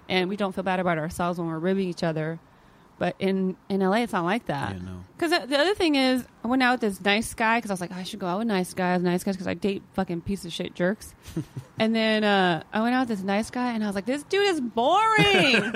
and 0.08 0.28
we 0.28 0.36
don't 0.36 0.54
feel 0.54 0.64
bad 0.64 0.80
about 0.80 0.98
ourselves 0.98 1.38
when 1.38 1.48
we're 1.48 1.58
ribbing 1.58 1.88
each 1.88 2.02
other. 2.02 2.38
But 3.00 3.16
in 3.18 3.56
in 3.70 3.80
LA, 3.80 4.02
it's 4.02 4.12
not 4.12 4.26
like 4.26 4.44
that. 4.46 4.74
Yeah, 4.76 4.82
no. 4.82 5.04
Because 5.16 5.48
the 5.48 5.58
other 5.58 5.74
thing 5.74 5.94
is, 5.94 6.22
I 6.44 6.48
went 6.48 6.62
out 6.62 6.72
with 6.72 6.80
this 6.82 7.02
nice 7.02 7.32
guy 7.32 7.56
because 7.56 7.70
I 7.70 7.72
was 7.72 7.80
like, 7.80 7.92
I 7.92 8.02
should 8.02 8.18
go 8.18 8.26
out 8.26 8.40
with 8.40 8.46
nice 8.46 8.74
guys, 8.74 9.00
nice 9.00 9.24
guys, 9.24 9.36
because 9.36 9.46
I 9.46 9.54
date 9.54 9.82
fucking 9.94 10.20
piece 10.20 10.44
of 10.44 10.52
shit 10.52 10.74
jerks. 10.74 11.14
and 11.78 11.96
then 11.96 12.24
uh, 12.24 12.62
I 12.70 12.82
went 12.82 12.94
out 12.94 13.08
with 13.08 13.16
this 13.16 13.24
nice 13.24 13.48
guy, 13.48 13.72
and 13.72 13.82
I 13.82 13.86
was 13.86 13.94
like, 13.94 14.04
this 14.04 14.22
dude 14.24 14.46
is 14.48 14.60
boring. 14.60 15.72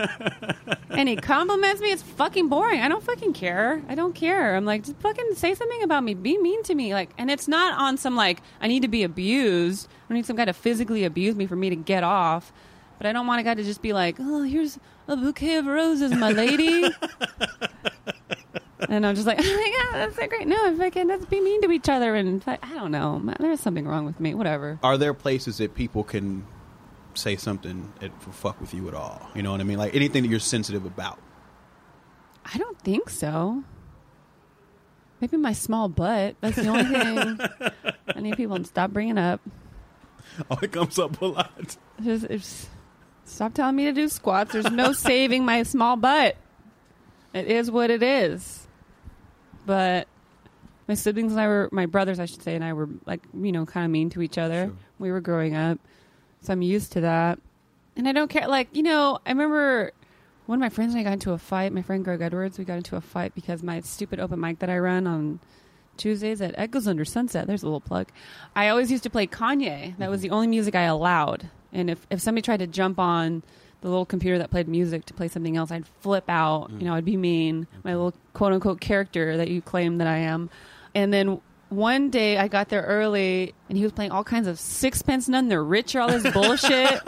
and 0.90 1.08
he 1.08 1.16
compliments 1.16 1.80
me. 1.80 1.92
It's 1.92 2.02
fucking 2.02 2.50
boring. 2.50 2.82
I 2.82 2.88
don't 2.88 3.02
fucking 3.02 3.32
care. 3.32 3.82
I 3.88 3.94
don't 3.94 4.14
care. 4.14 4.54
I'm 4.54 4.66
like, 4.66 4.84
just 4.84 4.98
fucking 4.98 5.34
say 5.34 5.54
something 5.54 5.82
about 5.82 6.04
me. 6.04 6.12
Be 6.12 6.36
mean 6.36 6.62
to 6.64 6.74
me. 6.74 6.92
Like, 6.92 7.08
and 7.16 7.30
it's 7.30 7.48
not 7.48 7.78
on 7.78 7.96
some 7.96 8.16
like 8.16 8.42
I 8.60 8.68
need 8.68 8.82
to 8.82 8.88
be 8.88 9.02
abused. 9.02 9.88
I 10.10 10.12
need 10.12 10.26
some 10.26 10.36
guy 10.36 10.44
to 10.44 10.52
physically 10.52 11.04
abuse 11.04 11.36
me 11.36 11.46
for 11.46 11.56
me 11.56 11.70
to 11.70 11.76
get 11.76 12.04
off. 12.04 12.52
But 12.98 13.06
I 13.06 13.12
don't 13.12 13.26
want 13.26 13.40
a 13.40 13.44
guy 13.44 13.54
to 13.54 13.64
just 13.64 13.82
be 13.82 13.92
like, 13.94 14.16
oh, 14.20 14.42
here's 14.42 14.78
a 15.08 15.16
bouquet 15.16 15.56
of 15.56 15.66
roses, 15.66 16.12
my 16.14 16.30
lady. 16.30 16.84
and 18.88 19.06
I'm 19.06 19.14
just 19.14 19.26
like, 19.26 19.38
oh 19.42 19.42
my 19.42 19.90
god, 19.90 19.98
that's 19.98 20.16
so 20.16 20.26
great. 20.26 20.46
No, 20.46 20.76
fucking 20.76 21.08
let's 21.08 21.26
be 21.26 21.40
mean 21.40 21.62
to 21.62 21.70
each 21.70 21.88
other, 21.88 22.14
and 22.14 22.42
I 22.46 22.56
don't 22.74 22.90
know, 22.90 23.18
man, 23.18 23.36
there's 23.40 23.60
something 23.60 23.86
wrong 23.86 24.04
with 24.04 24.20
me. 24.20 24.34
Whatever. 24.34 24.78
Are 24.82 24.96
there 24.96 25.14
places 25.14 25.58
that 25.58 25.74
people 25.74 26.04
can 26.04 26.46
say 27.14 27.36
something 27.36 27.92
that 28.00 28.10
will 28.26 28.32
fuck 28.32 28.60
with 28.60 28.74
you 28.74 28.88
at 28.88 28.94
all? 28.94 29.30
You 29.34 29.42
know 29.42 29.52
what 29.52 29.60
I 29.60 29.64
mean? 29.64 29.78
Like 29.78 29.94
anything 29.94 30.22
that 30.22 30.28
you're 30.28 30.40
sensitive 30.40 30.84
about. 30.84 31.18
I 32.44 32.58
don't 32.58 32.78
think 32.80 33.08
so. 33.08 33.64
Maybe 35.20 35.36
my 35.36 35.52
small 35.52 35.88
butt. 35.88 36.36
That's 36.40 36.56
the 36.56 36.68
only 36.68 36.84
thing 36.84 37.38
I 38.14 38.20
need 38.20 38.36
people 38.36 38.58
to 38.58 38.64
stop 38.64 38.90
bringing 38.90 39.16
up. 39.16 39.40
Oh, 40.50 40.58
it 40.60 40.72
comes 40.72 40.98
up 40.98 41.20
a 41.22 41.26
lot. 41.26 41.76
Just, 42.02 42.24
it's, 42.24 42.68
stop 43.24 43.54
telling 43.54 43.76
me 43.76 43.84
to 43.84 43.92
do 43.92 44.08
squats. 44.08 44.52
There's 44.52 44.70
no 44.70 44.92
saving 44.92 45.44
my 45.44 45.62
small 45.62 45.96
butt. 45.96 46.36
It 47.32 47.46
is 47.46 47.70
what 47.70 47.90
it 47.90 48.02
is. 48.02 48.66
But 49.66 50.06
my 50.86 50.94
siblings 50.94 51.32
and 51.32 51.40
I 51.40 51.46
were, 51.46 51.68
my 51.72 51.86
brothers, 51.86 52.20
I 52.20 52.26
should 52.26 52.42
say, 52.42 52.54
and 52.54 52.64
I 52.64 52.72
were 52.72 52.88
like, 53.06 53.22
you 53.34 53.52
know, 53.52 53.66
kind 53.66 53.84
of 53.84 53.90
mean 53.90 54.10
to 54.10 54.22
each 54.22 54.38
other. 54.38 54.66
Sure. 54.66 54.76
We 54.98 55.10
were 55.10 55.20
growing 55.20 55.54
up. 55.54 55.78
So 56.42 56.52
I'm 56.52 56.62
used 56.62 56.92
to 56.92 57.00
that. 57.02 57.38
And 57.96 58.08
I 58.08 58.12
don't 58.12 58.28
care. 58.28 58.46
Like, 58.46 58.68
you 58.72 58.82
know, 58.82 59.18
I 59.24 59.30
remember 59.30 59.92
one 60.46 60.58
of 60.58 60.60
my 60.60 60.68
friends 60.68 60.94
and 60.94 61.00
I 61.00 61.04
got 61.04 61.14
into 61.14 61.32
a 61.32 61.38
fight. 61.38 61.72
My 61.72 61.82
friend 61.82 62.04
Greg 62.04 62.20
Edwards, 62.20 62.58
we 62.58 62.64
got 62.64 62.76
into 62.76 62.96
a 62.96 63.00
fight 63.00 63.34
because 63.34 63.62
my 63.62 63.80
stupid 63.80 64.20
open 64.20 64.40
mic 64.40 64.58
that 64.58 64.68
I 64.68 64.78
run 64.78 65.06
on 65.06 65.40
Tuesdays 65.96 66.42
at 66.42 66.54
Echoes 66.58 66.86
Under 66.86 67.04
Sunset. 67.04 67.46
There's 67.46 67.62
a 67.62 67.66
little 67.66 67.80
plug. 67.80 68.08
I 68.54 68.68
always 68.68 68.90
used 68.90 69.04
to 69.04 69.10
play 69.10 69.26
Kanye. 69.26 69.96
That 69.98 70.10
was 70.10 70.20
mm-hmm. 70.20 70.28
the 70.28 70.34
only 70.34 70.46
music 70.48 70.74
I 70.74 70.82
allowed. 70.82 71.48
And 71.74 71.90
if, 71.90 72.06
if 72.10 72.20
somebody 72.20 72.42
tried 72.42 72.60
to 72.60 72.66
jump 72.66 72.98
on 72.98 73.42
the 73.80 73.88
little 73.88 74.06
computer 74.06 74.38
that 74.38 74.50
played 74.50 74.68
music 74.68 75.04
to 75.06 75.14
play 75.14 75.28
something 75.28 75.56
else, 75.56 75.70
I'd 75.70 75.86
flip 76.00 76.24
out. 76.28 76.70
You 76.70 76.76
mm. 76.76 76.82
know, 76.82 76.94
I'd 76.94 77.04
be 77.04 77.18
mean. 77.18 77.66
My 77.82 77.94
little 77.94 78.14
quote 78.32 78.52
unquote 78.52 78.80
character 78.80 79.36
that 79.36 79.48
you 79.48 79.60
claim 79.60 79.98
that 79.98 80.06
I 80.06 80.16
am. 80.18 80.48
And 80.94 81.12
then 81.12 81.40
one 81.76 82.10
day 82.10 82.36
I 82.38 82.48
got 82.48 82.68
there 82.68 82.82
early 82.82 83.54
and 83.68 83.76
he 83.76 83.84
was 83.84 83.92
playing 83.92 84.10
all 84.10 84.24
kinds 84.24 84.46
of 84.46 84.58
Sixpence 84.58 85.28
None 85.28 85.48
the 85.48 85.60
Richer, 85.60 86.00
all 86.00 86.08
this 86.08 86.32
bullshit, 86.32 87.00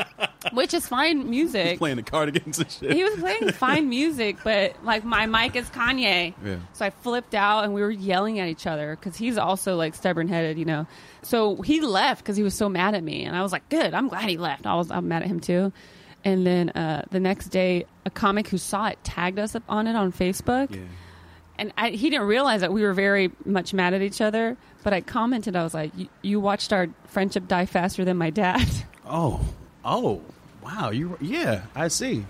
which 0.52 0.74
is 0.74 0.86
fine 0.86 1.28
music. 1.28 1.78
Playing 1.78 1.96
the 1.96 2.02
cardigans 2.02 2.58
and 2.58 2.70
shit. 2.70 2.92
He 2.92 3.04
was 3.04 3.18
playing 3.18 3.52
fine 3.52 3.88
music, 3.88 4.38
but 4.44 4.76
like 4.84 5.04
my 5.04 5.26
mic 5.26 5.56
is 5.56 5.68
Kanye. 5.70 6.34
Yeah. 6.44 6.56
So 6.72 6.84
I 6.84 6.90
flipped 6.90 7.34
out 7.34 7.64
and 7.64 7.74
we 7.74 7.82
were 7.82 7.90
yelling 7.90 8.38
at 8.38 8.48
each 8.48 8.66
other 8.66 8.96
because 8.96 9.16
he's 9.16 9.38
also 9.38 9.76
like 9.76 9.94
stubborn 9.94 10.28
headed, 10.28 10.58
you 10.58 10.64
know. 10.64 10.86
So 11.22 11.56
he 11.62 11.80
left 11.80 12.22
because 12.22 12.36
he 12.36 12.42
was 12.42 12.54
so 12.54 12.68
mad 12.68 12.94
at 12.94 13.02
me, 13.02 13.24
and 13.24 13.36
I 13.36 13.42
was 13.42 13.52
like, 13.52 13.68
"Good, 13.68 13.94
I'm 13.94 14.08
glad 14.08 14.28
he 14.28 14.38
left." 14.38 14.66
I 14.66 14.74
was 14.74 14.90
I'm 14.90 15.08
mad 15.08 15.22
at 15.22 15.28
him 15.28 15.40
too. 15.40 15.72
And 16.24 16.46
then 16.46 16.70
uh, 16.70 17.04
the 17.10 17.20
next 17.20 17.48
day, 17.48 17.86
a 18.04 18.10
comic 18.10 18.48
who 18.48 18.58
saw 18.58 18.88
it 18.88 18.98
tagged 19.04 19.38
us 19.38 19.54
up 19.54 19.62
on 19.68 19.86
it 19.86 19.96
on 19.96 20.12
Facebook, 20.12 20.74
yeah. 20.74 20.82
And 21.60 21.72
I, 21.78 21.90
he 21.90 22.10
didn't 22.10 22.26
realize 22.26 22.60
that 22.62 22.72
we 22.72 22.82
were 22.82 22.92
very 22.94 23.30
much 23.44 23.72
mad 23.72 23.94
at 23.94 24.02
each 24.02 24.20
other. 24.20 24.56
But 24.82 24.92
I 24.94 25.00
commented, 25.02 25.54
I 25.54 25.62
was 25.62 25.74
like, 25.74 25.92
"You- 25.96 26.08
"You 26.22 26.40
watched 26.40 26.72
our 26.72 26.88
friendship 27.06 27.46
die 27.46 27.66
faster 27.66 28.04
than 28.04 28.16
my 28.16 28.30
dad." 28.30 28.66
Oh. 29.12 29.40
Oh. 29.84 30.22
Wow. 30.62 30.90
You. 30.90 31.16
Yeah. 31.20 31.62
I 31.74 31.88
see. 31.88 32.24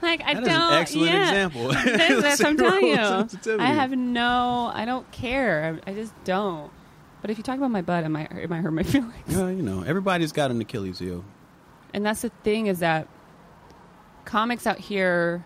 like 0.00 0.22
I 0.22 0.32
That 0.34 0.42
is 0.44 0.48
don't. 0.48 0.72
an 0.72 0.78
excellent 0.78 1.12
yeah. 1.12 1.22
example. 1.28 1.68
That's, 1.72 2.22
that's 2.22 2.40
what 2.42 2.48
I'm 2.48 2.56
telling 2.56 2.86
you. 2.86 3.58
I 3.62 3.66
have 3.66 3.90
no. 3.92 4.70
I 4.72 4.84
don't 4.86 5.10
care. 5.12 5.78
I, 5.86 5.90
I 5.90 5.94
just 5.94 6.12
don't. 6.24 6.70
But 7.20 7.30
if 7.30 7.36
you 7.36 7.44
talk 7.44 7.58
about 7.58 7.70
my 7.70 7.82
butt, 7.82 8.02
it 8.04 8.08
might 8.08 8.32
it 8.32 8.48
might 8.48 8.62
hurt 8.62 8.70
my 8.72 8.82
feelings. 8.82 9.12
Yeah, 9.28 9.48
you 9.50 9.62
know, 9.62 9.82
everybody's 9.82 10.32
got 10.32 10.50
an 10.50 10.60
Achilles 10.60 10.98
heel. 11.00 11.22
And 11.92 12.04
that's 12.06 12.22
the 12.22 12.30
thing 12.42 12.66
is 12.66 12.78
that 12.78 13.06
comics 14.24 14.66
out 14.66 14.78
here, 14.78 15.44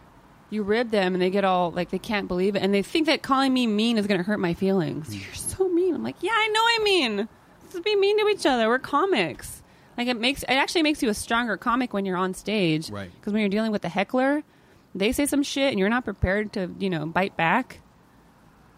you 0.51 0.63
rib 0.63 0.91
them 0.91 1.15
and 1.15 1.23
they 1.23 1.31
get 1.31 1.45
all 1.45 1.71
like 1.71 1.91
they 1.91 1.99
can't 1.99 2.29
believe 2.29 2.57
it, 2.57 2.63
and 2.63 2.73
they 2.73 2.83
think 2.83 3.07
that 3.07 3.23
calling 3.23 3.53
me 3.53 3.67
mean 3.67 3.99
is 3.99 4.07
going 4.07 4.19
to 4.19 4.25
hurt 4.25 4.41
my 4.41 4.55
feelings. 4.55 5.09
Mm. 5.09 5.25
You're 5.25 5.35
so 5.35 5.69
mean. 5.69 5.95
I'm 5.95 6.03
like, 6.03 6.17
yeah, 6.21 6.33
I 6.35 6.49
know 6.49 6.61
I 6.61 6.81
mean. 6.83 7.29
Let's 7.65 7.81
be 7.81 7.97
mean 7.97 8.19
to 8.21 8.29
each 8.29 8.47
other. 8.47 8.69
We're 8.69 8.79
comics. 8.79 9.63
Like 9.99 10.09
it 10.09 10.21
makes 10.21 10.43
it 10.43 10.51
actually 10.51 10.83
makes 10.83 11.03
you 11.03 11.09
a 11.09 11.15
stronger 11.15 11.57
comic 11.57 11.93
when 11.93 12.05
you're 12.05 12.17
on 12.17 12.35
stage, 12.35 12.91
Right. 12.91 13.11
Because 13.13 13.33
when 13.33 13.41
you're 13.41 13.49
dealing 13.49 13.73
with 13.73 13.83
the 13.83 13.89
heckler, 13.89 14.43
they 14.95 15.13
say 15.13 15.27
some 15.27 15.43
shit 15.43 15.71
and 15.71 15.79
you're 15.79 15.89
not 15.89 16.05
prepared 16.05 16.53
to 16.55 16.75
you 16.79 16.91
know 16.91 17.07
bite 17.07 17.37
back, 17.37 17.81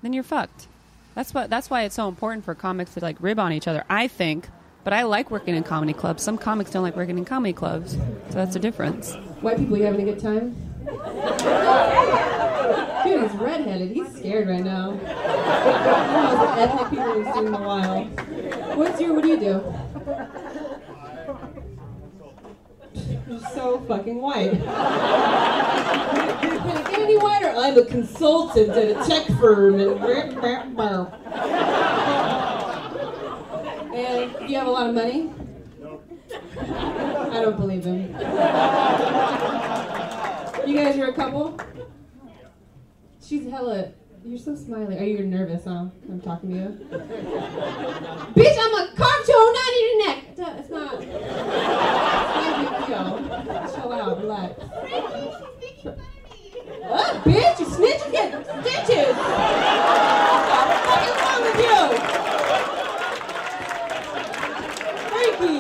then 0.02 0.12
you're 0.12 0.22
fucked. 0.22 0.68
That's 1.14 1.35
what. 1.35 1.50
That's 1.50 1.68
why 1.68 1.83
it's 1.83 1.96
so 1.96 2.09
important 2.09 2.44
for 2.44 2.54
comics 2.54 2.94
to 2.94 3.00
like 3.00 3.16
rib 3.20 3.38
on 3.38 3.52
each 3.52 3.66
other. 3.66 3.85
I 3.90 4.09
think. 4.09 4.48
But 4.85 4.92
I 4.92 5.02
like 5.02 5.31
working 5.31 5.54
in 5.54 5.64
comedy 5.64 5.92
clubs. 5.92 6.22
Some 6.22 6.38
comics 6.38 6.70
don't 6.70 6.83
like 6.83 6.96
working 6.96 7.18
in 7.18 7.24
comedy 7.24 7.52
clubs. 7.52 7.92
So 7.92 8.35
that's 8.35 8.54
the 8.54 8.61
difference. 8.61 9.12
White 9.42 9.59
people, 9.59 9.76
you 9.76 9.85
having 9.85 10.00
a 10.00 10.12
good 10.12 10.22
time? 10.22 10.67
Dude, 13.04 13.22
he's 13.22 13.34
redheaded. 13.40 13.90
He's 13.90 14.08
scared 14.14 14.48
right 14.48 14.64
now. 14.64 14.92
One 14.92 15.74
of 15.74 15.82
the 15.82 15.90
most 16.36 16.58
ethnic 16.58 16.88
people 16.90 17.12
we've 17.14 17.32
seen 17.34 17.46
in 17.46 17.54
a 17.54 17.60
while. 17.60 18.04
What's 18.76 19.00
your, 19.00 19.14
what 19.14 19.22
do 19.22 19.28
you 19.28 19.38
do? 19.38 19.62
You're 23.28 23.40
so 23.52 23.80
fucking 23.86 24.20
white. 24.20 24.50
Can 24.52 24.60
it 26.76 26.84
get 26.90 27.00
any 27.00 27.16
whiter? 27.16 27.52
I'm 27.56 27.78
a 27.78 27.84
consultant 27.84 28.70
at 28.70 28.90
a 28.90 28.94
tech 29.06 29.26
firm. 29.38 29.80
And, 29.80 30.00
and 33.94 34.48
you 34.48 34.56
have 34.56 34.66
a 34.66 34.70
lot 34.70 34.88
of 34.88 34.94
money? 34.94 35.30
I 36.58 37.40
don't 37.42 37.56
believe 37.56 37.84
him. 37.84 38.12
You 40.68 40.74
guys 40.76 40.98
are 40.98 41.07
a 41.07 41.14
couple? 41.14 41.59
She's 43.24 43.50
hella. 43.50 43.92
You're 44.22 44.37
so 44.37 44.54
smiley. 44.54 44.96
Oh, 44.98 45.00
are 45.00 45.04
you 45.04 45.24
nervous, 45.24 45.64
huh? 45.64 45.87
I'm 46.07 46.20
talking 46.20 46.50
to 46.50 46.57
you. 46.57 46.68
Bitch, 48.35 48.59
I'm 48.61 48.74
a 48.74 48.92
cartoon, 48.94 49.52
not 49.54 49.72
in 49.72 49.81
your 49.81 49.96
neck. 50.07 50.18
It's 50.28 50.38
not. 50.38 50.59
It's 50.59 50.70
not 50.70 50.92
a 50.92 50.98
big 52.61 52.87
deal. 52.87 53.04
Chill 53.74 53.92
out, 53.94 54.18
relax. 54.18 54.61
What, 56.83 57.12
bitch? 57.24 57.59
You 57.61 57.66
snitch, 57.66 58.02
you 58.04 58.12
get 58.12 58.28
stitches. 58.44 59.16
What 60.85 61.00
is 61.09 61.16
wrong 61.24 61.40
with 61.48 61.61
you? 61.64 61.81
Freaky. 65.09 65.57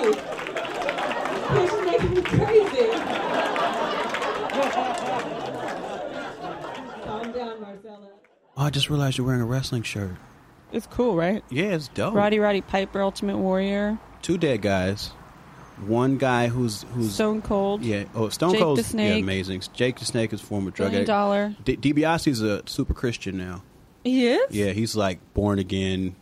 Bitch 1.48 1.72
is 1.72 1.82
making 1.86 2.12
me 2.12 2.20
crazy. 2.20 2.88
Calm 7.04 7.26
down, 7.32 7.56
Marcella. 7.60 8.10
Oh, 8.56 8.57
I 8.68 8.70
just 8.70 8.90
realized 8.90 9.16
you're 9.16 9.26
wearing 9.26 9.40
a 9.40 9.46
wrestling 9.46 9.82
shirt. 9.82 10.16
It's 10.72 10.86
cool, 10.86 11.16
right? 11.16 11.42
Yeah, 11.48 11.68
it's 11.74 11.88
dope. 11.88 12.12
Roddy 12.12 12.38
Roddy 12.38 12.60
Piper, 12.60 13.00
Ultimate 13.00 13.38
Warrior, 13.38 13.98
Two 14.20 14.36
dead 14.36 14.60
guys. 14.60 15.06
One 15.86 16.18
guy 16.18 16.48
who's 16.48 16.82
who's 16.92 17.14
Stone 17.14 17.40
Cold, 17.40 17.82
yeah. 17.82 18.04
Oh, 18.14 18.28
Stone 18.28 18.52
Jake 18.52 18.60
Cold's 18.60 18.82
the 18.82 18.88
Snake. 18.90 19.14
yeah, 19.14 19.22
amazing. 19.22 19.62
Jake 19.72 19.98
the 19.98 20.04
Snake 20.04 20.34
is 20.34 20.42
former 20.42 20.70
drug 20.70 20.88
Billion 20.90 20.96
addict. 20.98 21.06
Dollar. 21.06 21.54
D- 21.64 21.78
DiBiase's 21.78 22.42
a 22.42 22.62
super 22.68 22.92
Christian 22.92 23.38
now. 23.38 23.62
He 24.04 24.26
is? 24.28 24.50
Yeah, 24.54 24.72
he's 24.72 24.94
like 24.94 25.18
born 25.32 25.58
again, 25.58 26.14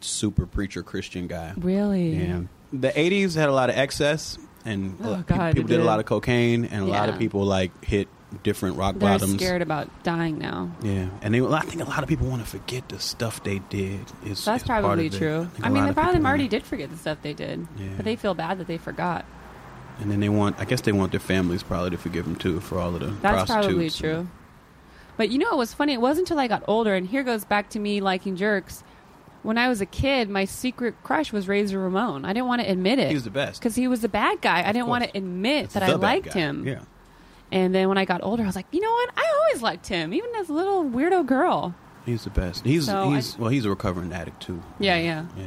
super 0.00 0.46
preacher 0.46 0.82
Christian 0.82 1.26
guy. 1.26 1.52
Really? 1.58 2.14
Yeah. 2.16 2.42
The 2.72 2.88
'80s 2.92 3.34
had 3.34 3.50
a 3.50 3.52
lot 3.52 3.68
of 3.68 3.76
excess, 3.76 4.38
and 4.64 4.96
Oh, 5.04 5.22
God, 5.26 5.54
people 5.54 5.68
did 5.68 5.74
a 5.74 5.82
did. 5.82 5.86
lot 5.86 6.00
of 6.00 6.06
cocaine, 6.06 6.64
and 6.64 6.82
a 6.82 6.86
lot 6.86 7.10
of 7.10 7.16
Yeah. 7.16 7.18
people 7.18 7.44
like 7.44 7.84
hit 7.84 8.08
different 8.42 8.76
rock 8.76 8.96
They're 8.98 9.08
bottoms. 9.10 9.34
scared 9.34 9.62
about 9.62 9.88
dying 10.02 10.38
now. 10.38 10.70
Yeah, 10.82 11.08
and 11.22 11.34
they, 11.34 11.40
I 11.40 11.60
think 11.60 11.82
a 11.82 11.84
lot 11.88 12.02
of 12.02 12.08
people 12.08 12.26
want 12.28 12.42
to 12.42 12.48
forget 12.48 12.88
the 12.88 12.98
stuff 12.98 13.42
they 13.44 13.58
did. 13.60 14.00
Is 14.24 14.44
That's 14.44 14.62
is 14.62 14.66
probably 14.66 15.10
true. 15.10 15.48
I, 15.62 15.66
I 15.66 15.70
mean, 15.70 15.84
they 15.84 15.92
probably 15.92 16.20
already 16.24 16.48
did 16.48 16.64
forget 16.64 16.90
the 16.90 16.96
stuff 16.96 17.18
they 17.22 17.32
did, 17.34 17.66
Yeah. 17.78 17.86
but 17.96 18.04
they 18.04 18.16
feel 18.16 18.34
bad 18.34 18.58
that 18.58 18.66
they 18.66 18.78
forgot. 18.78 19.24
And 20.00 20.10
then 20.10 20.18
they 20.20 20.28
want, 20.28 20.58
I 20.58 20.64
guess 20.64 20.80
they 20.80 20.90
want 20.92 21.12
their 21.12 21.20
families 21.20 21.62
probably 21.62 21.90
to 21.90 21.96
forgive 21.98 22.24
them 22.24 22.34
too 22.36 22.58
for 22.60 22.78
all 22.80 22.94
of 22.94 23.00
the 23.00 23.06
That's 23.22 23.48
probably 23.50 23.90
true. 23.90 24.26
But 25.16 25.30
you 25.30 25.38
know 25.38 25.50
what 25.50 25.58
was 25.58 25.72
funny? 25.72 25.92
It 25.92 26.00
wasn't 26.00 26.28
until 26.28 26.40
I 26.40 26.48
got 26.48 26.64
older, 26.66 26.94
and 26.94 27.06
here 27.06 27.22
goes 27.22 27.44
back 27.44 27.70
to 27.70 27.78
me 27.78 28.00
liking 28.00 28.34
jerks. 28.34 28.82
When 29.44 29.58
I 29.58 29.68
was 29.68 29.80
a 29.80 29.86
kid, 29.86 30.30
my 30.30 30.46
secret 30.46 30.94
crush 31.04 31.30
was 31.32 31.46
Razor 31.46 31.78
Ramon. 31.78 32.24
I 32.24 32.32
didn't 32.32 32.48
want 32.48 32.62
to 32.62 32.68
admit 32.70 32.98
it. 32.98 33.08
He 33.08 33.14
was 33.14 33.24
the 33.24 33.30
best. 33.30 33.60
because 33.60 33.74
he 33.76 33.86
was 33.86 34.00
the 34.00 34.08
bad 34.08 34.40
guy. 34.40 34.66
I 34.66 34.72
didn't 34.72 34.88
want 34.88 35.04
to 35.04 35.16
admit 35.16 35.70
that 35.70 35.80
the 35.86 35.92
I 35.92 35.94
liked 35.96 36.32
guy. 36.32 36.40
him. 36.40 36.66
Yeah, 36.66 36.80
And 37.54 37.74
then 37.74 37.88
when 37.88 37.96
I 37.96 38.04
got 38.04 38.22
older, 38.22 38.42
I 38.42 38.46
was 38.46 38.56
like, 38.56 38.66
you 38.72 38.80
know 38.80 38.90
what? 38.92 39.10
I 39.16 39.32
always 39.38 39.62
liked 39.62 39.86
him, 39.86 40.12
even 40.12 40.28
as 40.36 40.48
a 40.48 40.52
little 40.52 40.84
weirdo 40.84 41.24
girl. 41.24 41.74
he's 42.04 42.24
the 42.24 42.30
best. 42.30 42.64
He's 42.66 42.86
So 42.86 43.10
he's 43.10 43.36
I- 43.36 43.40
well, 43.40 43.48
he's 43.50 43.64
a 43.64 43.70
recovering 43.70 44.12
addict 44.12 44.42
too. 44.42 44.62
Yeah, 44.78 44.96
yeah. 44.96 45.26
yeah. 45.36 45.44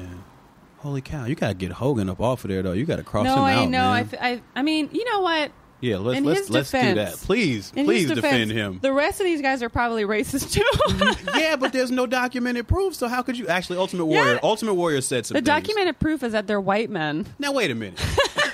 Holy 0.79 1.01
cow! 1.01 1.25
You 1.25 1.35
gotta 1.35 1.53
get 1.55 1.71
Hogan 1.71 2.09
up 2.09 2.21
off 2.21 2.43
of 2.45 2.49
there 2.49 2.61
though. 2.63 2.71
You 2.73 2.85
gotta 2.85 3.03
cross 3.03 3.25
no, 3.25 3.33
him 3.35 3.39
I 3.43 3.53
out, 3.55 3.69
know. 3.69 3.89
I, 3.89 4.03
man. 4.03 4.09
f- 4.13 4.19
I, 4.21 4.41
I 4.55 4.61
mean, 4.61 4.89
you 4.93 5.03
know 5.05 5.21
what? 5.21 5.51
yeah, 5.81 5.97
let's 5.97 6.17
in 6.19 6.23
let's 6.23 6.39
his 6.41 6.49
let's 6.49 6.71
do 6.71 6.77
defense- 6.77 7.19
that. 7.19 7.25
Please, 7.25 7.73
In 7.75 7.85
please 7.85 8.07
his 8.09 8.15
defend 8.15 8.51
him. 8.51 8.79
The 8.81 8.93
rest 8.93 9.19
of 9.19 9.25
these 9.25 9.41
guys 9.41 9.61
are 9.63 9.69
probably 9.69 10.03
racist 10.05 10.53
too. 10.53 11.31
yeah, 11.39 11.55
but 11.55 11.73
there's 11.73 11.91
no 11.91 12.05
documented 12.07 12.67
proof. 12.67 12.95
So 12.95 13.07
how 13.07 13.21
could 13.21 13.37
you 13.37 13.47
actually 13.47 13.79
Ultimate 13.79 14.05
Warrior? 14.05 14.33
Yeah. 14.35 14.39
Ultimate 14.43 14.75
Warrior 14.75 15.01
said 15.01 15.25
some 15.25 15.33
the 15.35 15.39
things. 15.39 15.45
documented 15.47 15.99
proof 15.99 16.23
is 16.23 16.31
that 16.31 16.47
they're 16.47 16.61
white 16.61 16.89
men. 16.89 17.25
Now 17.37 17.51
wait 17.51 17.69
a 17.71 17.75
minute. 17.75 17.99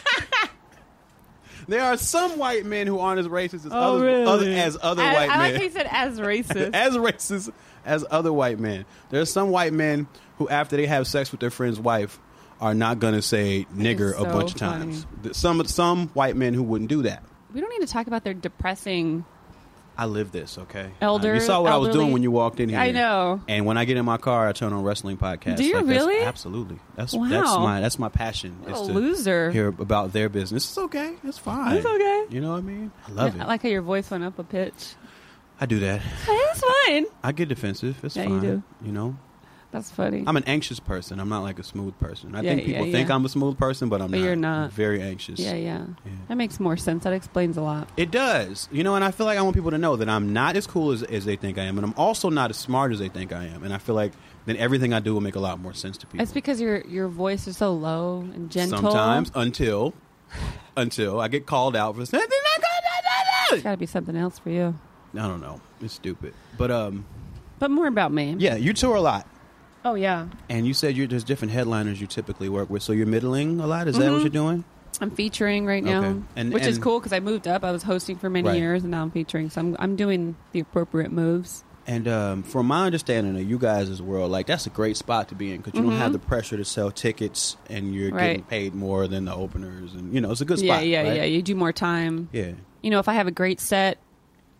there 1.67 1.83
are 1.83 1.97
some 1.97 2.37
white 2.37 2.65
men 2.65 2.87
who 2.87 2.99
aren't 2.99 3.19
as 3.19 3.27
racist 3.27 3.65
as 3.65 3.67
Oh, 3.71 3.95
other, 3.97 4.05
really? 4.05 4.23
other 4.25 4.49
as 4.49 4.77
other 4.81 5.01
I, 5.03 5.13
white 5.13 5.29
I 5.29 5.37
like 5.37 5.51
men. 5.53 5.55
how 5.55 5.61
you 5.63 5.69
said 5.71 5.87
as 5.89 6.19
racist. 6.19 6.71
as 6.73 6.93
racist 6.95 7.51
as 7.85 8.05
other 8.09 8.31
white 8.33 8.59
men. 8.59 8.85
There's 9.09 9.31
some 9.31 9.49
white 9.49 9.73
men 9.73 10.07
who, 10.37 10.47
after 10.49 10.77
they 10.77 10.85
have 10.87 11.07
sex 11.07 11.31
with 11.31 11.39
their 11.41 11.51
friend's 11.51 11.79
wife, 11.79 12.19
are 12.61 12.73
not 12.73 12.99
gonna 12.99 13.21
say 13.21 13.65
nigger 13.75 14.13
is 14.13 14.19
a 14.19 14.23
bunch 14.23 14.51
so 14.51 14.53
of 14.53 14.59
times. 14.59 15.05
Th- 15.23 15.35
Some 15.35 15.63
some 15.65 16.07
white 16.09 16.35
men 16.37 16.53
who 16.53 16.63
wouldn't 16.63 16.89
do 16.89 17.01
that. 17.03 17.23
we 17.53 17.59
don't 17.61 17.69
need 17.69 17.85
to 17.85 17.91
talk 17.91 18.07
about 18.07 18.23
their 18.23 18.33
depressing. 18.33 19.25
I 19.95 20.05
live 20.05 20.31
this, 20.31 20.57
okay. 20.57 20.85
Uh, 21.01 21.05
Elder- 21.05 21.35
you 21.35 21.39
saw 21.39 21.61
what 21.61 21.71
I 21.71 21.77
was 21.77 21.89
doing 21.93 22.11
when 22.11 22.23
you 22.23 22.31
walked 22.31 22.59
in 22.59 22.67
here. 22.69 22.79
I 22.79 22.89
know. 22.91 23.41
And 23.47 23.65
when 23.67 23.77
I 23.77 23.85
get 23.85 23.95
in 23.97 24.05
my 24.05 24.17
car, 24.17 24.47
I 24.47 24.51
turn 24.51 24.73
on 24.73 24.83
wrestling 24.83 25.17
podcasts. 25.17 25.57
Do 25.57 25.63
you 25.65 25.75
Like, 25.75 25.85
that's- 25.85 26.05
really? 26.07 26.23
Absolutely. 26.23 26.79
That's 26.95 27.13
Wow. 27.13 27.27
that's 27.29 27.57
my 27.57 27.81
that's 27.81 27.99
my 27.99 28.09
passion. 28.09 28.55
What 28.63 28.71
is 28.73 28.81
a 28.81 28.85
to 28.87 28.93
loser. 28.93 29.51
Hear 29.51 29.67
about 29.67 30.11
their 30.13 30.29
business. 30.29 30.65
It's 30.67 30.77
okay. 30.77 31.13
It's 31.23 31.37
fine. 31.37 31.77
It's 31.77 31.85
okay. 31.85 32.25
You 32.31 32.41
know 32.41 32.51
what 32.53 32.57
I 32.57 32.61
mean? 32.61 32.91
I 33.07 33.11
love 33.11 33.39
I 33.39 33.43
it. 33.43 33.47
like 33.47 33.61
how 33.61 33.69
your 33.69 33.83
voice 33.83 34.09
went 34.09 34.23
up 34.23 34.39
a 34.39 34.43
pitch. 34.43 34.95
I 35.61 35.67
do 35.67 35.79
that. 35.81 36.01
It's 36.27 36.61
fine. 36.87 37.05
I 37.23 37.31
get 37.31 37.47
defensive. 37.49 37.97
It's 38.03 38.15
Yeah, 38.15 38.23
fine. 38.25 38.33
you 38.33 38.41
do. 38.41 38.63
You 38.83 38.91
know, 38.91 39.15
That's 39.73 39.91
funny. 39.91 40.23
I'm 40.25 40.37
an 40.37 40.43
anxious 40.45 40.79
person. 40.79 41.19
I'm 41.19 41.27
not 41.27 41.41
like 41.41 41.57
a 41.59 41.63
smooth 41.63 41.97
person. 41.99 42.35
I 42.35 42.41
Yeah, 42.41 42.49
think 42.55 42.61
yeah, 42.67 42.77
people 42.77 42.91
think 42.91 43.09
yeah. 43.09 43.15
I'm 43.15 43.25
a 43.25 43.29
smooth 43.29 43.57
person, 43.57 43.89
but 43.89 44.01
I'm 44.01 44.11
But 44.11 44.19
not. 44.19 44.23
you're 44.25 44.35
not. 44.35 44.63
I'm 44.65 44.69
very 44.69 45.01
anxious. 45.01 45.39
yeah, 45.39 45.55
yeah, 45.55 45.85
Yeah. 46.05 46.11
That 46.29 46.37
makes 46.37 46.59
more 46.59 46.77
sense. 46.77 47.03
That 47.03 47.11
explains 47.13 47.57
a 47.57 47.61
lot. 47.61 47.89
It 47.97 48.11
does. 48.11 48.69
You 48.71 48.83
know, 48.85 48.93
and 48.95 49.03
I 49.03 49.11
feel 49.11 49.25
like 49.25 49.37
I 49.37 49.41
want 49.41 49.55
people 49.55 49.71
to 49.71 49.77
know 49.77 49.95
that 49.97 50.07
I'm 50.07 50.31
not 50.31 50.55
as 50.55 50.67
cool 50.67 50.91
as, 50.91 51.03
as 51.03 51.25
they 51.25 51.35
think 51.35 51.57
I 51.57 51.63
am, 51.63 51.77
and 51.77 51.83
I'm 51.85 51.95
also 51.97 52.29
not 52.29 52.51
as 52.51 52.57
smart 52.57 52.91
as 52.93 52.99
they 52.99 53.09
think 53.09 53.33
I 53.33 53.45
am. 53.45 53.63
And 53.63 53.73
I 53.73 53.79
feel 53.79 53.95
like 53.95 54.13
then 54.45 54.55
everything 54.57 54.93
I 54.93 54.99
do 54.99 55.13
will 55.13 55.21
make 55.21 55.35
a 55.35 55.39
lot 55.39 55.59
more 55.59 55.73
sense 55.73 55.97
to 55.97 56.05
people. 56.07 56.21
It's 56.21 56.31
because 56.33 56.61
your 56.61 56.81
your 56.81 57.07
voice 57.07 57.47
is 57.47 57.57
so 57.57 57.73
low 57.73 58.19
and 58.35 58.51
gentle. 58.51 58.79
Sometimes 58.79 59.31
until 59.35 59.93
until 60.77 61.19
I 61.19 61.27
get 61.29 61.45
called 61.45 61.75
out 61.75 61.95
for 61.95 62.05
something. 62.05 62.29
it's 63.51 63.63
got 63.63 63.71
to 63.71 63.77
be 63.77 63.85
something 63.85 64.15
else 64.15 64.39
for 64.39 64.49
you. 64.49 64.75
I 65.15 65.27
don't 65.27 65.41
know. 65.41 65.61
It's 65.81 65.93
stupid. 65.93 66.33
But 66.57 66.71
um, 66.71 67.05
But 67.59 67.69
more 67.71 67.87
about 67.87 68.11
me. 68.11 68.35
yeah, 68.39 68.55
you 68.55 68.73
tour 68.73 68.95
a 68.95 69.01
lot, 69.01 69.27
Oh 69.85 69.95
yeah. 69.95 70.27
and 70.49 70.65
you 70.65 70.73
said 70.73 70.95
you're, 70.95 71.07
there's 71.07 71.23
different 71.23 71.53
headliners 71.53 71.99
you 71.99 72.07
typically 72.07 72.49
work 72.49 72.69
with. 72.69 72.83
So 72.83 72.93
you're 72.93 73.05
middling 73.07 73.59
a 73.59 73.67
lot. 73.67 73.87
Is 73.87 73.97
that 73.97 74.09
what 74.11 74.19
Mhm. 74.19 74.23
you're 74.23 74.29
doing? 74.29 74.63
I'm 75.01 75.11
featuring 75.11 75.65
right 75.65 75.83
now, 75.83 76.03
Okay. 76.03 76.19
And- 76.35 76.53
which 76.53 76.65
is 76.65 76.77
cool 76.77 76.99
because 76.99 77.11
I 77.13 77.19
moved 77.19 77.47
up. 77.47 77.63
I 77.63 77.71
was 77.71 77.83
hosting 77.83 78.15
for 78.15 78.29
many 78.29 78.47
Right. 78.49 78.57
years, 78.59 78.83
and 78.83 78.91
now 78.91 79.01
I'm 79.01 79.11
featuring. 79.11 79.49
So 79.49 79.59
I'm 79.61 79.75
I'm 79.79 79.95
doing 79.95 80.35
the 80.51 80.59
appropriate 80.59 81.11
moves. 81.11 81.63
And 81.85 82.07
um, 82.07 82.43
from 82.43 82.67
my 82.67 82.85
understanding 82.85 83.35
of 83.35 83.49
you 83.49 83.57
guys' 83.57 84.01
world, 84.01 84.31
like 84.31 84.47
that's 84.47 84.65
a 84.65 84.69
great 84.69 84.95
spot 84.95 85.27
to 85.29 85.35
be 85.35 85.51
in 85.51 85.57
because 85.57 85.73
you 85.77 85.81
don't 85.83 85.91
Mhm. 85.91 85.97
have 85.97 86.13
the 86.13 86.19
pressure 86.19 86.55
to 86.55 86.63
sell 86.63 86.91
tickets, 86.91 87.57
and 87.69 87.93
you're 87.93 88.11
getting 88.11 88.43
paid 88.43 88.73
more 88.73 89.05
than 89.07 89.25
the 89.25 89.33
openers, 89.35 89.93
and 89.93 90.13
you 90.13 90.21
know 90.21 90.31
it's 90.31 90.39
a 90.39 90.45
good 90.45 90.61
yeah, 90.61 90.75
spot. 90.75 90.87
yeah, 90.87 91.01
right? 91.01 91.15
yeah. 91.17 91.23
You 91.25 91.41
do 91.41 91.55
more 91.55 91.73
time. 91.73 92.29
yeah. 92.31 92.51
You 92.81 92.89
know, 92.89 92.99
if 92.99 93.09
I 93.09 93.13
have 93.13 93.27
a 93.27 93.31
great 93.31 93.59
set, 93.59 93.97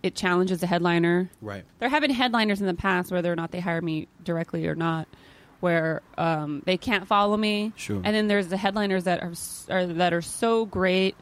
it 0.04 0.16
challenges 0.16 0.60
the 0.60 0.68
headliner. 0.68 1.32
Right. 1.41 1.64
There 1.80 1.89
have 1.89 2.01
been 2.01 2.12
headliners 2.12 2.60
in 2.62 2.68
the 2.68 2.74
past, 2.74 3.12
whether 3.12 3.32
or 3.32 3.36
not 3.36 3.51
they 3.51 3.62
hire 3.62 3.82
me 3.82 4.08
directly 4.24 4.68
or 4.68 4.76
not, 4.76 5.08
where 5.62 6.01
um, 6.18 6.62
they 6.66 6.78
can't 6.78 7.08
follow 7.08 7.38
me. 7.38 7.72
Sure. 7.78 8.01
And 8.04 8.14
then 8.14 8.28
there's 8.28 8.49
the 8.49 8.58
headliners 8.58 9.06
that 9.06 9.24
are, 9.24 9.34
are 9.70 9.86
that 9.88 10.14
are 10.14 10.22
so 10.22 10.66
great 10.66 11.16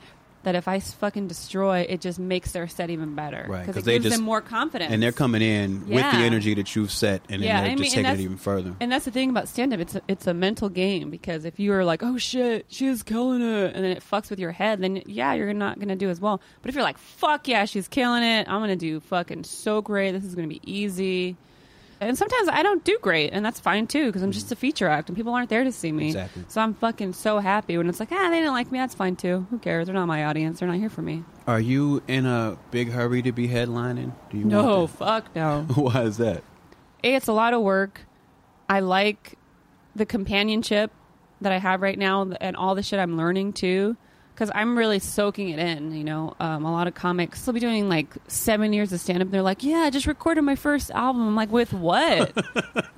that 0.43 0.55
if 0.55 0.67
I 0.67 0.79
fucking 0.79 1.27
destroy, 1.27 1.85
it 1.87 2.01
just 2.01 2.17
makes 2.19 2.51
their 2.51 2.67
set 2.67 2.89
even 2.89 3.13
better. 3.15 3.45
Right, 3.47 3.65
Because 3.65 3.83
they 3.83 3.93
gives 3.93 4.05
just- 4.05 4.15
them 4.17 4.25
more 4.25 4.41
confidence. 4.41 4.91
And 4.91 5.01
they're 5.01 5.11
coming 5.11 5.41
in 5.41 5.81
with 5.87 6.01
the 6.03 6.17
energy 6.17 6.53
that 6.55 6.75
you've 6.75 6.91
set, 6.91 7.21
and 7.29 7.41
then 7.41 7.47
Yeah, 7.47 7.61
they're 7.61 7.71
I 7.71 7.75
just 7.75 7.81
mean, 7.81 7.91
taking 8.05 8.19
it 8.19 8.23
even 8.23 8.37
further. 8.37 8.75
And 8.79 8.91
that's 8.91 9.05
the 9.05 9.11
thing 9.11 9.29
about 9.29 9.47
stand 9.47 9.73
up. 9.73 9.79
It's 9.79 9.95
a, 9.95 10.01
it's 10.07 10.27
a 10.27 10.33
mental 10.33 10.69
game 10.69 11.09
because 11.09 11.45
if 11.45 11.59
you 11.59 11.73
are 11.73 11.85
like, 11.85 12.01
oh 12.03 12.17
shit, 12.17 12.65
she's 12.69 13.03
killing 13.03 13.41
it, 13.41 13.75
and 13.75 13.83
then 13.83 13.91
it 13.91 14.03
fucks 14.03 14.29
with 14.29 14.39
your 14.39 14.51
head, 14.51 14.81
then 14.81 15.03
yeah, 15.05 15.33
you're 15.33 15.53
not 15.53 15.77
going 15.77 15.89
to 15.89 15.95
do 15.95 16.09
as 16.09 16.19
well. 16.19 16.41
But 16.61 16.69
if 16.69 16.75
you're 16.75 16.83
like, 16.83 16.97
fuck 16.97 17.47
yeah, 17.47 17.65
she's 17.65 17.87
killing 17.87 18.23
it, 18.23 18.47
I'm 18.49 18.59
going 18.59 18.69
to 18.69 18.75
do 18.75 18.99
fucking 18.99 19.43
so 19.43 19.81
great, 19.81 20.11
this 20.11 20.23
is 20.23 20.33
going 20.35 20.49
to 20.49 20.53
be 20.53 20.61
easy. 20.65 21.37
And 22.01 22.17
sometimes 22.17 22.49
I 22.49 22.63
don't 22.63 22.83
do 22.83 22.97
great, 22.99 23.29
and 23.31 23.45
that's 23.45 23.59
fine 23.59 23.85
too 23.85 24.07
because 24.07 24.23
I'm 24.23 24.31
just 24.31 24.51
a 24.51 24.55
feature 24.55 24.87
act 24.87 25.07
and 25.07 25.15
people 25.15 25.33
aren't 25.35 25.49
there 25.51 25.63
to 25.63 25.71
see 25.71 25.91
me. 25.91 26.07
Exactly. 26.07 26.43
So 26.47 26.59
I'm 26.59 26.73
fucking 26.73 27.13
so 27.13 27.37
happy 27.37 27.77
when 27.77 27.87
it's 27.87 27.99
like, 27.99 28.11
ah, 28.11 28.29
they 28.31 28.39
didn't 28.39 28.53
like 28.53 28.71
me, 28.71 28.79
that's 28.79 28.95
fine 28.95 29.15
too. 29.15 29.45
Who 29.51 29.59
cares? 29.59 29.85
They're 29.85 29.93
not 29.93 30.07
my 30.07 30.25
audience, 30.25 30.59
they're 30.59 30.67
not 30.67 30.77
here 30.79 30.89
for 30.89 31.03
me. 31.03 31.23
Are 31.45 31.59
you 31.59 32.01
in 32.07 32.25
a 32.25 32.57
big 32.71 32.89
hurry 32.91 33.21
to 33.21 33.31
be 33.31 33.47
headlining? 33.47 34.13
Do 34.31 34.37
you 34.39 34.45
No, 34.45 34.79
want 34.79 34.89
fuck 34.91 35.35
no. 35.35 35.61
that? 35.61 35.77
Why 35.77 36.01
is 36.01 36.17
that? 36.17 36.43
A, 37.03 37.13
it's 37.13 37.27
a 37.27 37.33
lot 37.33 37.53
of 37.53 37.61
work. 37.61 38.01
I 38.67 38.79
like 38.79 39.37
the 39.95 40.05
companionship 40.07 40.91
that 41.39 41.51
I 41.51 41.57
have 41.59 41.81
right 41.83 41.99
now 41.99 42.31
and 42.41 42.55
all 42.55 42.73
the 42.73 42.81
shit 42.83 42.99
I'm 42.99 43.15
learning 43.15 43.53
too. 43.53 43.95
Because 44.41 44.53
I'm 44.55 44.75
really 44.75 44.97
soaking 44.97 45.49
it 45.49 45.59
in, 45.59 45.93
you 45.93 46.03
know. 46.03 46.33
Um, 46.39 46.65
a 46.65 46.71
lot 46.71 46.87
of 46.87 46.95
comics 46.95 47.45
will 47.45 47.53
be 47.53 47.59
doing 47.59 47.87
like 47.87 48.07
seven 48.27 48.73
years 48.73 48.91
of 48.91 48.99
stand 48.99 49.21
up. 49.21 49.29
They're 49.29 49.43
like, 49.43 49.63
yeah, 49.63 49.81
I 49.81 49.91
just 49.91 50.07
recorded 50.07 50.41
my 50.41 50.55
first 50.55 50.89
album. 50.89 51.27
I'm 51.27 51.35
like, 51.35 51.51
with 51.51 51.73
what? 51.73 52.35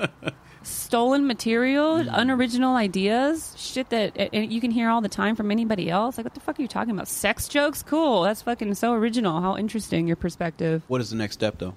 Stolen 0.64 1.28
material, 1.28 1.98
unoriginal 1.98 2.78
ideas, 2.78 3.54
shit 3.58 3.90
that 3.90 4.16
and 4.32 4.54
you 4.54 4.62
can 4.62 4.72
hear 4.72 4.90
all 4.90 5.02
the 5.02 5.10
time 5.10 5.36
from 5.36 5.52
anybody 5.52 5.90
else. 5.90 6.18
Like, 6.18 6.24
what 6.24 6.34
the 6.34 6.40
fuck 6.40 6.58
are 6.58 6.62
you 6.62 6.70
talking 6.70 6.92
about? 6.92 7.10
Sex 7.10 7.50
jokes? 7.50 7.84
Cool. 7.84 8.22
That's 8.22 8.42
fucking 8.42 8.74
so 8.76 8.94
original. 8.94 9.42
How 9.42 9.58
interesting 9.58 10.08
your 10.08 10.16
perspective. 10.16 10.84
What 10.88 11.02
is 11.02 11.10
the 11.10 11.18
next 11.18 11.34
step, 11.34 11.58
though? 11.58 11.76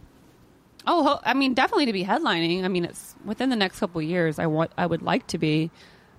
Oh, 0.87 1.19
I 1.25 1.35
mean, 1.35 1.55
definitely 1.55 1.87
to 1.87 1.93
be 1.93 2.05
headlining. 2.05 2.63
I 2.63 2.69
mean, 2.69 2.85
it's 2.85 3.17
within 3.25 3.51
the 3.51 3.57
next 3.57 3.81
couple 3.81 4.01
of 4.01 4.07
years. 4.07 4.39
I 4.39 4.47
want, 4.47 4.71
I 4.79 4.87
would 4.87 5.03
like 5.03 5.27
to 5.27 5.39
be, 5.39 5.73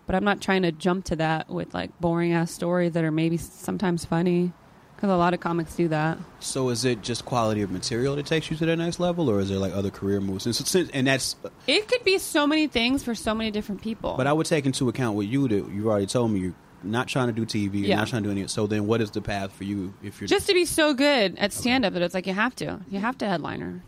but 0.08 0.16
I'm 0.16 0.24
not 0.24 0.42
trying 0.42 0.64
to 0.64 0.72
jump 0.72 1.06
to 1.06 1.16
that 1.18 1.50
with 1.50 1.74
like 1.76 1.92
boring 2.00 2.34
ass 2.34 2.52
stories 2.52 2.94
that 2.94 3.04
are 3.04 3.12
maybe 3.12 3.38
sometimes 3.38 4.04
funny, 4.06 4.52
because 4.96 5.10
a 5.12 5.16
lot 5.18 5.36
of 5.36 5.40
comics 5.40 5.76
do 5.76 5.88
that. 5.90 6.18
So 6.40 6.70
is 6.70 6.84
it 6.86 7.04
just 7.04 7.24
quality 7.26 7.62
of 7.62 7.70
material 7.70 8.16
that 8.16 8.26
takes 8.26 8.50
you 8.50 8.58
to 8.58 8.66
the 8.66 8.76
next 8.76 9.00
level, 9.00 9.30
or 9.30 9.40
is 9.40 9.50
there 9.50 9.60
like 9.60 9.74
other 9.74 9.92
career 9.92 10.20
moves? 10.20 10.46
And, 10.48 10.90
and 10.94 11.06
that's, 11.08 11.36
uh, 11.46 11.50
It 11.68 11.88
could 11.88 12.04
be 12.04 12.18
so 12.18 12.48
many 12.48 12.66
things 12.68 13.04
for 13.04 13.14
so 13.14 13.36
many 13.36 13.52
different 13.52 13.82
people. 13.82 14.16
but 14.18 14.26
I 14.26 14.34
would 14.34 14.48
take 14.48 14.66
into 14.66 14.90
account 14.90 15.16
what 15.16 15.28
you 15.28 15.48
do. 15.48 15.70
You've 15.74 15.86
already 15.88 16.08
told 16.08 16.32
me 16.32 16.40
you're 16.40 16.56
not 16.84 17.08
trying 17.08 17.28
to 17.28 17.34
do 17.34 17.46
TV. 17.46 17.80
You're 17.80 17.90
Yeah. 17.90 17.96
not 17.98 18.08
trying 18.08 18.24
to 18.24 18.30
do 18.30 18.32
any. 18.32 18.48
So 18.48 18.66
then, 18.66 18.88
what 18.88 19.02
is 19.02 19.12
the 19.12 19.22
path 19.22 19.52
for 19.52 19.66
you 19.66 19.94
if 20.02 20.22
you're 20.22 20.28
just 20.28 20.48
to 20.48 20.54
be 20.54 20.64
so 20.66 20.94
good 20.94 21.38
at 21.38 21.52
stand 21.52 21.86
up 21.86 21.94
that 21.94 22.02
it's 22.02 22.14
like 22.14 22.26
you 22.28 22.34
have 22.34 22.56
to, 22.58 22.80
you 22.90 23.00
have 23.00 23.18
to 23.20 23.28
headliner. 23.28 23.82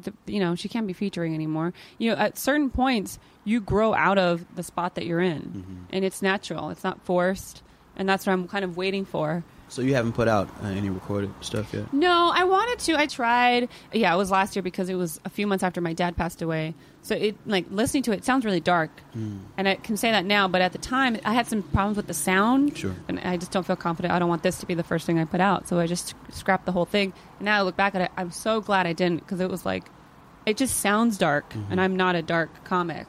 The, 0.00 0.12
you 0.26 0.40
know, 0.40 0.54
she 0.54 0.68
can't 0.68 0.86
be 0.86 0.92
featuring 0.92 1.34
anymore. 1.34 1.72
You 1.98 2.10
know, 2.10 2.16
at 2.16 2.38
certain 2.38 2.70
points, 2.70 3.18
you 3.44 3.60
grow 3.60 3.92
out 3.94 4.18
of 4.18 4.44
the 4.54 4.62
spot 4.62 4.94
that 4.96 5.06
you're 5.06 5.20
in, 5.20 5.42
Mm-hmm. 5.42 5.74
and 5.90 6.04
it's 6.04 6.22
natural. 6.22 6.70
It's 6.70 6.84
not 6.84 7.00
forced, 7.04 7.62
and 7.96 8.08
that's 8.08 8.26
what 8.26 8.32
I'm 8.34 8.46
kind 8.48 8.64
of 8.64 8.76
waiting 8.76 9.04
for. 9.04 9.42
So 9.68 9.80
you 9.80 9.94
haven't 9.94 10.12
put 10.12 10.28
out 10.28 10.50
uh, 10.62 10.66
any 10.66 10.90
recorded 10.90 11.30
stuff 11.40 11.72
yet. 11.72 11.90
No, 11.94 12.30
I 12.34 12.44
wanted 12.44 12.78
to. 12.80 12.98
I 12.98 13.06
tried. 13.06 13.70
Yeah, 13.90 14.12
it 14.12 14.18
was 14.18 14.30
last 14.30 14.54
year 14.54 14.62
because 14.62 14.90
it 14.90 14.96
was 14.96 15.18
a 15.24 15.30
few 15.30 15.46
months 15.46 15.64
after 15.64 15.80
my 15.80 15.94
dad 15.94 16.14
passed 16.14 16.42
away. 16.42 16.74
So 17.00 17.14
it 17.14 17.36
like 17.46 17.64
listening 17.70 18.02
to 18.04 18.12
it, 18.12 18.18
it 18.18 18.24
sounds 18.26 18.44
really 18.44 18.60
dark, 18.60 18.90
Hmm. 19.14 19.38
and 19.56 19.66
I 19.66 19.76
can 19.76 19.96
say 19.96 20.10
that 20.10 20.26
now. 20.26 20.46
But 20.46 20.60
at 20.60 20.72
the 20.72 20.78
time, 20.78 21.16
I 21.24 21.32
had 21.32 21.46
some 21.46 21.62
problems 21.62 21.96
with 21.96 22.06
the 22.06 22.12
sound, 22.14 22.76
Sure. 22.76 22.94
and 23.08 23.18
I 23.20 23.38
just 23.38 23.50
don't 23.50 23.64
feel 23.66 23.76
confident. 23.76 24.12
I 24.12 24.18
don't 24.18 24.28
want 24.28 24.42
this 24.42 24.58
to 24.60 24.66
be 24.66 24.74
the 24.74 24.84
first 24.84 25.06
thing 25.06 25.18
I 25.18 25.24
put 25.24 25.40
out, 25.40 25.66
so 25.68 25.78
I 25.80 25.86
just 25.86 26.14
scrapped 26.30 26.66
the 26.66 26.72
whole 26.72 26.84
thing. 26.84 27.14
And 27.38 27.46
now 27.46 27.58
I 27.58 27.62
look 27.62 27.76
back 27.76 27.94
at 27.94 28.02
it, 28.02 28.10
I'm 28.16 28.30
so 28.30 28.60
glad 28.60 28.86
I 28.86 28.92
didn't 28.92 29.20
because 29.20 29.40
it 29.40 29.48
was 29.50 29.64
like, 29.64 29.84
it 30.44 30.58
just 30.58 30.76
sounds 30.80 31.16
dark, 31.16 31.48
Mm-hmm. 31.50 31.72
and 31.72 31.80
I'm 31.80 31.96
not 31.96 32.14
a 32.14 32.20
dark 32.22 32.62
comic. 32.64 33.06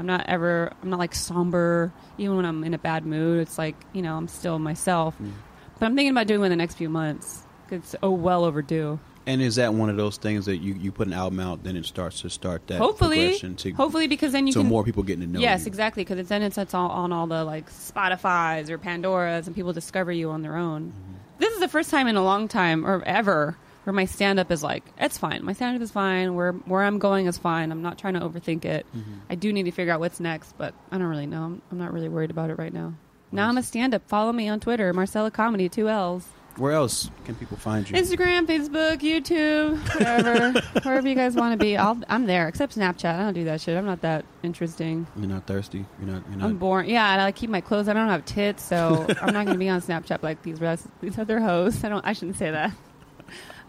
I'm 0.00 0.06
not 0.06 0.24
ever. 0.28 0.72
I'm 0.82 0.88
not 0.88 0.98
like 0.98 1.14
somber. 1.14 1.92
Even 2.16 2.36
when 2.36 2.46
I'm 2.46 2.64
in 2.64 2.72
a 2.72 2.78
bad 2.78 3.04
mood, 3.04 3.40
it's 3.40 3.58
like 3.58 3.76
you 3.92 4.00
know 4.00 4.16
I'm 4.16 4.28
still 4.28 4.58
myself. 4.58 5.14
Hmm. 5.16 5.30
But 5.78 5.86
I'm 5.86 5.94
thinking 5.94 6.10
about 6.10 6.26
doing 6.26 6.40
it 6.40 6.46
in 6.46 6.50
the 6.50 6.56
next 6.56 6.76
few 6.76 6.88
months. 6.88 7.42
It's 7.70 7.94
oh 8.02 8.10
well 8.10 8.44
overdue. 8.44 8.98
And 9.26 9.42
is 9.42 9.56
that 9.56 9.74
one 9.74 9.90
of 9.90 9.96
those 9.96 10.16
things 10.16 10.46
that 10.46 10.56
you, 10.56 10.74
you 10.74 10.90
put 10.90 11.06
an 11.06 11.12
album 11.12 11.38
out, 11.38 11.62
then 11.62 11.76
it 11.76 11.84
starts 11.84 12.22
to 12.22 12.30
start 12.30 12.66
that 12.68 12.78
hopefully, 12.78 13.18
progression 13.18 13.54
to 13.56 13.72
hopefully 13.72 14.08
because 14.08 14.32
then 14.32 14.46
you 14.46 14.52
so 14.54 14.60
can 14.60 14.68
more 14.70 14.82
people 14.82 15.02
getting 15.02 15.20
to 15.20 15.30
know 15.30 15.38
yes 15.38 15.60
you. 15.60 15.66
exactly 15.66 16.02
because 16.02 16.26
then 16.26 16.42
it's, 16.42 16.56
it's 16.56 16.72
all 16.72 16.88
on 16.88 17.12
all 17.12 17.26
the 17.26 17.44
like 17.44 17.70
Spotify's 17.70 18.70
or 18.70 18.78
Pandora's 18.78 19.46
and 19.46 19.54
people 19.54 19.74
discover 19.74 20.10
you 20.10 20.30
on 20.30 20.40
their 20.40 20.56
own. 20.56 20.86
Mm-hmm. 20.86 21.14
This 21.38 21.52
is 21.52 21.60
the 21.60 21.68
first 21.68 21.90
time 21.90 22.08
in 22.08 22.16
a 22.16 22.24
long 22.24 22.48
time 22.48 22.86
or 22.86 23.02
ever 23.04 23.58
where 23.84 23.92
my 23.92 24.04
stand 24.04 24.38
up 24.38 24.50
is 24.50 24.62
like 24.62 24.84
it's 24.98 25.18
fine. 25.18 25.44
My 25.44 25.52
stand 25.52 25.76
up 25.76 25.82
is 25.82 25.90
fine. 25.90 26.34
Where 26.34 26.52
where 26.52 26.82
I'm 26.82 26.98
going 26.98 27.26
is 27.26 27.38
fine. 27.38 27.72
I'm 27.72 27.82
not 27.82 27.98
trying 27.98 28.14
to 28.14 28.20
overthink 28.20 28.64
it. 28.64 28.86
Mm-hmm. 28.96 29.14
I 29.28 29.34
do 29.34 29.52
need 29.52 29.64
to 29.64 29.70
figure 29.70 29.92
out 29.92 30.00
what's 30.00 30.20
next, 30.20 30.56
but 30.58 30.74
I 30.90 30.98
don't 30.98 31.06
really 31.06 31.26
know. 31.26 31.44
I'm, 31.44 31.62
I'm 31.70 31.78
not 31.78 31.92
really 31.92 32.08
worried 32.08 32.30
about 32.30 32.50
it 32.50 32.58
right 32.58 32.72
now. 32.72 32.94
Now 33.32 33.48
I'm 33.48 33.58
a 33.58 33.62
stand 33.62 33.94
up. 33.94 34.08
Follow 34.08 34.32
me 34.32 34.48
on 34.48 34.60
Twitter, 34.60 34.92
Marcella 34.92 35.30
Comedy, 35.30 35.68
two 35.68 35.88
L's. 35.88 36.26
Where 36.56 36.72
else 36.72 37.10
can 37.24 37.36
people 37.36 37.56
find 37.56 37.88
you? 37.88 37.96
Instagram, 37.96 38.44
Facebook, 38.46 38.98
YouTube, 38.98 39.78
whatever, 39.94 40.60
wherever 40.82 41.08
you 41.08 41.14
guys 41.14 41.36
want 41.36 41.58
to 41.58 41.64
be. 41.64 41.76
I'll, 41.76 41.98
I'm 42.08 42.26
there. 42.26 42.48
Except 42.48 42.76
Snapchat, 42.76 43.14
I 43.14 43.18
don't 43.18 43.34
do 43.34 43.44
that 43.44 43.60
shit. 43.60 43.78
I'm 43.78 43.86
not 43.86 44.00
that 44.02 44.24
interesting. 44.42 45.06
You're 45.16 45.28
not 45.28 45.46
thirsty. 45.46 45.86
You're 46.00 46.10
not. 46.10 46.22
You're 46.28 46.38
not. 46.38 46.46
I'm 46.46 46.56
boring. 46.56 46.90
Yeah, 46.90 47.12
and 47.12 47.22
I 47.22 47.30
keep 47.30 47.50
my 47.50 47.60
clothes. 47.60 47.88
I 47.88 47.92
don't 47.92 48.08
have 48.08 48.24
tits, 48.24 48.64
so 48.64 49.06
I'm 49.22 49.32
not 49.32 49.46
going 49.46 49.54
to 49.54 49.58
be 49.58 49.68
on 49.68 49.80
Snapchat 49.80 50.22
like 50.22 50.42
these 50.42 50.60
rest, 50.60 50.86
these 51.00 51.18
other 51.18 51.40
hosts. 51.40 51.84
I 51.84 51.88
don't. 51.88 52.04
I 52.04 52.12
shouldn't 52.12 52.36
say 52.36 52.50
that. 52.50 52.72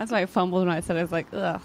That's 0.01 0.11
why 0.11 0.21
I 0.21 0.25
fumbled 0.25 0.65
when 0.65 0.75
I 0.75 0.79
said 0.79 0.95
it. 0.95 0.99
I 0.99 1.03
was 1.03 1.11
like, 1.11 1.27
ugh. 1.31 1.61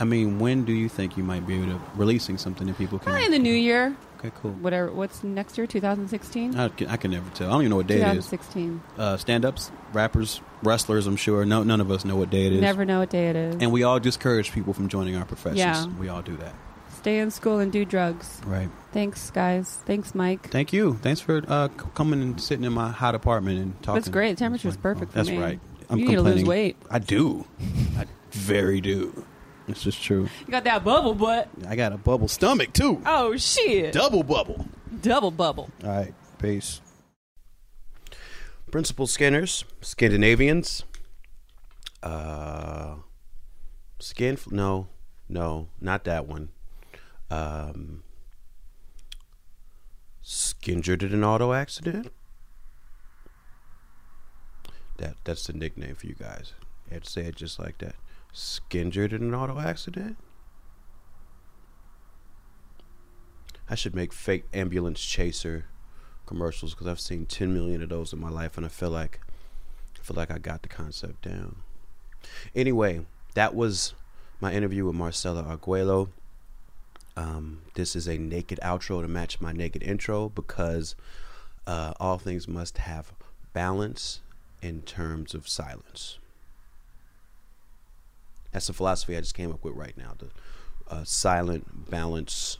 I 0.00 0.04
mean, 0.04 0.40
when 0.40 0.64
do 0.64 0.72
you 0.72 0.88
think 0.88 1.16
you 1.16 1.22
might 1.22 1.46
be 1.46 1.54
able 1.54 1.78
to 1.78 1.80
releasing 1.94 2.38
something 2.38 2.66
that 2.66 2.76
people 2.76 2.98
can? 2.98 3.04
Probably 3.04 3.24
in 3.24 3.30
the 3.30 3.38
new 3.38 3.54
year. 3.54 3.96
Okay, 4.18 4.32
cool. 4.42 4.50
Whatever. 4.50 4.90
What's 4.90 5.22
next 5.22 5.56
year? 5.56 5.64
2016. 5.64 6.56
I 6.56 6.68
can, 6.70 6.88
I 6.88 6.96
can 6.96 7.12
never 7.12 7.30
tell. 7.30 7.46
I 7.46 7.52
don't 7.52 7.60
even 7.60 7.70
know 7.70 7.76
what 7.76 7.86
day 7.86 8.00
it 8.00 8.16
is. 8.16 8.28
2016. 8.28 8.82
Uh, 8.98 9.16
stand-ups, 9.16 9.70
rappers, 9.92 10.40
wrestlers. 10.64 11.06
I'm 11.06 11.14
sure. 11.14 11.44
No, 11.44 11.62
none 11.62 11.80
of 11.80 11.88
us 11.92 12.04
know 12.04 12.16
what 12.16 12.30
day 12.30 12.46
it 12.46 12.52
is. 12.52 12.60
Never 12.60 12.84
know 12.84 12.98
what 12.98 13.10
day 13.10 13.28
it 13.28 13.36
is. 13.36 13.58
And 13.60 13.70
we 13.70 13.84
all 13.84 14.00
discourage 14.00 14.50
people 14.50 14.72
from 14.72 14.88
joining 14.88 15.14
our 15.14 15.24
professions. 15.24 15.60
Yeah. 15.60 15.86
We 16.00 16.08
all 16.08 16.22
do 16.22 16.36
that. 16.38 16.52
Stay 16.96 17.20
in 17.20 17.30
school 17.30 17.60
and 17.60 17.70
do 17.70 17.84
drugs. 17.84 18.40
Right. 18.44 18.70
Thanks, 18.90 19.30
guys. 19.30 19.78
Thanks, 19.86 20.16
Mike. 20.16 20.50
Thank 20.50 20.72
you. 20.72 20.94
Thanks 20.94 21.20
for 21.20 21.44
uh, 21.46 21.68
coming 21.68 22.20
and 22.22 22.40
sitting 22.40 22.64
in 22.64 22.72
my 22.72 22.90
hot 22.90 23.14
apartment 23.14 23.60
and 23.60 23.82
talking. 23.84 24.00
That's 24.00 24.08
great. 24.08 24.32
The 24.32 24.38
temperature's 24.40 24.76
perfect 24.76 25.12
for 25.12 25.18
That's 25.18 25.30
right. 25.30 25.60
I'm 25.88 25.98
you 25.98 26.06
need 26.08 26.14
to 26.16 26.22
lose 26.22 26.34
complaining. 26.40 26.46
weight. 26.46 26.76
I 26.90 26.98
do. 26.98 27.46
I 27.98 28.06
very 28.32 28.80
do. 28.80 29.24
This 29.68 29.86
is 29.86 29.96
true. 29.96 30.28
You 30.46 30.50
got 30.50 30.64
that 30.64 30.84
bubble 30.84 31.14
butt. 31.14 31.48
I 31.66 31.74
got 31.76 31.92
a 31.92 31.96
bubble 31.96 32.28
stomach 32.28 32.72
too. 32.72 33.02
Oh 33.04 33.36
shit! 33.36 33.92
Double 33.92 34.22
bubble. 34.22 34.66
Double 35.02 35.30
bubble. 35.30 35.70
All 35.84 35.90
right. 35.90 36.14
Peace. 36.38 36.80
Principal 38.70 39.06
Skinners, 39.06 39.64
Scandinavians. 39.80 40.84
Uh, 42.02 42.96
skin. 43.98 44.38
No, 44.50 44.88
no, 45.28 45.68
not 45.80 46.04
that 46.04 46.26
one. 46.26 46.50
Um, 47.30 48.02
injured 50.66 51.02
in 51.02 51.12
an 51.12 51.24
auto 51.24 51.52
accident. 51.52 52.12
That 54.98 55.16
that's 55.24 55.46
the 55.46 55.52
nickname 55.52 55.94
for 55.94 56.06
you 56.06 56.14
guys. 56.14 56.52
It 56.90 57.04
just 57.34 57.58
like 57.58 57.78
that. 57.78 57.96
Skinjured 58.32 59.12
in 59.12 59.22
an 59.22 59.34
auto 59.34 59.58
accident. 59.58 60.16
I 63.68 63.74
should 63.74 63.96
make 63.96 64.12
fake 64.12 64.44
ambulance 64.54 65.00
chaser 65.00 65.64
commercials 66.26 66.74
because 66.74 66.86
I've 66.86 67.00
seen 67.00 67.26
10 67.26 67.52
million 67.52 67.82
of 67.82 67.88
those 67.88 68.12
in 68.12 68.20
my 68.20 68.28
life, 68.28 68.56
and 68.56 68.64
I 68.64 68.68
feel 68.68 68.90
like 68.90 69.20
I 69.98 70.02
feel 70.02 70.16
like 70.16 70.30
I 70.30 70.38
got 70.38 70.62
the 70.62 70.68
concept 70.68 71.22
down. 71.22 71.56
Anyway, 72.54 73.04
that 73.34 73.54
was 73.54 73.94
my 74.40 74.52
interview 74.52 74.84
with 74.86 74.94
Marcella 74.94 75.42
Arguello. 75.42 76.10
Um, 77.16 77.62
this 77.74 77.96
is 77.96 78.06
a 78.06 78.18
naked 78.18 78.60
outro 78.62 79.00
to 79.00 79.08
match 79.08 79.40
my 79.40 79.52
naked 79.52 79.82
intro 79.82 80.28
because 80.28 80.94
uh, 81.66 81.94
all 81.98 82.18
things 82.18 82.46
must 82.46 82.78
have 82.78 83.12
balance 83.52 84.20
in 84.66 84.82
terms 84.82 85.32
of 85.34 85.48
silence. 85.48 86.18
That's 88.52 88.66
the 88.66 88.72
philosophy 88.72 89.16
I 89.16 89.20
just 89.20 89.34
came 89.34 89.52
up 89.52 89.64
with 89.64 89.74
right 89.74 89.96
now. 89.96 90.14
The 90.18 90.30
uh, 90.88 91.04
silent 91.04 91.90
balance 91.90 92.58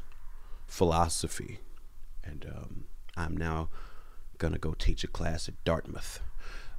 philosophy, 0.67 1.61
and 2.25 2.47
um, 2.55 2.85
I'm 3.17 3.37
now 3.37 3.69
gonna 4.39 4.59
go 4.59 4.75
teach 4.75 5.05
a 5.05 5.09
class 5.09 5.49
at 5.49 5.63
Dartmouth. 5.65 6.21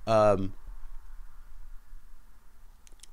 Um, 0.05 0.53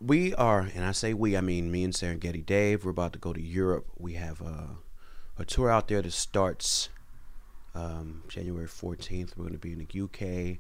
we 0.00 0.34
are, 0.34 0.68
and 0.74 0.84
I 0.84 0.92
say 0.92 1.14
we, 1.14 1.36
I 1.36 1.40
mean 1.40 1.70
me 1.70 1.84
and 1.84 1.92
Serengeti 1.92 2.44
Dave. 2.44 2.84
We're 2.84 2.90
about 2.90 3.12
to 3.14 3.18
go 3.18 3.32
to 3.32 3.40
Europe. 3.40 3.86
We 3.98 4.14
have 4.14 4.40
a, 4.40 4.76
a 5.38 5.44
tour 5.44 5.70
out 5.70 5.88
there 5.88 6.02
that 6.02 6.12
starts 6.12 6.90
um, 7.74 8.22
January 8.28 8.66
14th. 8.68 9.36
We're 9.36 9.44
going 9.44 9.52
to 9.52 9.58
be 9.58 9.72
in 9.72 9.86
the 9.88 10.02
UK, 10.02 10.58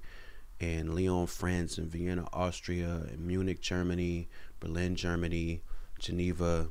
in 0.64 0.94
Lyon, 0.94 1.26
France, 1.26 1.76
in 1.76 1.86
Vienna, 1.86 2.26
Austria, 2.32 3.02
in 3.12 3.26
Munich, 3.26 3.60
Germany, 3.60 4.28
Berlin, 4.60 4.96
Germany, 4.96 5.60
Geneva, 5.98 6.68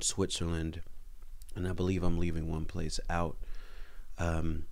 Switzerland, 0.00 0.82
and 1.54 1.68
I 1.68 1.72
believe 1.72 2.02
I'm 2.02 2.18
leaving 2.18 2.50
one 2.50 2.64
place 2.64 2.98
out. 3.08 3.36
Um, 4.18 4.64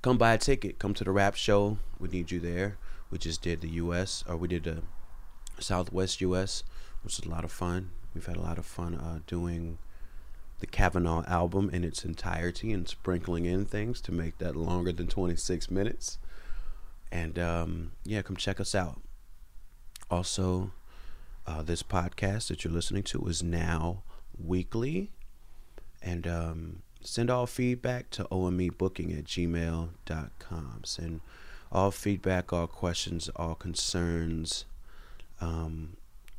come 0.00 0.16
buy 0.16 0.34
a 0.34 0.38
ticket. 0.38 0.78
Come 0.78 0.94
to 0.94 1.04
the 1.04 1.10
rap 1.10 1.34
show. 1.34 1.78
We 1.98 2.08
need 2.08 2.30
you 2.30 2.38
there. 2.38 2.76
We 3.10 3.18
just 3.18 3.42
did 3.42 3.60
the 3.60 3.68
U.S. 3.70 4.22
or 4.28 4.36
we 4.36 4.46
did 4.46 4.64
the 4.64 4.82
Southwest 5.58 6.20
U.S., 6.20 6.62
which 7.02 7.18
is 7.18 7.24
a 7.24 7.28
lot 7.28 7.44
of 7.44 7.50
fun. 7.50 7.90
We've 8.14 8.26
had 8.26 8.36
a 8.36 8.42
lot 8.42 8.58
of 8.58 8.66
fun 8.66 8.94
uh, 8.94 9.20
doing 9.26 9.78
the 10.60 10.66
Kavanaugh 10.66 11.24
album 11.26 11.68
in 11.72 11.82
its 11.82 12.04
entirety 12.04 12.72
and 12.72 12.88
sprinkling 12.88 13.44
in 13.44 13.64
things 13.64 14.00
to 14.02 14.12
make 14.12 14.38
that 14.38 14.54
longer 14.54 14.92
than 14.92 15.08
26 15.08 15.68
minutes. 15.70 16.18
And 17.12 17.38
um, 17.38 17.92
yeah, 18.04 18.22
come 18.22 18.36
check 18.36 18.58
us 18.58 18.74
out. 18.74 19.02
Also, 20.10 20.72
uh, 21.46 21.62
this 21.62 21.82
podcast 21.82 22.48
that 22.48 22.64
you're 22.64 22.72
listening 22.72 23.02
to 23.04 23.22
is 23.26 23.42
now 23.42 24.02
weekly. 24.42 25.10
And 26.00 26.26
um, 26.26 26.82
send 27.02 27.30
all 27.30 27.46
feedback 27.46 28.08
to 28.12 28.24
omebooking 28.24 29.16
at 29.16 29.24
gmail.com. 29.24 30.80
Send 30.84 31.20
all 31.70 31.90
feedback, 31.90 32.50
all 32.50 32.66
questions, 32.66 33.28
all 33.36 33.54
concerns. 33.54 34.64
Um, 35.38 35.98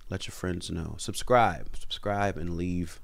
let 0.09 0.25
your 0.25 0.33
friends 0.33 0.71
know. 0.71 0.95
Subscribe. 0.97 1.75
Subscribe 1.77 2.35
and 2.35 2.57
leave 2.57 2.99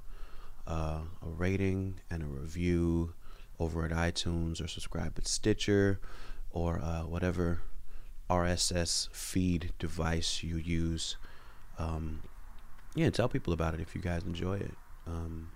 uh, 0.68 1.02
a 1.22 1.30
rating 1.30 2.00
and 2.10 2.24
a 2.24 2.26
review 2.26 3.14
over 3.60 3.86
at 3.86 3.92
iTunes 3.92 4.64
or 4.64 4.68
subscribe 4.68 5.14
at 5.18 5.28
Stitcher 5.28 6.00
or 6.52 6.80
uh, 6.82 7.02
whatever 7.02 7.62
RSS 8.30 9.10
feed 9.12 9.74
device 9.80 10.44
you 10.44 10.58
use. 10.58 11.18
Um, 11.78 12.22
yeah, 12.96 13.10
tell 13.10 13.30
people 13.30 13.54
about 13.54 13.74
it 13.74 13.80
if 13.80 13.96
you 13.96 14.02
guys 14.02 14.24
enjoy 14.24 14.56
it. 14.56 14.74
Um, 15.08 15.52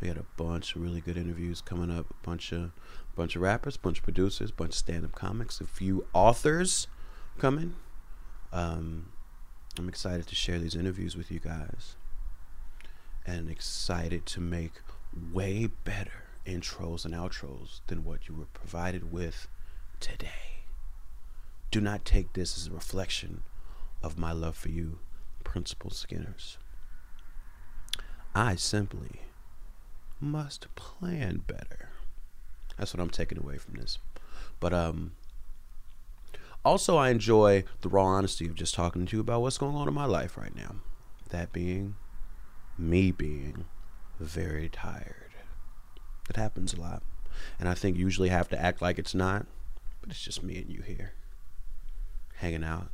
we 0.00 0.08
had 0.08 0.16
a 0.16 0.26
bunch 0.36 0.74
of 0.74 0.82
really 0.82 1.00
good 1.00 1.16
interviews 1.16 1.60
coming 1.60 1.90
up. 1.90 2.06
A 2.10 2.26
bunch 2.26 2.52
of 2.52 2.72
bunch 3.14 3.36
of 3.36 3.42
rappers, 3.42 3.76
bunch 3.76 3.98
of 3.98 4.04
producers, 4.04 4.50
bunch 4.50 4.72
of 4.72 4.76
stand-up 4.76 5.12
comics, 5.12 5.60
a 5.60 5.66
few 5.66 6.06
authors 6.12 6.88
coming. 7.38 7.74
Um, 8.52 9.12
I'm 9.78 9.88
excited 9.88 10.26
to 10.26 10.34
share 10.34 10.58
these 10.58 10.74
interviews 10.74 11.16
with 11.16 11.30
you 11.30 11.38
guys, 11.38 11.96
and 13.24 13.48
excited 13.48 14.26
to 14.26 14.40
make 14.40 14.72
way 15.32 15.68
better 15.84 16.24
intros 16.46 17.04
and 17.04 17.14
outros 17.14 17.80
than 17.86 18.04
what 18.04 18.28
you 18.28 18.34
were 18.34 18.46
provided 18.52 19.12
with 19.12 19.48
today. 20.04 20.64
Do 21.70 21.80
not 21.80 22.04
take 22.04 22.34
this 22.34 22.58
as 22.58 22.66
a 22.66 22.72
reflection 22.72 23.42
of 24.02 24.18
my 24.18 24.32
love 24.32 24.54
for 24.54 24.68
you, 24.68 24.98
Principal 25.44 25.90
Skinners. 25.90 26.58
I 28.34 28.56
simply 28.56 29.22
must 30.20 30.72
plan 30.74 31.42
better. 31.46 31.88
That's 32.76 32.92
what 32.92 33.00
I'm 33.00 33.08
taking 33.08 33.38
away 33.38 33.56
from 33.56 33.74
this. 33.74 33.98
But 34.60 34.74
um 34.74 35.12
also 36.66 36.98
I 36.98 37.08
enjoy 37.08 37.64
the 37.80 37.88
raw 37.88 38.04
honesty 38.04 38.46
of 38.46 38.54
just 38.54 38.74
talking 38.74 39.06
to 39.06 39.16
you 39.16 39.20
about 39.22 39.40
what's 39.40 39.58
going 39.58 39.74
on 39.74 39.88
in 39.88 39.94
my 39.94 40.04
life 40.04 40.36
right 40.36 40.54
now. 40.54 40.76
That 41.30 41.50
being 41.50 41.96
me 42.76 43.10
being 43.10 43.64
very 44.20 44.68
tired. 44.68 45.32
It 46.28 46.36
happens 46.36 46.74
a 46.74 46.80
lot. 46.80 47.02
And 47.58 47.70
I 47.70 47.74
think 47.74 47.96
usually 47.96 48.28
have 48.28 48.48
to 48.50 48.60
act 48.60 48.82
like 48.82 48.98
it's 48.98 49.14
not, 49.14 49.46
but 50.04 50.10
it's 50.10 50.22
just 50.22 50.42
me 50.42 50.58
and 50.58 50.70
you 50.70 50.82
here. 50.82 51.14
Hanging 52.36 52.62
out. 52.62 52.88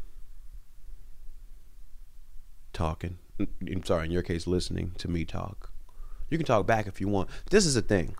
Talking. 2.72 3.18
I'm 3.40 3.84
sorry, 3.84 4.04
in 4.04 4.12
your 4.12 4.22
case 4.22 4.46
listening 4.46 4.92
to 4.98 5.08
me 5.08 5.24
talk. 5.24 5.72
You 6.28 6.38
can 6.38 6.46
talk 6.46 6.68
back 6.68 6.86
if 6.86 7.00
you 7.00 7.08
want. 7.08 7.28
This 7.50 7.66
is 7.66 7.74
a 7.74 7.82
thing. 7.82 8.14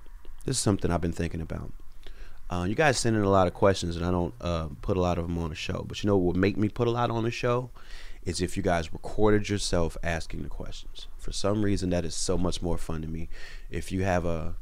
This 0.44 0.56
is 0.56 0.62
something 0.62 0.90
I've 0.90 1.00
been 1.00 1.12
thinking 1.12 1.40
about. 1.40 1.72
Uh, 2.50 2.66
you 2.68 2.74
guys 2.74 2.98
send 2.98 3.14
in 3.14 3.22
a 3.22 3.30
lot 3.30 3.46
of 3.46 3.54
questions, 3.54 3.94
and 3.94 4.04
I 4.04 4.10
don't 4.10 4.34
uh, 4.40 4.66
put 4.82 4.96
a 4.96 5.00
lot 5.00 5.18
of 5.18 5.28
them 5.28 5.38
on 5.38 5.50
the 5.50 5.54
show. 5.54 5.84
But 5.86 6.02
you 6.02 6.08
know 6.08 6.16
what 6.16 6.34
would 6.34 6.40
make 6.40 6.56
me 6.56 6.68
put 6.68 6.88
a 6.88 6.90
lot 6.90 7.12
on 7.12 7.22
the 7.22 7.30
show 7.30 7.70
is 8.24 8.42
if 8.42 8.56
you 8.56 8.62
guys 8.64 8.92
recorded 8.92 9.48
yourself 9.48 9.96
asking 10.02 10.42
the 10.42 10.48
questions. 10.48 11.06
For 11.16 11.30
some 11.30 11.62
reason, 11.62 11.90
that 11.90 12.04
is 12.04 12.16
so 12.16 12.36
much 12.36 12.60
more 12.60 12.76
fun 12.76 13.02
to 13.02 13.08
me. 13.08 13.28
If 13.70 13.92
you 13.92 14.02
have 14.02 14.24
a, 14.24 14.56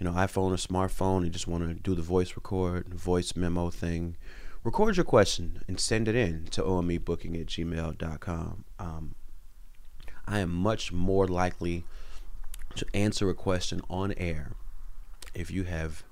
you 0.00 0.04
know, 0.06 0.12
iPhone 0.12 0.50
or 0.50 0.56
smartphone, 0.56 1.18
and 1.18 1.32
just 1.32 1.46
want 1.46 1.68
to 1.68 1.74
do 1.74 1.94
the 1.94 2.02
voice 2.02 2.34
record, 2.34 2.88
voice 2.92 3.36
memo 3.36 3.68
thing, 3.68 4.16
record 4.64 4.96
your 4.96 5.04
question 5.04 5.62
and 5.68 5.78
send 5.78 6.08
it 6.08 6.16
in 6.16 6.46
to 6.46 6.62
omebooking 6.62 7.38
at 7.38 7.46
gmail.com. 7.46 8.64
Um, 8.78 9.14
I 10.26 10.38
am 10.38 10.50
much 10.50 10.90
more 10.90 11.28
likely 11.28 11.84
to 12.76 12.86
answer 12.94 13.28
a 13.28 13.34
question 13.34 13.82
on 13.90 14.14
air 14.16 14.52
if 15.34 15.50
you 15.50 15.64
have 15.64 16.02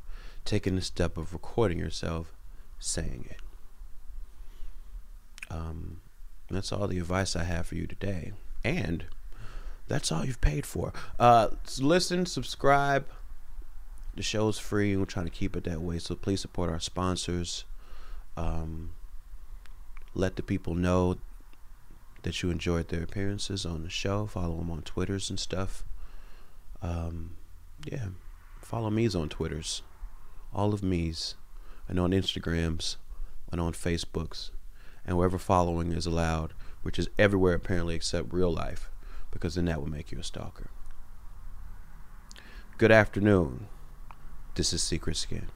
taken 0.44 0.76
the 0.76 0.82
step 0.82 1.16
of 1.16 1.32
recording 1.32 1.78
yourself 1.78 2.34
saying 2.78 3.26
it. 3.30 3.40
Um, 5.50 6.02
that's 6.50 6.72
all 6.72 6.88
the 6.88 6.98
advice 6.98 7.34
I 7.36 7.44
have 7.44 7.66
for 7.66 7.74
you 7.74 7.86
today. 7.86 8.32
And 8.64 9.06
that's 9.86 10.12
all 10.12 10.24
you've 10.24 10.40
paid 10.40 10.66
for. 10.66 10.92
Uh, 11.18 11.48
listen, 11.80 12.26
subscribe. 12.26 13.06
The 14.18 14.24
show's 14.24 14.58
free, 14.58 14.90
and 14.90 15.00
we're 15.00 15.06
trying 15.06 15.26
to 15.26 15.30
keep 15.30 15.54
it 15.54 15.62
that 15.62 15.80
way. 15.80 16.00
So 16.00 16.16
please 16.16 16.40
support 16.40 16.70
our 16.70 16.80
sponsors. 16.80 17.64
Um, 18.36 18.94
let 20.12 20.34
the 20.34 20.42
people 20.42 20.74
know 20.74 21.18
that 22.24 22.42
you 22.42 22.50
enjoyed 22.50 22.88
their 22.88 23.04
appearances 23.04 23.64
on 23.64 23.84
the 23.84 23.88
show. 23.88 24.26
Follow 24.26 24.56
them 24.56 24.72
on 24.72 24.82
Twitters 24.82 25.30
and 25.30 25.38
stuff. 25.38 25.84
Um, 26.82 27.36
yeah, 27.84 28.06
follow 28.60 28.90
me's 28.90 29.14
on 29.14 29.28
Twitters, 29.28 29.82
all 30.52 30.74
of 30.74 30.82
me's, 30.82 31.36
and 31.86 32.00
on 32.00 32.10
Instagrams, 32.10 32.96
and 33.52 33.60
on 33.60 33.72
Facebooks, 33.72 34.50
and 35.06 35.16
wherever 35.16 35.38
following 35.38 35.92
is 35.92 36.06
allowed, 36.06 36.54
which 36.82 36.98
is 36.98 37.08
everywhere 37.20 37.54
apparently 37.54 37.94
except 37.94 38.32
real 38.32 38.52
life, 38.52 38.90
because 39.30 39.54
then 39.54 39.66
that 39.66 39.80
would 39.80 39.92
make 39.92 40.10
you 40.10 40.18
a 40.18 40.24
stalker. 40.24 40.70
Good 42.78 42.90
afternoon. 42.90 43.68
This 44.58 44.72
is 44.72 44.82
Secret 44.82 45.16
Skin. 45.16 45.46